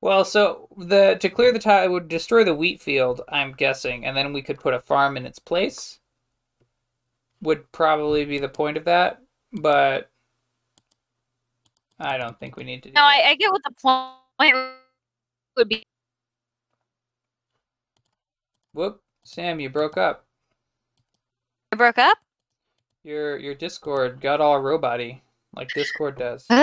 Well, 0.00 0.24
so 0.24 0.68
the 0.76 1.16
to 1.20 1.28
clear 1.30 1.52
the 1.52 1.60
tile 1.60 1.90
would 1.90 2.08
destroy 2.08 2.42
the 2.42 2.54
wheat 2.54 2.80
field, 2.82 3.20
I'm 3.28 3.52
guessing, 3.52 4.04
and 4.04 4.16
then 4.16 4.32
we 4.32 4.42
could 4.42 4.58
put 4.58 4.74
a 4.74 4.80
farm 4.80 5.16
in 5.16 5.24
its 5.24 5.38
place. 5.38 6.00
Would 7.40 7.70
probably 7.70 8.24
be 8.24 8.38
the 8.38 8.48
point 8.48 8.76
of 8.76 8.84
that, 8.84 9.22
but 9.52 10.10
I 12.00 12.18
don't 12.18 12.38
think 12.40 12.56
we 12.56 12.64
need 12.64 12.82
to 12.82 12.88
do 12.88 12.94
No, 12.94 13.02
that. 13.02 13.24
I, 13.24 13.30
I 13.30 13.34
get 13.36 13.52
what 13.52 13.62
the 13.62 13.72
point 13.80 14.56
would 15.56 15.68
be. 15.68 15.84
Whoop, 18.74 19.00
Sam, 19.24 19.60
you 19.60 19.70
broke 19.70 19.96
up. 19.96 20.24
I 21.70 21.76
broke 21.76 21.98
up. 21.98 22.18
Your 23.04 23.36
your 23.38 23.54
Discord 23.54 24.20
got 24.20 24.40
all 24.40 24.60
roboty, 24.60 25.20
like 25.54 25.68
Discord 25.74 26.16
does. 26.16 26.46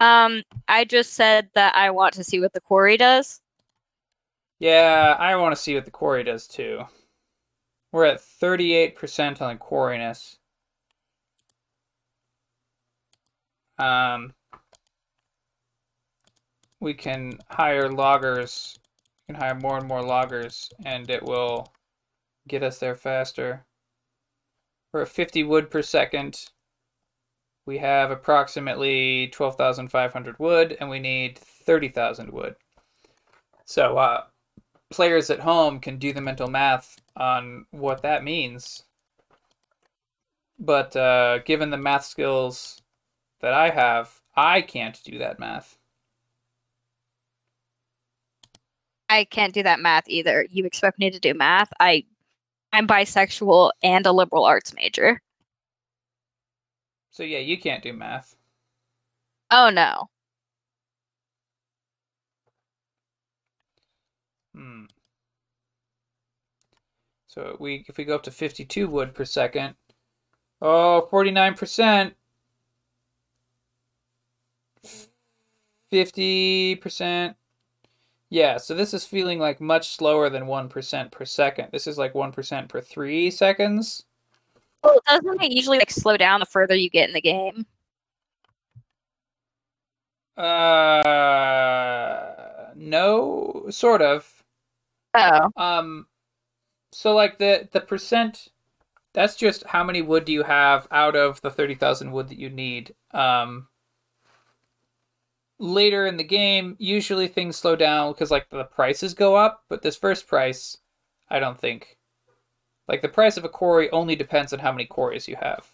Um, 0.00 0.44
I 0.68 0.84
just 0.84 1.14
said 1.14 1.48
that 1.54 1.74
I 1.74 1.90
want 1.90 2.14
to 2.14 2.24
see 2.24 2.40
what 2.40 2.52
the 2.52 2.60
quarry 2.60 2.96
does. 2.96 3.40
Yeah, 4.60 5.16
I 5.18 5.34
want 5.36 5.54
to 5.54 5.60
see 5.60 5.74
what 5.74 5.84
the 5.84 5.90
quarry 5.90 6.22
does 6.22 6.46
too. 6.46 6.82
We're 7.92 8.04
at 8.04 8.20
38% 8.20 9.40
on 9.40 9.54
the 9.54 9.60
quarryness. 9.60 10.36
Um, 13.78 14.34
we 16.80 16.94
can 16.94 17.38
hire 17.48 17.88
loggers. 17.88 18.78
We 19.26 19.34
can 19.34 19.40
hire 19.40 19.54
more 19.54 19.78
and 19.78 19.88
more 19.88 20.02
loggers, 20.02 20.70
and 20.84 21.08
it 21.10 21.22
will 21.22 21.72
get 22.46 22.62
us 22.62 22.78
there 22.78 22.94
faster. 22.94 23.64
At 24.94 25.08
50 25.08 25.42
wood 25.44 25.70
per 25.70 25.82
second. 25.82 26.46
We 27.66 27.78
have 27.78 28.10
approximately 28.10 29.28
12,500 29.28 30.38
wood, 30.38 30.76
and 30.80 30.88
we 30.88 30.98
need 30.98 31.38
30,000 31.38 32.30
wood. 32.30 32.56
So, 33.66 33.98
uh, 33.98 34.24
players 34.90 35.28
at 35.28 35.40
home 35.40 35.78
can 35.78 35.98
do 35.98 36.14
the 36.14 36.22
mental 36.22 36.48
math 36.48 36.96
on 37.14 37.66
what 37.70 38.00
that 38.02 38.24
means. 38.24 38.84
But 40.58 40.96
uh, 40.96 41.40
given 41.40 41.68
the 41.68 41.76
math 41.76 42.06
skills 42.06 42.80
that 43.40 43.52
I 43.52 43.68
have, 43.68 44.22
I 44.34 44.62
can't 44.62 44.98
do 45.04 45.18
that 45.18 45.38
math. 45.38 45.76
I 49.10 49.24
can't 49.24 49.54
do 49.54 49.62
that 49.62 49.80
math 49.80 50.04
either. 50.08 50.46
You 50.50 50.64
expect 50.64 50.98
me 50.98 51.10
to 51.10 51.18
do 51.18 51.34
math? 51.34 51.72
I 51.80 52.04
I'm 52.72 52.86
bisexual 52.86 53.70
and 53.82 54.06
a 54.06 54.12
liberal 54.12 54.44
arts 54.44 54.74
major. 54.74 55.20
So 57.10 57.22
yeah, 57.22 57.38
you 57.38 57.58
can't 57.58 57.82
do 57.82 57.92
math. 57.92 58.36
Oh 59.50 59.70
no. 59.70 60.08
Hmm. 64.54 64.84
So 67.26 67.56
we 67.58 67.84
if 67.88 67.96
we 67.96 68.04
go 68.04 68.16
up 68.16 68.22
to 68.24 68.30
52 68.30 68.88
wood 68.88 69.14
per 69.14 69.24
second, 69.24 69.74
oh, 70.60 71.08
49%. 71.10 72.14
50%. 75.90 77.37
Yeah, 78.30 78.58
so 78.58 78.74
this 78.74 78.92
is 78.92 79.04
feeling 79.06 79.38
like 79.38 79.60
much 79.60 79.96
slower 79.96 80.28
than 80.28 80.44
1% 80.44 81.10
per 81.10 81.24
second. 81.24 81.68
This 81.72 81.86
is 81.86 81.96
like 81.96 82.12
1% 82.12 82.68
per 82.68 82.80
3 82.80 83.30
seconds. 83.30 84.04
Well, 84.84 85.00
doesn't 85.06 85.42
it 85.42 85.52
usually 85.52 85.78
like 85.78 85.90
slow 85.90 86.16
down 86.16 86.40
the 86.40 86.46
further 86.46 86.74
you 86.74 86.90
get 86.90 87.08
in 87.08 87.14
the 87.14 87.20
game? 87.20 87.66
Uh 90.36 92.28
no, 92.78 93.66
sort 93.70 94.02
of. 94.02 94.42
Oh. 95.14 95.50
Um, 95.56 96.06
so 96.92 97.14
like 97.14 97.38
the 97.38 97.68
the 97.72 97.80
percent, 97.80 98.48
that's 99.12 99.36
just 99.36 99.64
how 99.66 99.82
many 99.82 100.00
wood 100.00 100.24
do 100.24 100.32
you 100.32 100.44
have 100.44 100.86
out 100.90 101.16
of 101.16 101.40
the 101.40 101.50
thirty 101.50 101.74
thousand 101.74 102.12
wood 102.12 102.28
that 102.28 102.38
you 102.38 102.50
need. 102.50 102.94
Um, 103.12 103.68
later 105.58 106.06
in 106.06 106.16
the 106.16 106.24
game, 106.24 106.76
usually 106.78 107.28
things 107.28 107.56
slow 107.56 107.76
down 107.76 108.12
because 108.12 108.30
like 108.30 108.48
the 108.50 108.64
prices 108.64 109.14
go 109.14 109.36
up, 109.36 109.64
but 109.68 109.82
this 109.82 109.96
first 109.96 110.26
price, 110.26 110.78
I 111.28 111.38
don't 111.38 111.58
think. 111.58 111.98
Like 112.86 113.02
the 113.02 113.08
price 113.08 113.36
of 113.36 113.44
a 113.44 113.48
quarry 113.48 113.90
only 113.90 114.16
depends 114.16 114.52
on 114.52 114.60
how 114.60 114.72
many 114.72 114.86
quarries 114.86 115.28
you 115.28 115.36
have. 115.36 115.72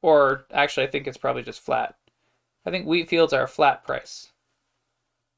Or 0.00 0.46
actually, 0.52 0.86
I 0.86 0.90
think 0.90 1.06
it's 1.06 1.18
probably 1.18 1.42
just 1.42 1.60
flat. 1.60 1.96
I 2.64 2.70
think 2.70 2.86
wheat 2.86 3.08
fields 3.08 3.32
are 3.32 3.42
a 3.42 3.48
flat 3.48 3.84
price. 3.84 4.32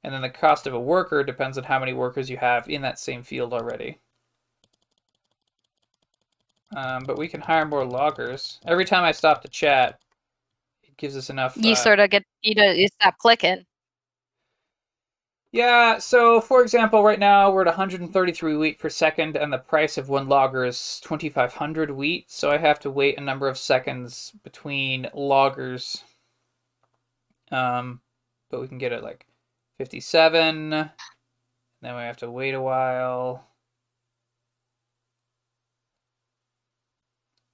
And 0.03 0.15
then 0.15 0.23
the 0.23 0.31
cost 0.31 0.67
of 0.67 0.75
a 0.75 0.81
worker 0.81 1.25
depends 1.25 1.59
on 1.59 1.65
how 1.65 1.79
many 1.79 1.93
workers 1.93 2.31
you 2.31 2.37
have 2.37 2.69
in 2.69 2.83
that 2.83 2.99
same 2.99 3.23
field 3.23 3.53
already. 3.53 3.99
Um, 6.75 7.05
but 7.05 7.19
we 7.19 7.29
can 7.29 7.41
hire 7.41 7.67
more 7.67 7.85
loggers. 7.85 8.61
Every 8.65 8.85
time 8.85 9.05
I 9.05 9.13
stop 9.13 9.43
to 9.43 9.49
chat, 9.49 9.99
gives 11.01 11.17
us 11.17 11.31
enough. 11.31 11.57
You 11.57 11.73
uh, 11.73 11.77
sort 11.77 11.99
of 11.99 12.11
get 12.11 12.25
you 12.43 12.55
to 12.55 12.79
you 12.79 12.89
stop 12.89 13.19
clicking. 13.19 13.65
Yeah, 15.53 15.99
so 15.99 16.41
for 16.41 16.63
example, 16.63 17.03
right 17.03 17.19
now 17.19 17.51
we're 17.51 17.63
at 17.63 17.67
133 17.67 18.57
wheat 18.57 18.79
per 18.79 18.89
second, 18.89 19.37
and 19.37 19.53
the 19.53 19.59
price 19.59 19.99
of 19.99 20.09
one 20.09 20.29
logger 20.29 20.65
is 20.65 21.01
2,500 21.03 21.91
wheat, 21.91 22.31
so 22.31 22.53
I 22.53 22.59
have 22.59 22.79
to 22.81 22.91
wait 22.91 23.19
a 23.19 23.21
number 23.21 23.49
of 23.49 23.59
seconds 23.59 24.33
between 24.45 25.09
loggers. 25.13 26.05
Um, 27.51 28.01
but 28.49 28.61
we 28.61 28.69
can 28.69 28.79
get 28.79 28.93
it 28.93 29.03
like 29.03 29.27
57. 29.79 30.71
Then 30.71 30.91
we 31.83 31.89
have 31.89 32.19
to 32.19 32.31
wait 32.31 32.55
a 32.55 32.61
while. 32.61 33.45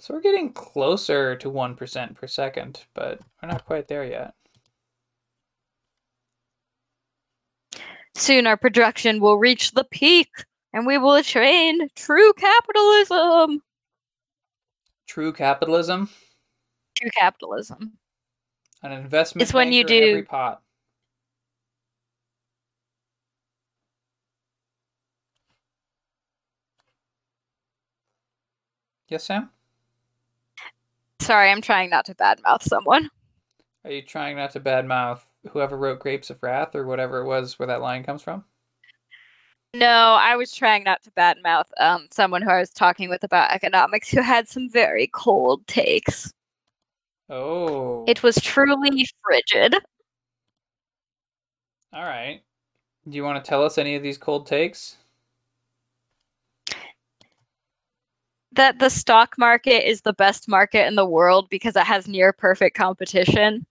So 0.00 0.12
we're 0.12 0.20
getting 0.20 0.52
closer 0.52 1.34
to 1.36 1.50
1% 1.50 2.14
per 2.14 2.26
second, 2.26 2.84
but 2.94 3.20
we're 3.42 3.48
not 3.48 3.64
quite 3.64 3.88
there 3.88 4.04
yet. 4.04 4.34
Soon 8.16 8.46
our 8.46 8.58
production 8.58 9.20
will 9.20 9.38
reach 9.38 9.72
the 9.72 9.84
peak 9.84 10.28
and 10.72 10.86
we 10.86 10.98
will 10.98 11.14
attain 11.14 11.88
true 11.96 12.32
capitalism. 12.34 13.60
True 15.06 15.32
capitalism, 15.32 16.08
True 16.94 17.10
capitalism. 17.10 17.98
An 18.84 18.92
investment 18.92 19.42
It's 19.42 19.54
when 19.54 19.72
you 19.72 19.84
do- 19.84 19.96
every 19.96 20.22
pot. 20.22 20.60
Yes, 29.08 29.24
Sam? 29.24 29.50
Sorry, 31.20 31.50
I'm 31.50 31.62
trying 31.62 31.90
not 31.90 32.04
to 32.06 32.14
badmouth 32.14 32.62
someone. 32.62 33.10
Are 33.84 33.90
you 33.90 34.02
trying 34.02 34.36
not 34.36 34.50
to 34.52 34.60
badmouth 34.60 35.20
whoever 35.50 35.76
wrote 35.76 36.00
Grapes 36.00 36.30
of 36.30 36.42
Wrath 36.42 36.74
or 36.74 36.86
whatever 36.86 37.20
it 37.20 37.26
was 37.26 37.58
where 37.58 37.66
that 37.66 37.82
line 37.82 38.02
comes 38.02 38.22
from? 38.22 38.44
No, 39.74 40.16
I 40.20 40.36
was 40.36 40.52
trying 40.52 40.84
not 40.84 41.02
to 41.02 41.10
badmouth 41.12 41.66
um 41.78 42.08
someone 42.10 42.42
who 42.42 42.50
I 42.50 42.60
was 42.60 42.70
talking 42.70 43.08
with 43.08 43.24
about 43.24 43.50
economics 43.50 44.08
who 44.08 44.22
had 44.22 44.48
some 44.48 44.70
very 44.70 45.08
cold 45.08 45.66
takes. 45.66 46.32
Oh. 47.28 48.04
It 48.06 48.22
was 48.22 48.36
truly 48.36 49.06
frigid. 49.22 49.74
All 51.92 52.02
right. 52.02 52.42
Do 53.08 53.16
you 53.16 53.24
want 53.24 53.42
to 53.42 53.48
tell 53.48 53.64
us 53.64 53.78
any 53.78 53.94
of 53.94 54.02
these 54.02 54.18
cold 54.18 54.46
takes? 54.46 54.96
That 58.52 58.78
the 58.78 58.88
stock 58.88 59.36
market 59.36 59.88
is 59.88 60.00
the 60.02 60.12
best 60.12 60.48
market 60.48 60.86
in 60.86 60.94
the 60.94 61.06
world 61.06 61.48
because 61.50 61.76
it 61.76 61.84
has 61.86 62.06
near 62.08 62.32
perfect 62.32 62.76
competition. 62.76 63.66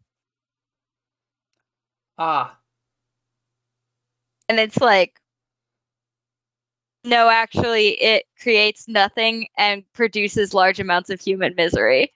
Ah, 2.18 2.60
And 4.50 4.60
it's 4.60 4.80
like 4.80 5.20
no, 7.06 7.30
actually 7.30 8.02
it 8.02 8.26
creates 8.42 8.88
nothing 8.88 9.48
and 9.58 9.84
produces 9.94 10.54
large 10.54 10.80
amounts 10.80 11.10
of 11.10 11.20
human 11.20 11.54
misery. 11.56 12.14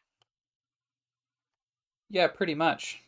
Yeah, 2.10 2.28
pretty 2.28 2.56
much. 2.56 3.02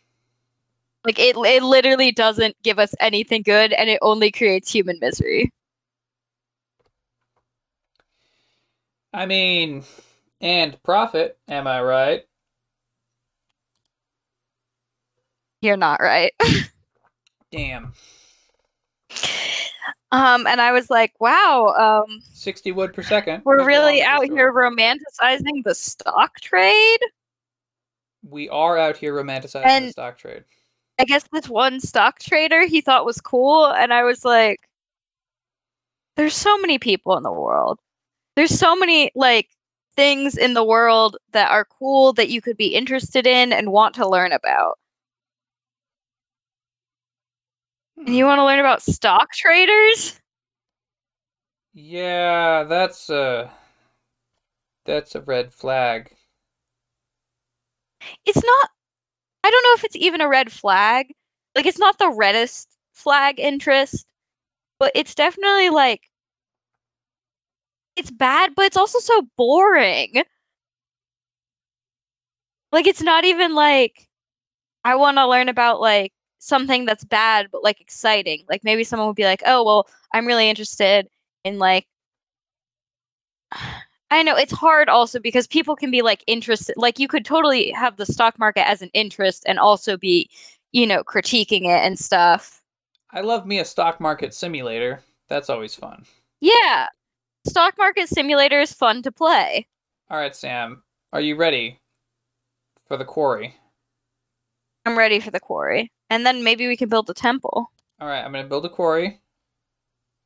Like 1.05 1.19
it 1.19 1.35
it 1.37 1.63
literally 1.63 2.11
doesn't 2.11 2.55
give 2.63 2.77
us 2.77 2.93
anything 2.99 3.41
good 3.41 3.71
and 3.73 3.89
it 3.89 3.99
only 4.01 4.31
creates 4.31 4.71
human 4.71 4.97
misery. 4.99 5.51
I 9.13 9.25
mean, 9.25 9.83
and 10.41 10.81
profit, 10.83 11.37
am 11.47 11.67
I 11.67 11.81
right? 11.81 12.25
You're 15.61 15.77
not 15.77 15.99
right. 15.99 16.33
Damn. 17.51 17.93
Um, 20.11 20.47
and 20.47 20.59
I 20.59 20.71
was 20.71 20.89
like, 20.89 21.13
wow, 21.19 22.03
um, 22.07 22.19
60 22.33 22.71
wood 22.71 22.93
per 22.93 23.03
second. 23.03 23.43
we're 23.45 23.65
really 23.65 24.01
out 24.01 24.25
here 24.25 24.51
romanticizing 24.51 25.63
the 25.63 25.75
stock 25.75 26.39
trade. 26.39 26.99
We 28.23 28.49
are 28.49 28.77
out 28.77 28.97
here 28.97 29.13
romanticizing 29.13 29.85
the 29.85 29.91
stock 29.91 30.17
trade. 30.17 30.43
I 30.99 31.05
guess 31.05 31.23
this 31.31 31.47
one 31.47 31.79
stock 31.79 32.19
trader 32.19 32.65
he 32.65 32.81
thought 32.81 33.05
was 33.05 33.21
cool, 33.21 33.67
and 33.67 33.93
I 33.93 34.03
was 34.03 34.25
like, 34.25 34.59
there's 36.15 36.35
so 36.35 36.57
many 36.57 36.77
people 36.77 37.15
in 37.15 37.23
the 37.23 37.31
world. 37.31 37.79
There's 38.35 38.57
so 38.57 38.75
many 38.75 39.11
like 39.15 39.49
things 39.95 40.37
in 40.37 40.53
the 40.53 40.63
world 40.63 41.17
that 41.31 41.51
are 41.51 41.65
cool 41.65 42.13
that 42.13 42.29
you 42.29 42.41
could 42.41 42.57
be 42.57 42.75
interested 42.75 43.25
in 43.25 43.53
and 43.53 43.71
want 43.71 43.95
to 43.95 44.07
learn 44.07 44.31
about. 44.33 44.77
And 48.05 48.15
you 48.15 48.25
Hmm. 48.25 48.29
want 48.29 48.39
to 48.39 48.45
learn 48.45 48.59
about 48.59 48.81
stock 48.81 49.31
traders? 49.33 50.19
Yeah, 51.73 52.63
that's 52.65 53.09
a 53.09 53.51
that's 54.85 55.15
a 55.15 55.21
red 55.21 55.53
flag. 55.53 56.15
It's 58.25 58.43
not 58.43 58.69
I 59.43 59.51
don't 59.51 59.63
know 59.63 59.73
if 59.75 59.83
it's 59.85 59.97
even 59.97 60.21
a 60.21 60.29
red 60.29 60.51
flag. 60.51 61.13
Like 61.55 61.65
it's 61.67 61.79
not 61.79 61.99
the 61.99 62.11
reddest 62.11 62.69
flag 62.93 63.39
interest, 63.39 64.05
but 64.79 64.91
it's 64.95 65.15
definitely 65.15 65.69
like 65.71 66.03
it's 67.95 68.11
bad, 68.11 68.53
but 68.55 68.65
it's 68.65 68.77
also 68.77 68.99
so 68.99 69.27
boring. 69.37 70.23
Like 72.71 72.87
it's 72.87 73.01
not 73.01 73.25
even 73.25 73.55
like 73.55 74.07
I 74.85 74.95
want 74.95 75.17
to 75.17 75.27
learn 75.27 75.49
about 75.49 75.81
like 75.81 76.13
something 76.39 76.85
that's 76.85 77.05
bad 77.05 77.49
but 77.51 77.63
like 77.63 77.81
exciting. 77.81 78.45
Like 78.49 78.63
maybe 78.65 78.85
someone 78.85 79.07
would 79.07 79.15
be 79.17 79.25
like, 79.25 79.43
"Oh, 79.45 79.65
well, 79.65 79.87
I'm 80.13 80.27
really 80.27 80.49
interested 80.49 81.07
in 81.45 81.59
like 81.59 81.87
I 84.11 84.23
know 84.23 84.35
it's 84.35 84.53
hard 84.53 84.89
also 84.89 85.19
because 85.19 85.47
people 85.47 85.75
can 85.75 85.91
be 85.91 86.01
like 86.01 86.23
interested. 86.27 86.75
Like 86.77 86.99
you 86.99 87.07
could 87.07 87.25
totally 87.25 87.71
have 87.71 87.97
the 87.97 88.05
stock 88.05 88.39
market 88.39 88.67
as 88.67 88.81
an 88.81 88.89
interest 88.93 89.43
and 89.45 89.59
also 89.59 89.97
be, 89.97 90.29
you 90.71 90.87
know, 90.87 91.03
critiquing 91.03 91.63
it 91.65 91.83
and 91.83 91.97
stuff. 91.97 92.61
I 93.11 93.21
love 93.21 93.45
me 93.45 93.59
a 93.59 93.65
stock 93.65 93.99
market 93.99 94.33
simulator. 94.33 95.01
That's 95.27 95.49
always 95.49 95.75
fun. 95.75 96.05
Yeah. 96.41 96.87
Stock 97.47 97.75
market 97.77 98.09
simulator 98.09 98.59
is 98.59 98.73
fun 98.73 99.01
to 99.03 99.11
play. 99.11 99.67
All 100.09 100.17
right, 100.17 100.35
Sam, 100.35 100.83
are 101.13 101.21
you 101.21 101.35
ready 101.35 101.79
for 102.87 102.97
the 102.97 103.05
quarry? 103.05 103.55
I'm 104.85 104.97
ready 104.97 105.19
for 105.19 105.31
the 105.31 105.39
quarry. 105.39 105.91
And 106.09 106.25
then 106.25 106.43
maybe 106.43 106.67
we 106.67 106.75
can 106.75 106.89
build 106.89 107.09
a 107.09 107.13
temple. 107.13 107.71
All 107.99 108.07
right, 108.07 108.23
I'm 108.23 108.31
gonna 108.31 108.47
build 108.47 108.65
a 108.65 108.69
quarry, 108.69 109.19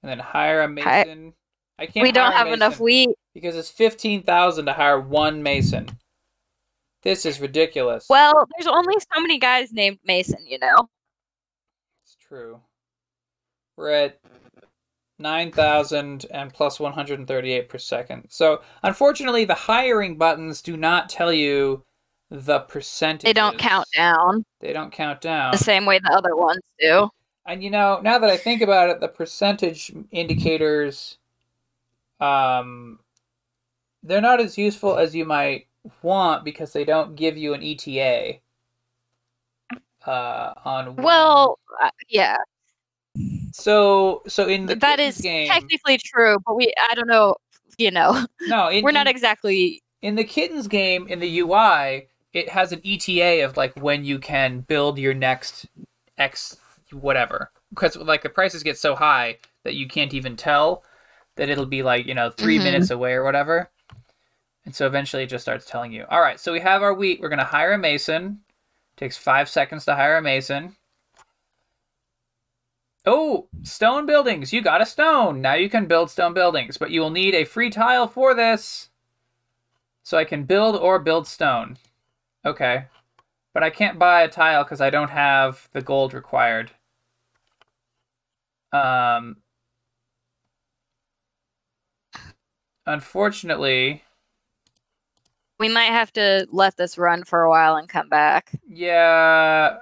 and 0.02 0.10
then 0.10 0.20
hire 0.20 0.62
a 0.62 0.70
mason. 0.70 1.34
I 1.80 1.88
can't. 1.88 2.04
we 2.04 2.12
don't 2.12 2.32
have 2.32 2.48
enough 2.48 2.80
wheat. 2.80 3.10
Because 3.34 3.56
it's 3.56 3.70
fifteen 3.70 4.24
thousand 4.24 4.66
to 4.68 4.74
hire 4.74 5.00
one 5.00 5.42
mason. 5.44 5.88
This 7.04 7.26
is 7.26 7.42
ridiculous. 7.42 8.06
Well, 8.10 8.48
there's 8.56 8.68
only 8.68 8.94
so 9.14 9.22
many 9.22 9.38
guys 9.38 9.74
named 9.74 10.00
Mason, 10.06 10.40
you 10.48 10.58
know. 10.58 10.88
it's 12.06 12.16
true. 12.16 12.62
We're 13.76 13.90
at 13.90 14.20
9,000 15.20 16.26
and 16.32 16.54
plus 16.54 16.80
138 16.80 17.68
per 17.70 17.78
second. 17.78 18.28
So 18.30 18.62
unfortunately, 18.84 19.44
the 19.46 19.54
hiring 19.54 20.18
buttons 20.18 20.62
do 20.62 20.78
not 20.78 21.10
tell 21.10 21.34
you 21.34 21.84
the 22.30 22.60
percentage. 22.62 23.24
They 23.24 23.34
don't 23.34 23.58
count 23.60 23.88
down 23.96 24.46
They 24.62 24.74
don't 24.74 24.92
count 24.92 25.22
down. 25.22 25.52
the 25.52 25.58
same 25.58 25.86
way 25.86 26.00
the 26.00 26.14
other 26.14 26.36
ones 26.36 26.62
do. 26.80 27.10
And 27.46 27.62
you 27.64 27.70
know, 27.70 28.00
now 28.02 28.18
that 28.20 28.30
I 28.30 28.38
think 28.38 28.62
about 28.62 28.90
it, 28.90 29.02
the 29.02 29.08
percentage 29.10 29.92
indicators, 30.12 31.18
um, 32.22 33.00
they're 34.04 34.22
not 34.22 34.39
as 34.39 34.58
useful 34.58 34.97
as 34.97 35.16
you 35.16 35.26
might 35.26 35.68
want 36.01 36.43
because 36.43 36.74
they 36.74 36.86
don't 36.86 37.16
give 37.16 37.38
you 37.38 37.54
an 37.54 37.64
ETA. 37.64 38.41
Uh, 40.06 40.54
on 40.66 40.95
Well, 40.97 41.60
uh, 41.82 41.89
yeah, 42.10 42.36
so 43.51 44.22
so 44.28 44.47
in 44.47 44.66
the 44.66 44.76
that 44.76 44.99
is 44.99 45.22
game, 45.22 45.51
technically 45.51 45.97
true, 45.97 46.38
but 46.45 46.56
we 46.56 46.74
I 46.89 46.95
don't 46.95 47.08
know, 47.08 47.36
you 47.78 47.91
know. 47.91 48.26
no, 48.47 48.68
in, 48.70 48.84
We're 48.84 48.91
not 48.91 49.08
in, 49.08 49.12
exactly 49.12 49.82
in 50.01 50.16
the 50.16 50.24
kittens 50.24 50.68
game 50.68 51.08
in 51.08 51.20
the 51.20 51.39
UI. 51.39 52.08
It 52.34 52.49
has 52.49 52.72
an 52.72 52.82
ETA 52.84 53.41
of 53.45 53.58
like 53.58 53.74
when 53.76 54.04
you 54.06 54.20
can 54.20 54.62
build 54.62 54.97
your 54.97 55.14
next 55.14 55.68
X 56.18 56.58
whatever 56.91 57.51
because 57.70 57.95
like 57.95 58.24
the 58.24 58.30
prices 58.30 58.62
get 58.64 58.78
so 58.78 58.95
high 58.95 59.38
that 59.64 59.76
you 59.76 59.88
can't 59.88 60.14
even 60.14 60.36
tell 60.36 60.84
that 61.38 61.49
it'll 61.49 61.66
be 61.66 61.82
like 61.84 62.06
you 62.06 62.14
know 62.14 62.30
3 62.30 62.60
Mhm. 62.60 62.64
minutes 62.64 62.89
away 62.91 63.14
or 63.14 63.24
whatever 63.24 63.70
and 64.66 64.76
so 64.76 64.88
eventually 64.88 65.24
it 65.24 65.30
just 65.30 65.43
starts 65.43 65.66
telling 65.66 65.91
you 65.91 66.05
all 66.09 66.22
right 66.22 66.39
so 66.39 66.53
we 66.53 66.59
have 66.59 66.82
our 66.82 66.93
wheat. 66.93 67.20
We're 67.20 67.30
going 67.30 67.39
to 67.39 67.45
hire 67.45 67.74
a 67.74 67.78
mason. 67.78 68.39
Takes 68.97 69.18
five 69.18 69.49
seconds 69.49 69.86
to 69.86 69.95
hire 69.95 70.18
a 70.18 70.22
mason. 70.22 70.76
Oh 73.05 73.47
stone 73.64 74.05
buildings. 74.05 74.53
You 74.53 74.61
got 74.61 74.82
a 74.82 74.86
stone. 74.86 75.41
Now 75.41 75.55
you 75.55 75.70
can 75.70 75.88
build 75.88 76.09
stone 76.09 76.34
buildings 76.34 76.78
but 76.78 76.91
you 76.91 77.01
will 77.01 77.09
need 77.09 77.36
a 77.36 77.45
free 77.45 77.70
tile 77.70 78.07
for 78.07 78.34
this. 78.34 78.89
So 80.03 80.18
i 80.18 80.26
can 80.26 80.43
build 80.43 80.76
or 80.76 80.99
build 80.99 81.28
stone. 81.28 81.78
Okay. 82.45 82.86
But 83.53 83.64
i 83.64 83.70
can't 83.70 83.99
buy 83.99 84.24
a 84.24 84.30
tile 84.30 84.64
because 84.64 84.82
i 84.82 84.89
don't 84.89 85.11
have 85.11 85.70
the 85.74 85.82
gold 85.82 86.14
required. 86.14 86.72
Um, 88.74 89.38
unfortunately, 92.88 94.03
we 95.64 95.70
might 95.70 95.91
have 95.91 96.11
to 96.11 96.45
let 96.51 96.76
this 96.76 96.97
run 96.97 97.24
for 97.24 97.43
a 97.43 97.49
while 97.49 97.78
and 97.78 97.88
come 97.88 98.09
back. 98.09 98.51
yeah. 98.68 99.78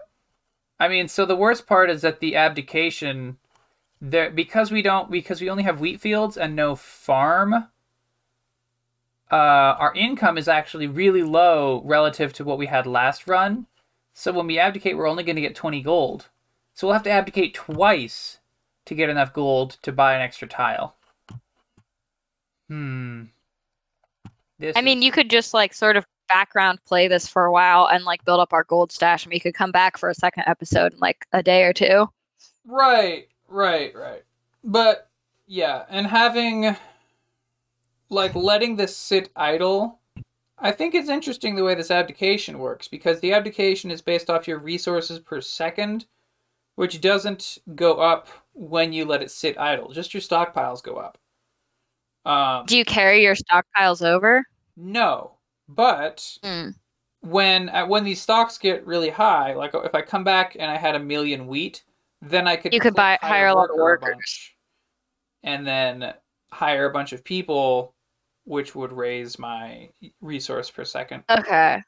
I 0.79 0.87
mean, 0.87 1.07
so 1.07 1.25
the 1.25 1.35
worst 1.35 1.65
part 1.65 1.89
is 1.89 2.01
that 2.01 2.19
the 2.19 2.35
abdication, 2.35 3.37
there 3.99 4.29
because 4.29 4.71
we 4.71 4.83
don't 4.83 5.09
because 5.09 5.41
we 5.41 5.49
only 5.49 5.63
have 5.63 5.79
wheat 5.79 5.99
fields 5.99 6.37
and 6.37 6.55
no 6.55 6.75
farm. 6.75 7.53
Uh, 9.31 9.75
our 9.83 9.93
income 9.95 10.37
is 10.37 10.47
actually 10.47 10.85
really 10.85 11.23
low 11.23 11.81
relative 11.83 12.31
to 12.33 12.43
what 12.43 12.59
we 12.59 12.67
had 12.67 12.85
last 12.85 13.27
run. 13.27 13.65
So 14.13 14.31
when 14.31 14.45
we 14.45 14.59
abdicate, 14.59 14.95
we're 14.95 15.09
only 15.09 15.23
going 15.23 15.35
to 15.35 15.41
get 15.41 15.55
twenty 15.55 15.81
gold. 15.81 16.29
So 16.75 16.85
we'll 16.85 16.93
have 16.93 17.03
to 17.03 17.11
abdicate 17.11 17.55
twice 17.55 18.37
to 18.85 18.93
get 18.93 19.09
enough 19.09 19.33
gold 19.33 19.77
to 19.81 19.91
buy 19.91 20.13
an 20.13 20.21
extra 20.21 20.47
tile. 20.47 20.95
Hmm. 22.67 23.23
This 24.61 24.77
I 24.77 24.81
mean, 24.81 24.99
is- 24.99 25.03
you 25.05 25.11
could 25.11 25.29
just 25.29 25.53
like 25.53 25.73
sort 25.73 25.97
of 25.97 26.05
background 26.29 26.79
play 26.85 27.09
this 27.09 27.27
for 27.27 27.43
a 27.43 27.51
while 27.51 27.87
and 27.91 28.05
like 28.05 28.23
build 28.23 28.39
up 28.39 28.53
our 28.53 28.63
gold 28.63 28.91
stash, 28.91 29.25
and 29.25 29.33
we 29.33 29.39
could 29.39 29.53
come 29.53 29.71
back 29.71 29.97
for 29.97 30.09
a 30.09 30.15
second 30.15 30.43
episode 30.47 30.93
in 30.93 30.99
like 30.99 31.25
a 31.33 31.43
day 31.43 31.63
or 31.63 31.73
two. 31.73 32.07
Right, 32.65 33.27
right, 33.49 33.93
right. 33.95 34.23
But 34.63 35.09
yeah, 35.47 35.83
and 35.89 36.07
having 36.07 36.75
like 38.09 38.35
letting 38.35 38.75
this 38.75 38.95
sit 38.95 39.29
idle, 39.35 39.99
I 40.59 40.71
think 40.71 40.93
it's 40.95 41.09
interesting 41.09 41.55
the 41.55 41.63
way 41.63 41.75
this 41.75 41.91
abdication 41.91 42.59
works 42.59 42.87
because 42.87 43.19
the 43.19 43.33
abdication 43.33 43.89
is 43.91 44.01
based 44.01 44.29
off 44.29 44.47
your 44.47 44.59
resources 44.59 45.19
per 45.19 45.41
second, 45.41 46.05
which 46.75 47.01
doesn't 47.01 47.57
go 47.75 47.99
up 47.99 48.27
when 48.53 48.93
you 48.93 49.05
let 49.05 49.21
it 49.21 49.31
sit 49.31 49.57
idle. 49.57 49.91
Just 49.91 50.13
your 50.13 50.21
stockpiles 50.21 50.83
go 50.83 50.95
up. 50.97 51.17
Um, 52.23 52.65
Do 52.67 52.77
you 52.77 52.85
carry 52.85 53.23
your 53.23 53.35
stockpiles 53.35 54.05
over? 54.05 54.43
No, 54.75 55.37
but 55.67 56.37
Hmm. 56.43 56.69
when 57.21 57.69
uh, 57.69 57.85
when 57.85 58.03
these 58.03 58.21
stocks 58.21 58.57
get 58.57 58.85
really 58.85 59.09
high, 59.09 59.53
like 59.53 59.71
if 59.73 59.93
I 59.95 60.01
come 60.01 60.23
back 60.23 60.55
and 60.59 60.69
I 60.71 60.77
had 60.77 60.95
a 60.95 60.99
million 60.99 61.47
wheat, 61.47 61.83
then 62.21 62.47
I 62.47 62.55
could 62.55 62.73
You 62.73 62.79
could 62.79 62.95
buy- 62.95 63.19
hire 63.21 63.47
a 63.47 63.53
lot 63.55 63.69
of 63.69 63.75
workers. 63.77 64.13
bunch, 64.15 64.57
and 65.43 65.65
then 65.67 66.13
hire 66.51 66.85
a 66.85 66.91
bunch 66.91 67.13
of 67.13 67.23
people, 67.23 67.93
which 68.45 68.75
would 68.75 68.91
raise 68.91 69.39
my 69.39 69.89
resource 70.21 70.69
per 70.71 70.83
second. 70.85 71.23
Okay. 71.29 71.81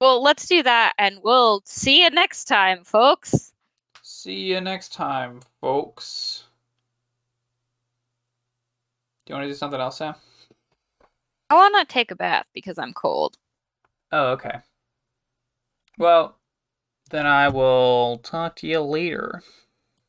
Well, 0.00 0.22
let's 0.22 0.46
do 0.46 0.62
that, 0.64 0.94
and 0.98 1.20
we'll 1.22 1.62
see 1.64 2.02
you 2.02 2.10
next 2.10 2.44
time, 2.46 2.84
folks. 2.84 3.52
See 4.02 4.42
you 4.52 4.60
next 4.60 4.92
time, 4.92 5.40
folks. 5.60 6.44
Do 9.24 9.32
you 9.32 9.36
want 9.36 9.44
to 9.44 9.48
do 9.50 9.54
something 9.54 9.80
else, 9.80 9.96
Sam? 9.98 10.14
I 11.54 11.56
want 11.56 11.88
to 11.88 11.92
take 11.92 12.10
a 12.10 12.16
bath 12.16 12.46
because 12.52 12.80
I'm 12.80 12.92
cold. 12.92 13.36
Oh, 14.10 14.32
okay. 14.32 14.58
Well, 15.98 16.40
then 17.10 17.26
I 17.26 17.48
will 17.48 18.18
talk 18.18 18.56
to 18.56 18.66
you 18.66 18.80
later. 18.80 19.40